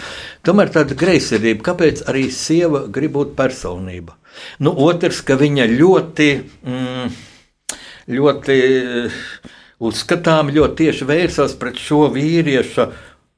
Tomēr 0.47 0.71
tāda 0.73 0.97
greizsirdība, 0.97 1.67
kāpēc 1.67 2.07
arī 2.09 2.31
sieva 2.33 2.87
grib 2.89 3.13
būt 3.19 3.35
personība. 3.37 4.17
Nu, 4.65 4.73
otrs, 4.87 5.21
ka 5.21 5.37
viņa 5.37 5.67
ļoti, 5.69 6.29
mm, 6.65 7.11
ļoti 8.17 8.57
uzskatām, 9.85 10.49
ļoti 10.57 10.79
tieši 10.81 11.09
vērsās 11.11 11.59
pret 11.61 11.77
šo 11.77 12.07
vīrieša 12.15 12.89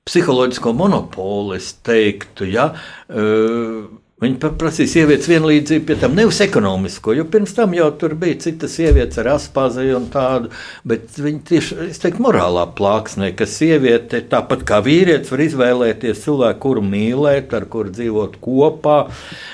psiholoģisko 0.06 0.74
monopolu, 0.76 1.56
es 1.58 1.72
teiktu. 1.82 2.46
Ja? 2.54 2.70
Uh, 3.08 3.88
Viņi 4.24 4.38
prasīja 4.40 4.88
sievietes 4.88 5.28
vienlīdzību, 5.28 5.84
pie 5.84 5.94
tam 6.00 6.14
nevis 6.16 6.38
ekonomisko, 6.40 7.12
jo 7.18 7.26
pirms 7.28 7.52
tam 7.56 7.74
jau 7.76 7.90
tur 8.00 8.14
bija 8.16 8.38
citas 8.46 8.72
sievietes 8.78 9.18
ar 9.20 9.34
aspāzi 9.34 9.90
un 9.92 10.06
tādu, 10.12 10.48
bet 10.88 11.18
viņi 11.20 11.40
tieši, 11.50 11.76
es 11.90 12.00
teiktu, 12.00 12.22
morālā 12.24 12.64
plāksnē, 12.78 13.34
ka 13.36 13.44
sieviete, 13.48 14.22
tāpat 14.30 14.64
kā 14.68 14.78
vīrietis, 14.84 15.32
var 15.34 15.42
izvēlēties 15.44 16.22
cilvēku, 16.24 16.60
kuru 16.62 16.84
mīlēt, 16.86 17.52
ar 17.58 17.66
kuru 17.68 17.92
dzīvot 17.92 18.38
kopā. 18.44 18.96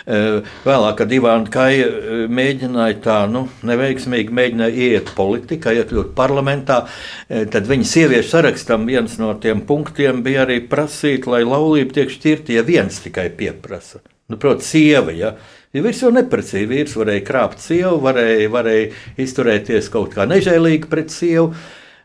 E, 0.06 0.20
vēlāk, 0.68 1.00
kad 1.00 1.16
Ivāna 1.18 1.50
Kaja 1.50 1.88
e, 1.88 2.20
mēģināja 2.30 3.00
tā, 3.08 3.18
nu, 3.32 3.46
neveiksmīgi 3.66 4.38
mēģināja 4.38 4.86
iet 4.86 5.10
politikā, 5.18 5.74
iekļūt 5.80 6.14
parlamentā, 6.18 6.84
e, 7.26 7.42
tad 7.50 7.66
viņa 7.70 7.90
sieviešu 7.96 8.36
sarakstam 8.36 8.86
viens 8.86 9.18
no 9.18 9.34
tiem 9.42 9.66
punktiem 9.66 10.22
bija 10.26 10.46
arī 10.46 10.60
prasīt, 10.70 11.26
lai 11.26 11.42
laulība 11.42 11.98
tiek 11.98 12.14
šķirta, 12.14 12.54
ja 12.54 12.66
viens 12.70 13.02
tikai 13.02 13.26
pieprasa. 13.34 14.04
Nu, 14.30 14.38
Protams, 14.40 14.70
sieva. 14.70 15.14
Ja? 15.14 15.34
Ja 15.74 15.84
vīrs 15.84 16.02
jau 16.02 16.10
neprecīzi, 16.14 16.66
vīrs 16.70 16.96
varēja 16.98 17.22
krāpt 17.26 17.62
sievu, 17.62 18.00
varēja, 18.02 18.48
varēja 18.50 18.88
izturēties 19.22 19.90
kaut 19.92 20.14
kā 20.16 20.26
nežēlīgi 20.30 20.90
pret 20.90 21.14
sievu, 21.14 21.52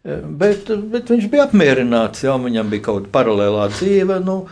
bet, 0.06 0.70
bet 0.92 1.10
viņš 1.10 1.30
bija 1.32 1.48
apmierināts, 1.48 2.26
jau 2.28 2.38
viņam 2.44 2.70
bija 2.74 2.86
kaut 2.90 3.06
kāda 3.06 3.14
paralēlā 3.16 3.70
dzīve. 3.74 4.20
Nu, 4.26 4.44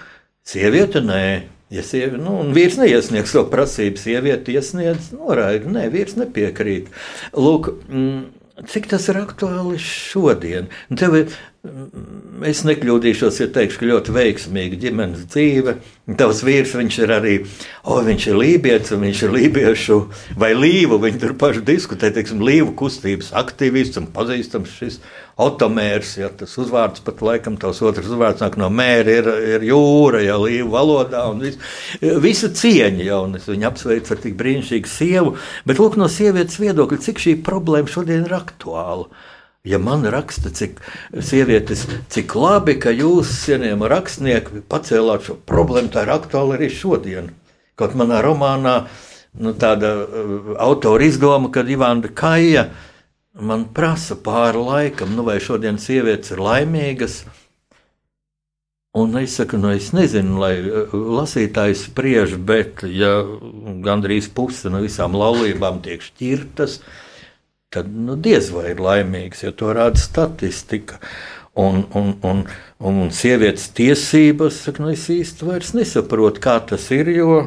sieviete 0.49 1.03
nē. 1.05 1.25
Ja 1.73 1.81
sievi, 1.81 2.19
nu, 2.21 2.35
vīrs 2.53 2.75
neiesniegs 2.77 3.31
to 3.33 3.41
prasību, 3.49 3.97
sieviete 3.97 4.53
iesniedz 4.53 5.09
noraidi. 5.15 5.71
Nē, 5.73 5.87
vīrs 5.93 6.13
nepiekrīt. 6.19 6.91
Lūk, 7.33 7.71
mm, 7.89 8.19
cik 8.69 8.91
tas 8.91 9.07
ir 9.09 9.17
aktuāli 9.23 9.79
šodien? 9.81 10.69
Tev 10.93 11.17
Mm, 11.17 11.33
es 12.43 12.61
nekļūdīšos, 12.67 13.37
ja 13.39 13.45
teikšu, 13.55 13.77
ka 13.79 13.87
ļoti 13.87 14.13
veiksmīga 14.17 14.79
ģimenes 14.81 15.21
dzīve. 15.31 15.77
Tavs 16.19 16.41
vīrs, 16.43 16.73
ir 16.99 17.13
arī, 17.15 17.37
o, 17.87 18.01
viņš 18.03 18.25
ir 18.27 18.35
lībijams, 18.35 18.91
un 18.91 19.05
viņš 19.05 19.21
ir 19.23 19.31
lībiešu 19.31 19.97
vai 20.41 20.49
līvu. 20.57 20.99
Viņi 20.99 21.21
tur 21.21 21.37
paši 21.39 21.63
diskutē, 21.63 22.11
teiksim, 22.11 22.43
līvu 22.43 22.75
kustības 22.75 23.31
aktīvists 23.39 24.01
un 24.01 24.11
pazīstams 24.11 24.75
šis 24.75 24.99
automērs. 25.39 26.17
Ja, 26.19 26.33
tas 26.35 26.59
uzvārds 26.59 27.05
pat 27.07 27.23
laikam, 27.23 27.55
tavs 27.61 27.79
otrs 27.87 28.11
uzvārds 28.11 28.43
nāk 28.43 28.59
no 28.59 28.67
mēra, 28.67 29.19
ir, 29.21 29.33
ir 29.55 29.67
jūra, 29.71 30.19
ja 30.27 30.35
līvu 30.43 30.67
valodā. 30.75 31.29
Vis, 31.39 31.61
visa 32.01 32.51
cieņa 32.51 33.07
jau, 33.07 33.25
un 33.29 33.39
es 33.39 33.47
viņu 33.47 33.71
apsveicu 33.71 34.17
ar 34.17 34.25
tik 34.27 34.35
brīnišķīgu 34.43 34.97
sievu. 34.99 35.37
Bet 35.63 35.79
lūk, 35.79 35.95
no 35.95 36.11
sievietes 36.11 36.59
viedokļa, 36.59 37.05
cik 37.07 37.23
šī 37.23 37.39
problēma 37.47 37.87
šodien 37.95 38.27
ir 38.27 38.35
aktuāla. 38.35 39.07
Ja 39.63 39.77
man 39.79 40.03
raksta, 40.03 40.49
cik 40.51 40.81
sievietes, 41.23 41.85
cik 42.11 42.33
labi, 42.35 42.73
ka 42.83 42.91
jūs, 42.91 43.29
cienījami 43.45 43.87
rakstnieki, 43.87 44.61
pacēlāt 44.67 45.23
šo 45.23 45.37
problēmu, 45.47 45.87
tā 45.93 46.01
ir 46.03 46.09
aktuāla 46.11 46.57
arī 46.57 46.67
šodien. 46.67 47.29
Kaut 47.79 47.93
manā 47.95 48.17
romānā 48.25 48.73
nu, 49.39 49.53
tāda 49.55 49.91
uh, 50.03 50.49
autora 50.59 51.07
izdoma, 51.07 51.47
kad 51.55 51.71
Ivanda 51.71 52.11
Kaja 52.11 52.65
man 53.39 53.63
prasa 53.71 54.17
pāri 54.19 54.65
laikam, 54.65 55.15
nu 55.15 55.23
vai 55.29 55.37
šodien 55.39 55.79
sievietes 55.79 56.35
ir 56.35 56.43
laimīgas. 56.43 57.21
Un 58.99 59.15
es 59.21 59.37
saku, 59.39 59.61
nu 59.63 59.71
es 59.71 59.93
nezinu, 59.95 60.41
lai 60.43 60.57
uh, 60.59 60.91
lasītājs 61.21 61.85
spriež, 61.87 62.35
bet 62.35 62.83
ja 62.83 63.15
gandrīz 63.87 64.27
puse 64.27 64.67
no 64.75 64.83
visām 64.83 65.15
laulībām 65.15 65.79
tiek 65.87 66.03
šķirtas, 66.03 66.81
tad 66.83 67.02
tad 67.73 67.89
nu, 67.89 68.17
diez 68.19 68.51
vai 68.53 68.71
ir 68.73 68.83
laimīgs, 68.83 69.43
jo 69.45 69.53
to 69.57 69.73
rāda 69.75 70.01
statistika. 70.01 71.01
Un, 71.53 71.83
un, 71.93 72.15
un, 72.25 72.39
un, 72.81 73.01
sievietes 73.13 73.67
tiesības, 73.77 74.63
nu, 74.79 74.89
es 74.93 75.05
īsti 75.13 75.45
vairs 75.45 75.75
nesaprotu, 75.77 76.41
kā 76.41 76.55
tas 76.69 76.87
ir, 76.95 77.11
jo 77.13 77.43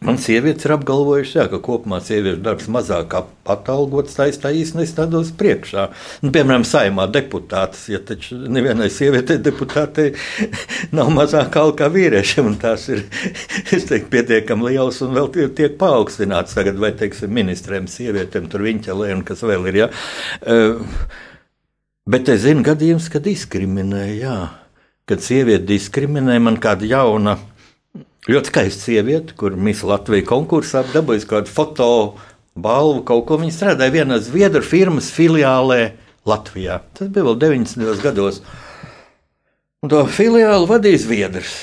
Man 0.00 0.16
sievietes 0.16 0.64
ir 0.64 0.72
apgalvojušas, 0.72 1.34
jā, 1.36 1.42
ka 1.52 1.58
kopumā 1.60 1.98
sieviešu 2.00 2.38
darbs 2.40 2.70
mazāk 2.72 3.12
atalgots, 3.52 4.14
tā 4.16 4.30
tā 4.40 4.48
īsti 4.56 4.78
nestādos 4.78 5.28
priekšā. 5.36 5.82
Nu, 6.24 6.30
piemēram, 6.32 6.64
saimā 6.64 7.04
deputātas, 7.12 7.82
ja 7.92 8.00
taču 8.00 8.38
nevienai 8.48 8.88
sievietei 8.88 9.36
deputātei 9.44 10.14
nav 10.96 11.12
mazāk 11.12 11.58
alga 11.60 11.82
kā 11.82 11.90
vīriešiem, 11.92 12.48
un 12.48 12.56
tās 12.62 12.88
ir, 12.88 13.04
teiktu, 13.68 14.08
pietiekami 14.14 14.70
liels 14.70 15.02
un 15.04 15.12
vēl 15.18 15.28
tiek 15.58 15.76
paaugstināts 15.80 16.56
tagad, 16.56 16.80
vai, 16.80 16.94
teiksim, 16.96 17.36
ministriem, 17.36 17.84
sievietēm, 17.90 18.48
tur 18.48 18.64
viņķelē 18.64 19.12
un 19.18 19.22
kas 19.28 19.44
vēl 19.44 19.68
ir, 19.68 19.82
jā. 19.82 19.90
Bet 22.08 22.32
es 22.32 22.46
zinu 22.48 22.64
gadījums, 22.64 23.12
kad 23.12 23.28
diskriminē, 23.28 24.08
jā. 24.16 24.38
Kad 25.04 25.20
sieviete 25.28 25.68
diskriminē, 25.74 26.40
man 26.40 26.56
kāda 26.62 26.88
jauna 26.88 27.36
Ļoti 28.28 28.50
skaista 28.50 28.84
sieviete, 28.84 29.32
kur 29.38 29.54
Miss 29.56 29.84
Latvijas 29.86 30.26
konkursā 30.28 30.82
dabūjusi 30.92 31.28
kādu 31.30 31.48
foto 31.48 31.88
balvu, 32.52 33.00
kaut 33.08 33.24
ko. 33.30 33.38
Viņa 33.40 33.54
strādāja 33.56 33.94
vienā 33.94 34.18
Zviedru 34.20 34.60
firmas 34.60 35.08
filiālē 35.14 35.94
Latvijā. 36.28 36.82
Tas 36.98 37.08
bija 37.08 37.24
vēl 37.30 37.38
90. 37.40 38.02
gados. 38.04 38.42
Un 39.80 39.92
to 39.92 40.02
filiāli 40.12 40.68
vadīja 40.68 41.00
Zviedrs. 41.06 41.62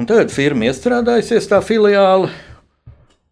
Un 0.00 0.08
tagad 0.10 0.34
firma 0.34 0.66
iestrādājusies 0.66 1.46
tā 1.52 1.60
filiāli. 1.62 2.32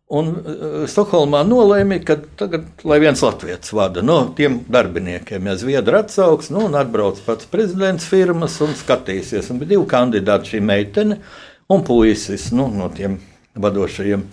Un 0.09 0.31
uh, 0.39 0.87
Stokholmā 0.89 1.43
nolēma, 1.45 1.99
ka 2.07 2.15
tagad 2.39 2.87
lai 2.89 3.01
viens 3.03 3.21
latviečs 3.21 3.75
vada 3.77 4.01
no 4.07 4.21
tiem 4.39 4.63
darbiniekiem. 4.71 5.51
Ja 5.51 5.59
Zviedri 5.59 5.99
atsauks, 5.99 6.53
nu, 6.55 6.63
un 6.71 6.79
atbrauc 6.79 7.19
pats 7.27 7.51
prezidents 7.51 8.07
firmas 8.09 8.57
un 8.65 8.79
skatīsies. 8.79 9.51
Un 9.51 9.59
bija 9.61 9.75
divi 9.75 9.91
kandidāti 9.91 10.55
šī 10.55 10.63
meitene 10.65 11.19
un 11.69 11.85
puisis 11.85 12.51
nu, 12.57 12.69
no 12.73 12.89
tiem 12.95 13.19
vadošajiem. 13.59 14.25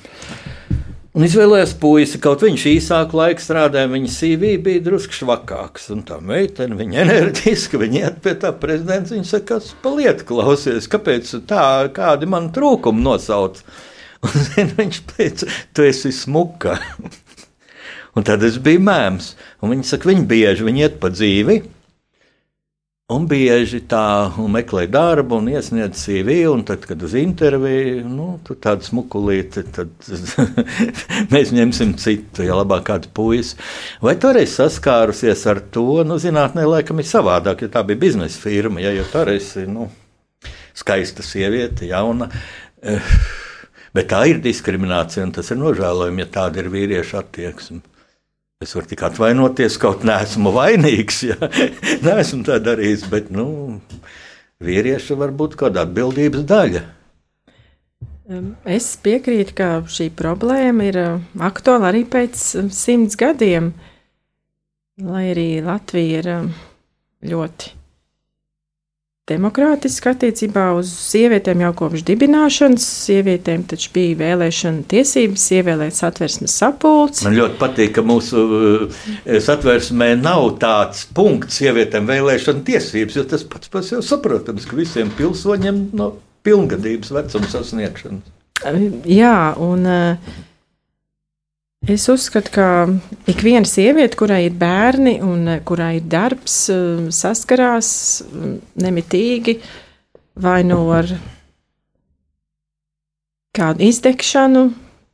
Un 1.15 1.23
izvēlējās 1.23 1.71
puisi, 1.79 2.19
kaut 2.19 2.41
viņš 2.43 2.63
īsāku 2.73 3.15
laiku 3.15 3.39
strādāja, 3.39 3.87
viņa 3.87 4.09
CV 4.11 4.49
bija 4.63 4.83
drusku 4.83 5.15
švakāks. 5.15 5.87
Un 5.95 6.01
tā 6.07 6.17
meitene, 6.19 6.75
viņa 6.75 7.05
enerģiska, 7.05 7.79
viņa 7.79 8.01
iet 8.01 8.17
pie 8.25 8.33
tā 8.41 8.51
prezidents, 8.59 9.13
viņa 9.15 9.29
saka, 9.29 9.45
kas 9.53 9.69
paliet 9.83 10.25
klausies, 10.27 10.89
kāpēc 10.91 11.31
tā, 11.47 11.63
kādi 11.95 12.27
man 12.27 12.49
trūkumi 12.55 13.05
nosauc. 13.05 13.61
Un 14.25 14.35
zin, 14.49 14.73
viņš 14.75 14.99
teica, 15.13 15.47
tu 15.71 15.87
esi 15.87 16.11
smuka. 16.15 16.75
un 18.15 18.27
tad 18.27 18.43
es 18.43 18.59
biju 18.59 18.83
mēms. 18.83 19.33
Un 19.63 19.71
viņi 19.71 19.87
saka, 19.87 20.11
viņi 20.11 20.27
bieži 20.27 20.67
viņi 20.67 20.83
iet 20.83 20.99
pa 20.99 21.11
dzīvi, 21.15 21.61
Un 23.13 23.27
bieži 23.29 23.83
tā 23.85 24.31
meklē 24.49 24.87
darbu 24.89 25.37
un 25.37 25.51
iesniedz 25.51 25.99
CV, 26.07 26.39
un 26.49 26.63
tad, 26.65 26.87
kad 26.89 27.03
uz 27.05 27.13
interviju, 27.19 27.99
nu, 28.09 28.31
tur 28.41 28.57
tāda 28.57 28.81
smukulīte, 28.81 29.61
tad 29.75 30.07
mēs 31.35 31.51
ņemsim 31.53 31.91
citu, 32.01 32.41
ja 32.47 32.57
labāk 32.57 32.87
kādu 32.87 33.13
puisi. 33.13 33.59
Vai 34.01 34.15
toreiz 34.17 34.57
saskārusies 34.57 35.45
ar 35.53 35.61
to, 35.69 36.01
nu, 36.01 36.17
zinātnē, 36.17 36.65
laikam 36.65 36.97
ir 36.97 37.05
savādāk, 37.05 37.61
ja 37.67 37.75
tā 37.77 37.85
bija 37.85 38.01
biznesa 38.07 38.41
firma, 38.41 38.81
ja 38.81 38.95
jau 38.97 39.05
toreiz 39.13 39.53
ir, 39.61 39.69
nu, 39.69 39.91
skaista 40.73 41.21
sieviete, 41.21 41.85
jauna. 41.93 42.31
Eh, 42.81 43.15
bet 43.93 44.09
tā 44.15 44.25
ir 44.33 44.41
diskriminācija, 44.41 45.29
un 45.29 45.37
tas 45.37 45.53
ir 45.53 45.61
nožēlojami, 45.61 46.25
ja 46.25 46.33
tāda 46.41 46.65
ir 46.65 46.73
vīriešu 46.73 47.21
attieksme. 47.21 47.85
Es 48.65 48.73
varu 48.73 48.89
tikai 48.89 49.11
atvainoties, 49.11 49.75
kaut 49.77 50.01
nesmu 50.07 50.49
vainīgs, 50.55 51.19
ja 51.29 51.35
neesmu 52.05 52.41
tā 52.47 52.57
darījis, 52.65 53.03
bet 53.11 53.27
nu, 53.33 53.45
vīrieši 54.65 55.17
var 55.19 55.33
būt 55.37 55.53
kāda 55.59 55.83
atbildības 55.85 56.47
daļa. 56.49 56.81
Es 58.65 58.87
piekrītu, 59.05 59.53
ka 59.53 59.69
šī 59.85 60.09
problēma 60.17 60.89
ir 60.89 60.97
aktuāla 61.45 61.91
arī 61.91 62.01
pēc 62.09 62.41
simts 62.73 63.19
gadiem, 63.21 63.69
lai 64.97 65.27
arī 65.35 65.49
Latvija 65.61 66.23
ir 66.23 66.31
ļoti 67.29 67.84
demokrātiski 69.25 70.11
attiecībā 70.11 70.67
uz 70.77 70.91
sievietēm 70.93 71.63
jau 71.63 71.71
kopš 71.79 72.03
dibināšanas. 72.05 72.83
Sievietēm 73.07 73.63
taču 73.69 73.89
bija 73.95 74.19
vēlēšana 74.19 74.85
tiesības 74.91 75.45
ievēlēt 75.57 75.97
satversmes 75.97 76.53
sapulci. 76.61 77.25
Man 77.25 77.37
ļoti 77.39 77.57
patīk, 77.61 77.95
ka 77.97 78.03
mūsu 78.05 78.43
uh, 78.45 78.99
satversmē 79.47 80.11
nav 80.21 80.51
tāds 80.61 81.07
punkts 81.17 81.57
sievietēm 81.57 82.05
vēlēšana 82.11 82.61
tiesības, 82.69 83.17
jo 83.17 83.25
tas 83.33 83.47
pats 83.49 83.73
par 83.73 83.85
sevi 83.87 84.05
saprotams, 84.05 84.69
ka 84.69 84.77
visiem 84.77 85.09
pilsoņiem 85.17 85.87
no 85.97 86.11
pilngadības 86.45 87.15
vecuma 87.17 87.49
sasniegšanas. 87.49 88.33
Jā, 89.09 89.37
un 89.61 89.89
uh, 89.89 90.35
Es 91.85 92.07
uzskatu, 92.09 92.49
ka 92.49 92.67
ik 93.29 93.43
viena 93.45 93.67
sieviete, 93.69 94.17
kurai 94.17 94.47
ir 94.47 94.55
bērni 94.57 95.19
un 95.21 95.43
eh, 95.53 95.59
kurai 95.61 95.99
ir 95.99 96.05
darbs, 96.09 96.53
eh, 96.73 97.11
saskarās 97.13 97.89
mm, 98.25 98.53
nemitīgi 98.81 99.53
vai 100.41 100.63
nu 100.65 100.79
ar 100.89 101.11
kādu 103.53 103.85
izdegšanu 103.85 104.63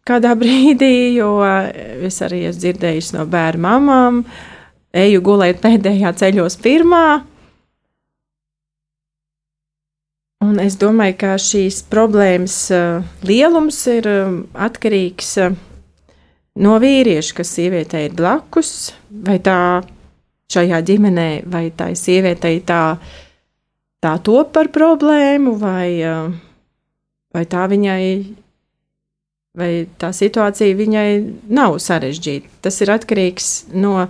kādā 0.07 0.31
brīdī, 0.43 1.11
jo 1.17 1.33
es 1.43 2.21
arī 2.23 2.45
esmu 2.47 2.63
dzirdējusi 2.63 3.17
no 3.17 3.25
bērnu 3.33 3.65
mamām, 3.65 4.21
eju 4.95 5.23
gulēt 5.27 5.59
pēdējā 5.65 6.13
ceļos 6.21 6.55
pirmā. 6.63 7.05
Un 10.47 10.55
es 10.63 10.79
domāju, 10.79 11.17
ka 11.25 11.35
šīs 11.35 11.81
problēmas 11.91 12.55
eh, 12.71 13.03
lielums 13.27 13.81
ir 13.91 14.07
atkarīgs 14.69 15.35
no 15.43 15.70
no 16.59 16.77
vīrieša, 16.81 17.35
kas 17.39 17.53
sievietei 17.55 18.07
ir 18.09 18.15
blakus, 18.17 18.91
vai 19.09 19.37
tā 19.43 19.81
šajā 20.51 20.81
ģimenē, 20.87 21.29
vai 21.51 21.69
tā 21.75 21.91
sievietei 21.95 22.59
tā, 22.67 22.97
tā 24.03 24.13
top 24.25 24.51
par 24.55 24.71
problēmu, 24.73 25.55
vai, 25.61 25.89
vai 27.31 27.43
tā 27.47 27.67
viņai, 27.71 28.03
vai 29.57 29.71
tā 30.01 30.11
situācija 30.15 30.79
viņai 30.79 31.07
nav 31.47 31.79
sarežģīta. 31.83 32.51
Tas 32.67 32.81
ir 32.83 32.93
atkarīgs 32.97 33.51
no 33.71 34.09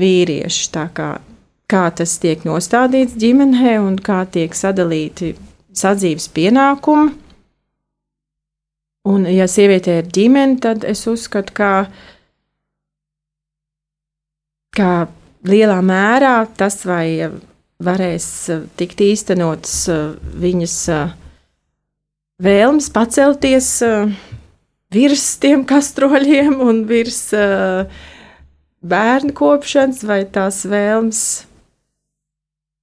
vīrieša, 0.00 0.86
kā, 0.96 1.10
kā 1.70 1.84
tas 1.92 2.16
tiek 2.22 2.46
nostādīts 2.48 3.18
ģimenē 3.20 3.76
un 3.84 4.00
kā 4.00 4.22
tiek 4.32 4.56
sadalīti 4.56 5.34
sadzīves 5.76 6.30
pienākumi. 6.34 7.12
Un, 9.08 9.24
ja 9.24 9.46
sieviete 9.48 9.94
ir 10.02 10.08
ģimene, 10.12 10.58
tad 10.60 10.84
es 10.84 11.06
uzskatu, 11.08 11.54
ka, 11.56 11.70
ka 14.76 14.90
lielā 15.48 15.78
mērā 15.80 16.34
tas 16.58 16.82
vai 16.84 17.30
varēs 17.80 18.26
tikt 18.76 19.00
īstenots 19.00 19.86
viņas 20.42 20.76
vēlmes 22.44 22.90
pacelties 22.92 23.72
virs 24.92 25.26
tiem 25.40 25.64
kastroļiem 25.64 26.60
un 26.60 26.84
virs 26.90 27.30
bērnu 28.80 29.32
kopšanas, 29.36 30.04
vai 30.04 30.26
tās 30.28 30.66
vēlmes 30.68 31.22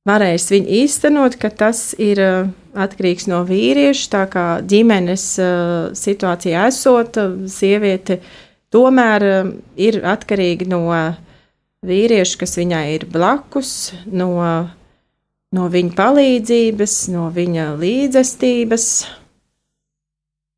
varēs 0.07 0.49
viņu 0.53 0.81
īstenot, 0.81 1.37
ka 1.37 1.53
tas 1.53 1.91
ir 2.01 2.21
atkarīgs 2.85 3.27
no 3.31 3.43
vīrieša. 3.47 4.09
Tā 4.13 4.23
kā 4.31 4.45
ģimenes 4.61 5.25
uh, 5.41 5.93
situācijā 5.97 6.67
esot, 6.71 7.19
sieviete 7.51 8.21
tomēr 8.73 9.27
uh, 9.27 9.53
ir 9.75 10.01
atkarīga 10.05 10.69
no 10.71 10.83
vīrieša, 11.85 12.41
kas 12.41 12.57
viņai 12.59 12.83
ir 12.95 13.05
blakus, 13.11 13.93
no, 14.09 14.31
no 15.53 15.69
viņa 15.73 15.95
palīdzības, 15.97 16.97
no 17.13 17.29
viņa 17.33 17.69
līdzestības. 17.81 18.89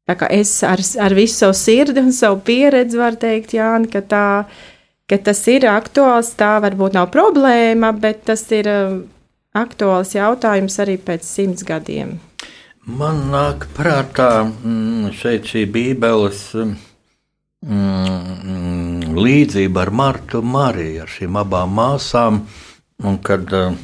Tā 0.10 0.16
kā 0.18 0.30
es 0.34 0.56
ar, 0.66 0.82
ar 1.06 1.14
visu 1.14 1.44
savu 1.44 1.54
sirdi 1.54 2.02
un 2.02 2.14
savu 2.16 2.40
pieredzi 2.42 2.98
varu 2.98 3.20
teikt, 3.22 3.54
Jāni, 3.54 3.92
ka, 3.94 4.02
tā, 4.02 4.26
ka 5.06 5.20
tas 5.22 5.44
ir 5.52 5.68
aktuāls. 5.70 6.32
Tā 6.40 6.56
varbūt 6.64 6.98
nav 6.98 7.12
problēma, 7.14 7.92
bet 7.94 8.24
tas 8.32 8.42
ir 8.56 8.72
aktuāls 9.58 10.16
jautājums 10.16 10.80
arī 10.82 10.98
pēc 11.02 11.24
simts 11.26 11.64
gadiem. 11.66 12.20
Man 12.86 13.30
nāk 13.34 13.68
prātā 13.78 14.46
mm, 14.46 15.12
šeit 15.14 15.46
šī 15.50 15.66
Bībeles 15.70 16.54
mm, 16.56 16.78
līdzība 19.20 19.82
ar 19.86 19.92
Martu 19.92 20.42
Mariju, 20.42 21.02
ar 21.04 21.10
šīm 21.12 21.38
abām 21.42 21.70
māsām. 21.78 22.42
Un 23.00 23.18
kad 23.24 23.54
uh, 23.56 23.76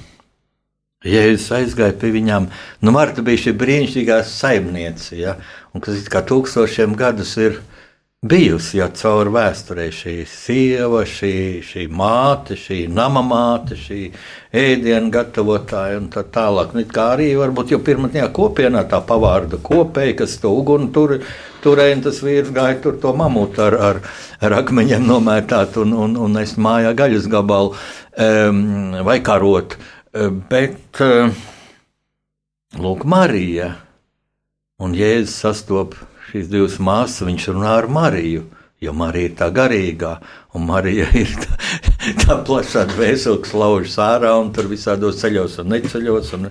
Jēzus 1.05 1.51
aizgāja 1.53 1.93
pie 2.01 2.09
viņām, 2.15 2.49
nu, 2.81 2.91
Marta 2.95 3.21
bija 3.25 3.43
šī 3.45 3.53
brīnišķīgā 3.59 4.17
saimniece, 4.27 5.15
ja, 5.19 5.35
un 5.71 5.81
kas 5.85 6.01
it 6.01 6.09
kā 6.11 6.19
tūkstošiem 6.25 6.97
gadus 6.97 7.37
ir 7.37 7.51
ielikās 7.53 7.74
bijusi 8.25 8.79
jau 8.79 8.87
cauri 8.97 9.31
vēsturē 9.35 9.85
šī 9.93 10.13
sieva, 10.29 11.03
šī, 11.05 11.61
šī 11.65 11.83
māte, 11.93 12.55
šī 12.57 12.85
nama 12.89 13.21
māte, 13.25 13.77
šī 13.77 13.99
ēdienu 14.55 15.11
gatavotāja 15.13 15.99
un 15.99 16.07
tā 16.13 16.23
tālāk. 16.33 16.73
Nu, 16.73 16.85
kā 16.89 17.11
arī 17.15 17.31
varbūt 17.37 17.75
jau 17.75 17.79
pirmajā 17.85 18.29
kopienā 18.33 18.85
tā 18.89 19.01
pavārda 19.05 19.59
kopēja, 19.61 20.15
kas 20.23 20.37
to 20.41 20.53
uguni 20.57 20.89
tur. 20.95 21.19
Turēji 21.65 22.01
tas 22.05 22.21
vīrs 22.21 22.51
gāja 22.53 22.77
tur 22.81 22.97
to 23.01 23.13
mamutu 23.17 23.63
ar, 23.65 23.77
ar, 23.87 24.01
ar 24.41 24.57
akmeņiem 24.61 25.05
nomētāt 25.05 25.79
un, 25.81 25.93
un, 25.97 26.17
un 26.27 26.41
es 26.41 26.55
mājā 26.61 26.93
gaļas 26.97 27.29
gabalu 27.29 27.73
um, 27.73 28.65
vai 29.05 29.19
karot. 29.25 29.77
Bet, 30.49 31.01
um, 31.01 31.33
lūk, 32.81 33.05
Marija 33.09 33.73
un 34.81 34.93
Jēzus 34.97 35.39
sastopas 35.41 36.14
šīs 36.29 36.51
divas 36.51 36.77
māsas, 36.83 37.25
viņš 37.27 37.49
runā 37.53 37.73
ar 37.79 37.89
Mariju. 37.91 38.45
Jo 38.83 38.91
Marija 38.93 39.29
ir 39.29 39.35
tā 39.39 39.47
garīgā, 39.55 40.11
un 40.53 40.65
Marija 40.67 41.05
ir 41.15 41.29
tā, 41.39 41.55
tā 42.25 42.35
plašā 42.45 42.83
dvēsele, 42.91 43.39
kas 43.41 43.53
laužas 43.55 43.95
ārā 44.03 44.33
un 44.37 44.51
tur 44.53 44.67
visādos 44.69 45.21
ceļos 45.21 45.61
un 45.63 45.71
neceļos. 45.71 46.33
Un, 46.37 46.49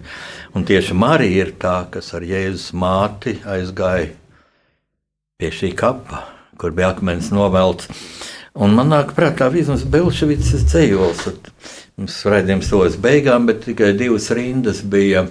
un 0.57 0.64
tieši 0.66 0.97
Marija 0.97 1.45
ir 1.45 1.53
tā, 1.61 1.77
kas 1.93 2.14
ar 2.16 2.25
Jēzus 2.27 2.72
māti 2.81 3.37
aizgāja 3.45 4.09
pie 5.39 5.51
šī 5.53 5.75
kapa, 5.77 6.25
kur 6.59 6.72
bija 6.75 6.95
akmens 6.95 7.29
novelts. 7.35 7.91
Un 8.55 8.72
man 8.75 8.93
nāk 8.95 9.12
prātā 9.16 9.51
vismaz 9.53 9.85
Belševicas 9.91 10.64
ceļos. 10.70 11.27
Mums 11.99 12.20
raidījums 12.31 12.70
tos 12.70 12.97
beigām, 13.03 13.49
bet 13.51 13.64
tikai 13.66 13.93
divas 13.99 14.31
rindas 14.35 14.81
bija 14.81 15.27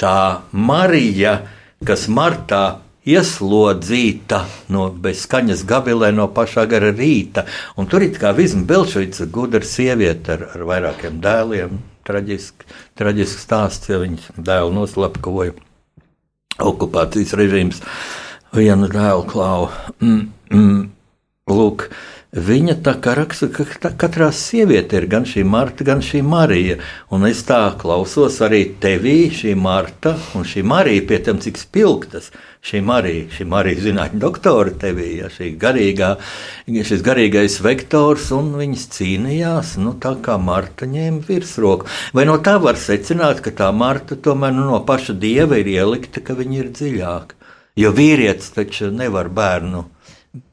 tā 0.00 0.42
Marija, 0.52 1.38
kas 1.86 2.08
martā 2.12 2.64
ieslodzīta 3.06 4.42
no 4.74 4.88
bezskaņas 4.90 5.62
gavilē 5.68 6.10
no 6.14 6.26
pašā 6.34 6.66
gara 6.70 6.90
rīta. 6.94 7.46
Un 7.78 7.86
tur 7.90 8.04
ir 8.06 8.16
kā 8.18 8.32
Vizma 8.36 8.66
Belšvica, 8.66 9.28
gudra 9.30 9.62
sieviete 9.62 10.34
ar, 10.36 10.48
ar 10.56 10.66
vairākiem 10.70 11.20
dēliem. 11.22 11.78
Traģiski, 12.06 12.68
traģiski 12.98 13.42
stāsts, 13.42 13.88
ja 13.90 13.98
viņas 14.02 14.28
dēlu 14.38 14.74
noslapkavoja 14.74 15.56
okupācijas 16.62 17.34
režīms. 17.38 17.82
vienu 18.54 18.88
dēlu 18.88 19.24
klauvu. 19.28 19.70
Mm, 20.00 20.28
mm, 20.50 20.84
lūk, 21.50 21.88
Viņa 22.36 22.74
tā 22.84 22.92
kā 23.00 23.14
raksta, 23.16 23.46
ka 23.48 23.64
tā, 23.80 23.90
katrā 23.96 24.26
sievietē 24.34 24.98
ir 24.98 25.06
gan 25.08 25.24
šī 25.24 25.40
Marta, 25.48 25.84
gan 25.88 26.02
šī 26.04 26.20
Marija. 26.20 26.74
Un 27.08 27.24
es 27.24 27.38
tā 27.48 27.70
klausos 27.80 28.36
arī 28.44 28.74
tevī, 28.82 29.30
šī 29.32 29.54
Marta 29.56 30.12
un 30.36 30.44
šī 30.44 30.60
Marija, 30.66 31.06
pie 31.08 31.20
tam 31.24 31.38
cik 31.40 31.56
spilgtas. 31.56 32.28
Šī 32.66 32.80
Marija, 32.82 33.28
šī 33.30 33.44
Marija 33.46 33.78
zinātņu 33.84 34.18
doktora 34.18 34.72
tevī, 34.82 35.12
ja, 35.20 35.28
šī 35.30 35.52
garīgā, 35.62 36.08
šis 36.66 37.04
garīgais 37.06 37.60
vektors, 37.62 38.32
un 38.34 38.48
viņas 38.58 38.88
cīnījās, 38.96 39.76
nu 39.78 39.92
tā 40.02 40.16
kā 40.24 40.34
Marta 40.42 40.88
ņēma 40.90 41.22
virsroku. 41.28 41.86
Vai 42.16 42.26
no 42.26 42.40
tā 42.42 42.56
var 42.62 42.80
secināt, 42.82 43.44
ka 43.44 43.54
tā 43.54 43.70
Marta 43.70 44.18
tomēr 44.18 44.56
nu, 44.56 44.66
no 44.72 44.80
paša 44.88 45.14
dieva 45.14 45.60
ir 45.62 45.70
ielikta, 45.76 46.24
ka 46.26 46.34
viņa 46.34 46.58
ir 46.58 46.72
dziļāk? 46.74 47.36
Jo 47.78 47.92
vīrietis 47.94 48.50
taču 48.56 48.90
nevar 48.90 49.30
bērnu 49.30 49.84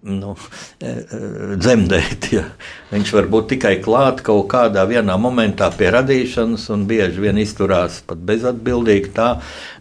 nu, 0.08 0.34
e, 0.80 0.90
e, 0.90 1.20
dzemdēt. 1.60 2.30
Ja. 2.34 2.44
Viņš 2.92 3.14
var 3.16 3.30
būt 3.32 3.50
tikai 3.54 3.76
klāt 3.84 4.24
kaut 4.26 4.48
kādā 4.52 4.86
momentā 5.18 5.70
pie 5.78 5.92
radīšanas, 5.94 6.70
un 6.74 6.86
bieži 6.90 7.24
vien 7.24 7.38
izturās 7.38 8.02
pat 8.08 8.18
bezatbildīgi. 8.18 9.14
Tā 9.14 9.30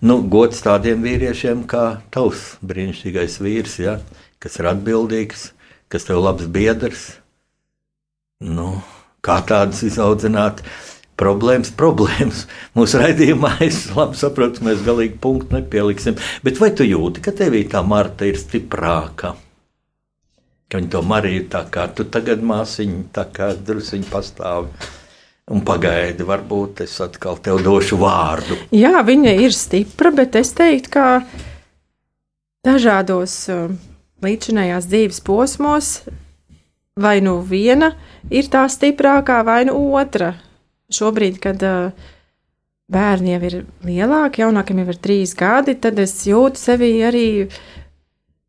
nu, 0.02 0.20
gods 0.22 0.62
tādiem 0.62 1.02
vīriešiem 1.02 1.66
kā 1.66 2.02
tavs 2.10 2.56
brīnišķīgais 2.62 3.40
vīrs, 3.40 3.78
ja, 3.78 3.98
kas 4.38 4.58
ir 4.58 4.70
atbildīgs, 4.72 5.52
kas 5.88 6.08
tev 6.08 6.22
labs 6.22 6.46
biedrs. 6.46 7.12
Nu, 8.42 8.82
kā 9.22 9.42
tādas 9.46 9.84
izaudzināt? 9.86 10.64
problēmas, 11.22 11.70
problēmas. 11.78 12.46
Mūsu 12.76 13.00
raidījumā 13.02 13.56
es 13.66 13.84
labi 13.96 14.18
saprotu, 14.20 14.64
mēs 14.66 14.84
galīgi 14.86 15.20
punktu 15.22 15.58
nepieliksim. 15.58 16.18
Bet 16.44 16.60
vai 16.62 16.72
tu 16.76 16.86
jūti, 16.86 17.24
ka 17.24 17.34
tevī 17.36 17.64
tā 17.70 17.84
Marta 17.86 18.28
ir 18.28 18.40
stiprāka? 18.40 19.36
Ka 20.72 20.80
viņi 20.80 20.90
to 20.94 21.02
Mariju 21.04 21.44
tā 21.52 21.66
kā 21.68 21.84
tu 21.92 22.06
tagad 22.08 22.40
māsiņu, 22.40 23.02
tā 23.12 23.26
kā 23.28 23.50
drusciņi 23.52 24.08
pastāvi. 24.08 24.90
Un 25.52 25.60
pagaidi, 25.66 26.24
varbūt 26.24 26.80
es 26.84 26.94
atkal 27.02 27.36
tev 27.44 27.58
došu 27.60 27.98
vārdu. 28.00 28.56
Jā, 28.72 29.02
viņa 29.04 29.34
ir 29.42 29.52
stipra, 29.52 30.12
bet 30.14 30.38
es 30.38 30.54
teiktu, 30.56 30.92
ka 30.94 31.06
dažādos 32.64 33.34
uh, 33.52 33.66
līdzinājās 34.24 34.86
dzīves 34.88 35.20
posmos 35.26 35.90
vai 36.96 37.18
nu 37.20 37.40
viena 37.44 37.92
ir 38.30 38.48
tā 38.52 38.64
stiprākā, 38.70 39.42
vai 39.44 39.64
nu 39.68 39.76
otra. 39.98 40.34
Šobrīd, 40.92 41.40
kad 41.42 41.62
uh, 41.64 41.92
bērni 42.92 43.34
jau 43.34 43.42
ir 43.48 43.58
lielāki, 43.84 44.44
jaunākiem 44.44 44.82
jau 44.82 44.88
ir 44.92 45.02
trīs 45.04 45.36
gadi, 45.36 45.74
tad 45.74 45.98
es 46.02 46.14
jūtu 46.28 46.60
sevi 46.60 46.94
arī 47.04 47.26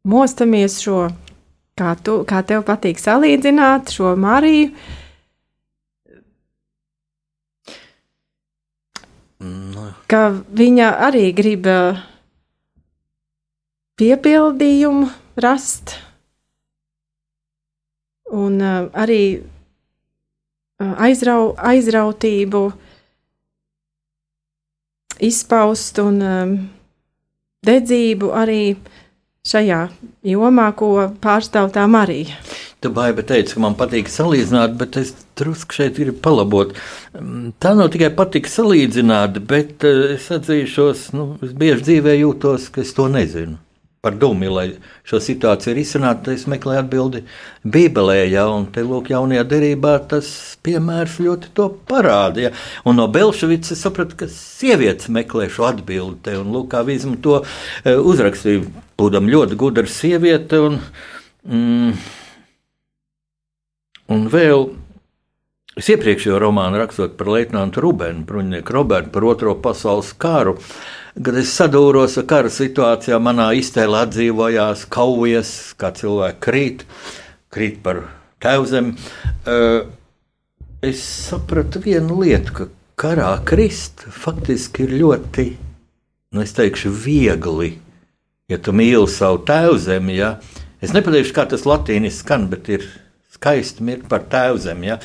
mostamies 0.08 0.80
šo 0.84 1.08
kā, 1.80 1.94
tu, 2.04 2.22
kā 2.30 2.44
tev 2.46 2.66
patīk 2.68 3.02
salīdzināt 3.02 3.94
šo 3.94 4.14
Mariju. 4.20 4.74
No. 9.44 9.90
Ka 10.08 10.30
viņa 10.56 10.90
arī 11.10 11.26
grib 11.36 11.68
piepildījumu 14.00 15.10
rast, 15.44 15.98
un 18.32 18.62
arī 18.64 19.24
aizrau, 20.80 21.52
aizrautību 21.60 22.64
izpaust 25.28 26.00
un 26.02 26.24
dedzību 27.68 28.32
arī 28.40 28.62
uh, 28.72 29.03
šajā 29.44 29.78
jomā, 30.24 30.70
ko 30.80 30.90
pārstāv 31.20 31.74
tā 31.76 31.84
Marija. 31.92 32.38
Tu 32.80 32.92
baigi 32.96 33.26
teici, 33.28 33.58
ka 33.58 33.64
man 33.66 33.74
patīk 33.76 34.08
salīdzināt, 34.12 34.78
bet 34.80 34.96
es 35.02 35.12
drusku 35.36 35.76
šeit 35.76 36.00
gribu 36.00 36.16
palabot. 36.24 36.72
Mm, 37.20 37.52
tā 37.60 37.74
nav 37.76 37.92
tikai 37.92 38.08
patīk 38.16 38.48
salīdzināt, 38.48 39.42
bet 39.50 39.84
eh, 39.90 40.16
es 40.16 40.30
atzīšos, 40.32 41.10
nu, 41.20 41.28
es 41.44 41.52
bieži 41.60 41.90
dzīvē 41.90 42.16
jūtos, 42.22 42.70
ka 42.72 42.86
es 42.88 42.96
to 42.96 43.10
nezinu 43.12 43.60
par 44.04 44.18
dūmu, 44.20 44.50
lai 44.52 44.66
šo 45.08 45.22
situāciju 45.24 45.78
risinātu, 45.78 46.34
es 46.36 46.44
meklēju 46.52 46.82
atbildi 46.82 47.22
Bībelē, 47.64 48.18
ja, 48.28 48.44
un 48.52 48.66
te 48.76 48.84
lūk, 48.84 49.14
jaunajā 49.14 49.46
derībā 49.48 49.94
tas 50.12 50.28
piemērs 50.66 51.22
ļoti 51.24 51.54
to 51.56 51.70
parādīja. 51.88 52.52
Un 52.84 53.00
no 53.00 53.08
Belševicas 53.08 53.80
sapratu, 53.80 54.20
ka 54.20 54.28
sievietes 54.28 55.08
meklē 55.08 55.48
šo 55.54 55.70
atbildi 55.70 56.20
te, 56.28 56.36
un 56.42 56.52
lūk, 56.52 56.74
kā 56.74 56.84
Vizma 56.84 57.16
to 57.24 57.40
e, 57.40 57.96
uzrakstīja, 57.96 58.66
būdam 59.00 59.32
ļoti 59.32 59.60
gudra 59.64 59.88
sieviete, 59.88 60.60
un, 60.60 60.82
mm, 61.48 61.96
un 64.12 64.28
vēl 64.36 64.68
Es 65.74 65.88
iepriekšējo 65.90 66.38
romānu 66.38 66.78
rakstot 66.78 67.16
par 67.18 67.32
Leitnantu 67.34 67.82
Rubenu, 67.82 68.22
bruņinieku 68.30 68.76
Robertu 68.76 69.10
par 69.16 69.24
Otro 69.26 69.56
pasaules 69.58 70.12
karu, 70.22 70.60
kad 71.18 71.40
es 71.40 71.56
sadūros 71.58 72.20
ar 72.22 72.28
kara 72.30 72.52
situācijā, 72.54 73.18
manā 73.18 73.48
iztēlē 73.58 74.04
atdzīvojās 74.06 74.86
kaujas, 74.94 75.74
kā 75.82 75.90
cilvēki 75.98 76.40
krīt, 76.46 76.86
krīt 77.54 77.82
par 77.82 78.04
tēvzem. 78.46 78.94
Es 80.86 81.02
sapratu 81.02 81.82
vienu 81.82 82.22
lietu, 82.22 82.54
ka 82.54 82.70
karā 83.00 83.34
krist 83.42 84.06
faktiski 84.14 84.86
ir 84.86 84.98
ļoti, 85.02 85.50
nu 86.38 86.46
es 86.46 86.54
teikšu, 86.54 86.94
viegli, 86.94 87.72
ja 88.52 88.62
tu 88.62 88.78
mīli 88.78 89.10
savu 89.10 89.42
tēvzemi. 89.48 90.22
Ja? 90.22 90.36
Es 90.86 90.94
nepateikšu, 90.94 91.34
kā 91.34 91.50
tas 91.50 91.66
latīniski 91.66 92.28
skan, 92.28 92.52
bet 92.54 92.70
ir 92.70 92.86
skaisti 93.34 93.86
mirt 93.90 94.06
par 94.12 94.30
tēvzemi. 94.30 94.94
Ja? 94.94 95.00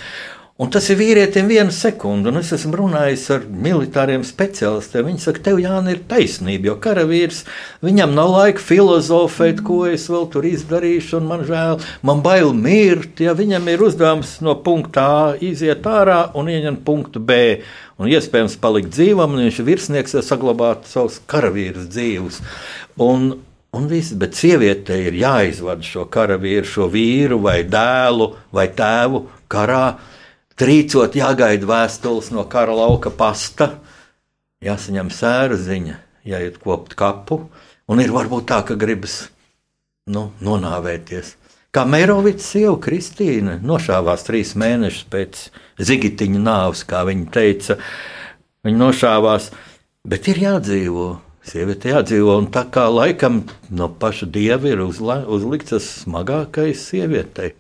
Un 0.58 0.72
tas 0.74 0.88
ir 0.90 0.96
vīrietim 0.98 1.46
viena 1.46 1.70
sekunde, 1.70 2.32
un 2.32 2.40
es 2.40 2.48
esmu 2.50 2.80
runājis 2.80 3.28
ar 3.30 3.44
militāriem 3.46 4.24
specialistiem. 4.26 5.06
Viņi 5.06 5.22
saka, 5.22 5.42
tev 5.46 5.60
Jānis 5.62 5.94
ir 5.94 6.00
taisnība, 6.10 6.72
jo 6.72 6.74
karavīrs 6.82 7.44
viņam 7.86 8.16
nav 8.16 8.32
laika 8.32 8.64
filozofēt, 8.66 9.62
ko 9.62 9.84
es 9.86 10.08
vēl 10.10 10.26
tur 10.32 10.48
izdarīšu, 10.50 11.20
un 11.20 11.28
man 11.30 11.44
žēl, 11.46 11.78
man 12.02 12.24
bail 12.26 12.50
mirt, 12.58 13.22
ja 13.22 13.36
viņam 13.38 13.70
ir 13.70 13.86
uzdevums 13.86 14.34
no 14.42 14.56
punkta 14.66 15.06
A 15.06 15.22
iziet 15.38 15.86
ārā 15.86 16.24
un 16.34 16.50
ieņemt 16.50 16.82
punktu 16.82 17.22
B. 17.22 17.38
Un 18.02 18.10
iespējams 18.10 18.58
palikt 18.58 18.90
dzīvam, 18.98 19.38
un 19.38 19.46
viņš 19.46 19.62
ir 19.62 19.70
virsnieks, 19.70 20.18
ja 20.18 20.26
saglabātu 20.26 20.90
savus 20.90 21.22
karavīrus 21.30 21.86
dzīvus. 21.94 22.42
Un, 22.98 23.36
Un 23.76 23.84
viss, 23.84 24.14
bet 24.16 24.32
sievietei 24.32 25.02
ir 25.10 25.16
jāizvada 25.20 25.84
šo 25.84 26.06
karavīru, 26.08 26.64
šo 26.64 26.86
vīru 26.88 27.36
vai 27.44 27.58
dēlu 27.68 28.30
vai 28.50 28.64
tēvu 28.72 29.26
karā 29.52 29.82
Trīcot, 30.58 31.14
jāgaida 31.14 31.68
vēstules 31.70 32.32
no 32.34 32.42
kara 32.50 32.72
lauka 32.74 33.12
pasta, 33.14 33.76
jāsaņem 34.64 35.12
sēra 35.14 35.54
ziņa, 35.54 35.98
jāiet 36.26 36.56
kopt 36.64 36.96
kapu, 36.98 37.44
un 37.86 38.02
ir 38.02 38.10
varbūt 38.10 38.48
tā, 38.50 38.64
ka 38.66 38.74
gribas 38.74 39.28
nu, 40.10 40.32
nonāvēties. 40.42 41.36
Kā 41.70 41.84
Mērovics 41.86 42.48
sieva 42.56 42.74
Kristīna 42.82 43.58
nošāvās 43.62 44.26
trīs 44.26 44.56
mēnešus 44.58 45.06
pēc 45.12 45.44
zigitiņa 45.78 46.42
nāves, 46.42 46.82
kā 46.88 47.04
viņa 47.06 47.30
teica. 47.38 47.78
Viņa 48.66 48.80
nošāvās, 48.82 49.50
bet 50.08 50.26
ir 50.32 50.42
jādzīvo. 50.42 51.08
Sieviete 51.48 51.92
jādzīvo, 51.92 52.34
un 52.42 52.50
tā 52.52 52.66
kā 52.72 52.88
laikam 52.90 53.44
no 53.70 53.86
paša 53.88 54.26
dieva 54.34 54.72
ir 54.72 54.82
uzla, 54.84 55.22
uzlikts 55.30 55.76
tas 55.76 55.86
smagākais 56.02 56.82
sievietei. 56.90 57.54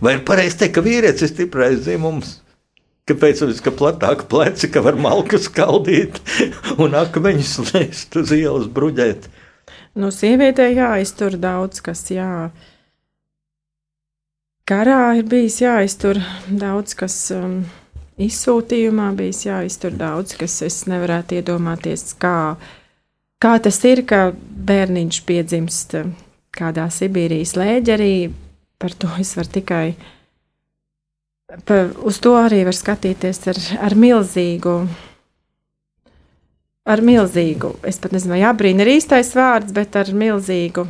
Vai 0.00 0.16
ir 0.16 0.24
pareizi 0.28 0.62
teikt, 0.62 0.76
ka 0.78 0.84
vīrietis 0.84 1.26
ir 1.26 1.32
stiprais 1.34 1.82
dzimums? 1.84 2.38
Kāpēc 3.10 3.42
viņš 3.42 3.60
ir 3.66 3.74
platāk 3.74 4.26
pleci, 4.30 4.68
ka 4.70 4.82
var 4.84 4.98
malku 5.00 5.40
skaldīt 5.40 6.20
un 6.82 6.94
akmeņus 6.98 7.54
lēst 7.70 8.16
uz 8.20 8.32
ielas 8.36 8.68
bruģēt? 8.70 9.26
Nu, 9.98 10.12
sievietē 10.14 10.68
jāiztur 10.70 11.34
daudz 11.40 11.82
kas, 11.82 12.04
jā. 12.14 12.50
Karā 14.70 15.16
ir 15.18 15.26
bijis 15.26 15.58
jāiztur 15.64 16.20
daudz 16.46 16.94
kas, 16.94 17.16
um, 17.34 17.64
izsūtījumā 18.22 19.08
bijis 19.18 19.42
jāiztur 19.48 19.96
daudz 19.98 20.36
kas. 20.38 20.60
Es 20.62 20.84
nevarētu 20.86 21.40
iedomāties, 21.40 22.12
kā, 22.22 22.54
kā 23.42 23.56
tas 23.64 23.80
ir, 23.90 24.04
ka 24.06 24.28
bērniņš 24.70 25.20
piedzimst 25.26 25.98
um, 25.98 26.14
kādā 26.54 26.86
Sibīrijas 26.94 27.56
lēģerī 27.58 28.14
par 28.80 28.96
to 28.96 29.10
es 29.20 29.34
varu 29.36 29.52
tikai. 29.58 29.84
Pa, 31.66 31.82
uz 32.06 32.20
to 32.22 32.36
arī 32.38 32.62
var 32.68 32.76
skatīties 32.76 33.40
ar, 33.50 33.58
ar 33.90 33.96
milzīgu, 33.98 34.74
ar 36.86 37.02
milzīgu, 37.04 37.74
es 37.90 37.98
pat 38.02 38.14
nezinu, 38.14 38.36
vai 38.36 38.44
abrīna 38.46 38.86
ir 38.86 38.94
īstais 38.96 39.32
vārds, 39.36 39.74
bet 39.74 39.98
ar 39.98 40.12
milzīgu, 40.14 40.86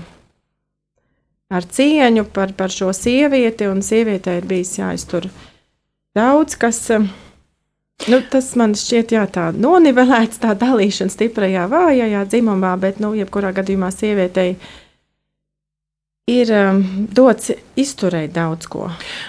ar 1.51 1.66
cieņu 1.78 2.26
par, 2.34 2.53
par 2.59 2.72
šo 2.74 2.93
sievieti, 2.97 3.70
un 3.72 3.80
sievietei 3.84 4.36
ir 4.43 4.51
bijis 4.51 4.76
jāiztur 4.78 5.30
daudz, 6.16 6.59
kas, 6.61 6.82
nu, 6.93 8.20
tas 8.30 8.53
man 8.61 8.76
šķiet, 8.78 9.16
jā, 9.16 9.24
tā 9.32 9.49
nonivelēts, 9.57 10.43
tā 10.45 10.55
dalīšana 10.61 11.16
stiprajā, 11.16 11.66
vājajā 11.72 12.26
dzimumā, 12.28 12.76
bet, 12.84 13.01
nu, 13.03 13.14
jebkurā 13.18 13.55
gadījumā 13.57 13.91
sievietei 13.97 14.59
ir 16.30 16.52
um, 16.54 16.82
dots 17.12 17.52
izturēt 17.78 18.34
daudz 18.36 18.68
ko. 18.70 18.88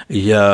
Ja 0.10 0.46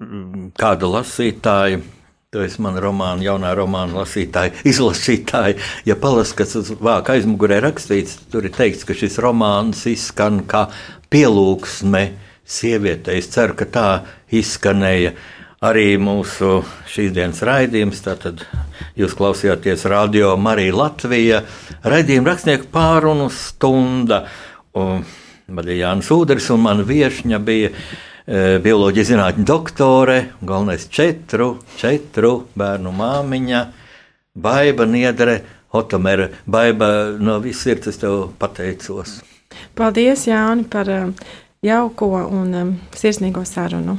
mm, 0.00 0.52
kāda 0.60 0.90
lasītāja. 0.98 1.82
Tu 2.30 2.38
esi 2.44 2.60
mana 2.62 2.78
romāna, 2.78 3.24
jaunā 3.26 3.50
romāna 3.58 4.04
lasītāja, 4.04 4.54
izlasītāja. 4.70 5.58
Ja 5.88 5.96
palasīs, 5.98 6.36
kas 6.38 6.54
uz 6.60 6.70
vāka 6.78 7.16
aizmugurē 7.16 7.58
rakstīts, 7.64 8.20
tur 8.30 8.46
ir 8.46 8.54
teikts, 8.54 8.86
ka 8.86 8.94
šis 8.94 9.18
romāns 9.22 9.82
izskan 9.90 10.44
kā 10.46 10.68
pielūgsme 11.10 12.04
sievietei. 12.46 13.18
Es 13.18 13.30
ceru, 13.34 13.56
ka 13.58 13.66
tā 13.66 13.88
izskanēja 14.30 15.14
arī 15.66 15.94
mūsu 16.00 16.60
šīs 16.90 17.12
dienas 17.16 17.42
raidījums. 17.46 18.02
Tātad 18.04 18.44
jūs 18.98 19.16
klausījāties 19.18 19.84
radio 19.90 20.32
Marija 20.40 20.76
Latvija 20.76 21.42
raidījuma 21.82 22.32
rakstnieku 22.32 22.70
pārunu 22.72 23.28
stunda. 23.34 24.24
Un, 24.78 25.04
Jānis 25.50 26.10
Udrs 26.14 26.50
un 26.54 26.62
mana 26.64 26.84
viesņa 26.86 27.38
bija 27.44 27.70
e, 27.70 28.58
bioloģijas 28.62 29.10
zinātņu 29.12 29.46
doktore, 29.46 30.18
galvenais 30.40 30.88
četru, 30.88 31.56
četru 31.80 32.46
bērnu 32.54 32.92
māmiņa, 32.94 33.64
Baiba 34.34 34.86
Niedre, 34.86 35.40
Otomere. 35.72 36.30
Baiba, 36.46 37.16
no 37.18 37.38
viss 37.42 37.62
sirds 37.66 37.90
es 37.90 37.98
tev 37.98 38.30
pateicos. 38.38 39.20
Paldies, 39.74 40.26
Jāni, 40.30 40.64
par 40.70 40.88
um, 40.94 41.12
jauko 41.66 42.12
un 42.30 42.54
um, 42.54 42.72
sirsnīgo 42.94 43.42
sarunu. 43.46 43.98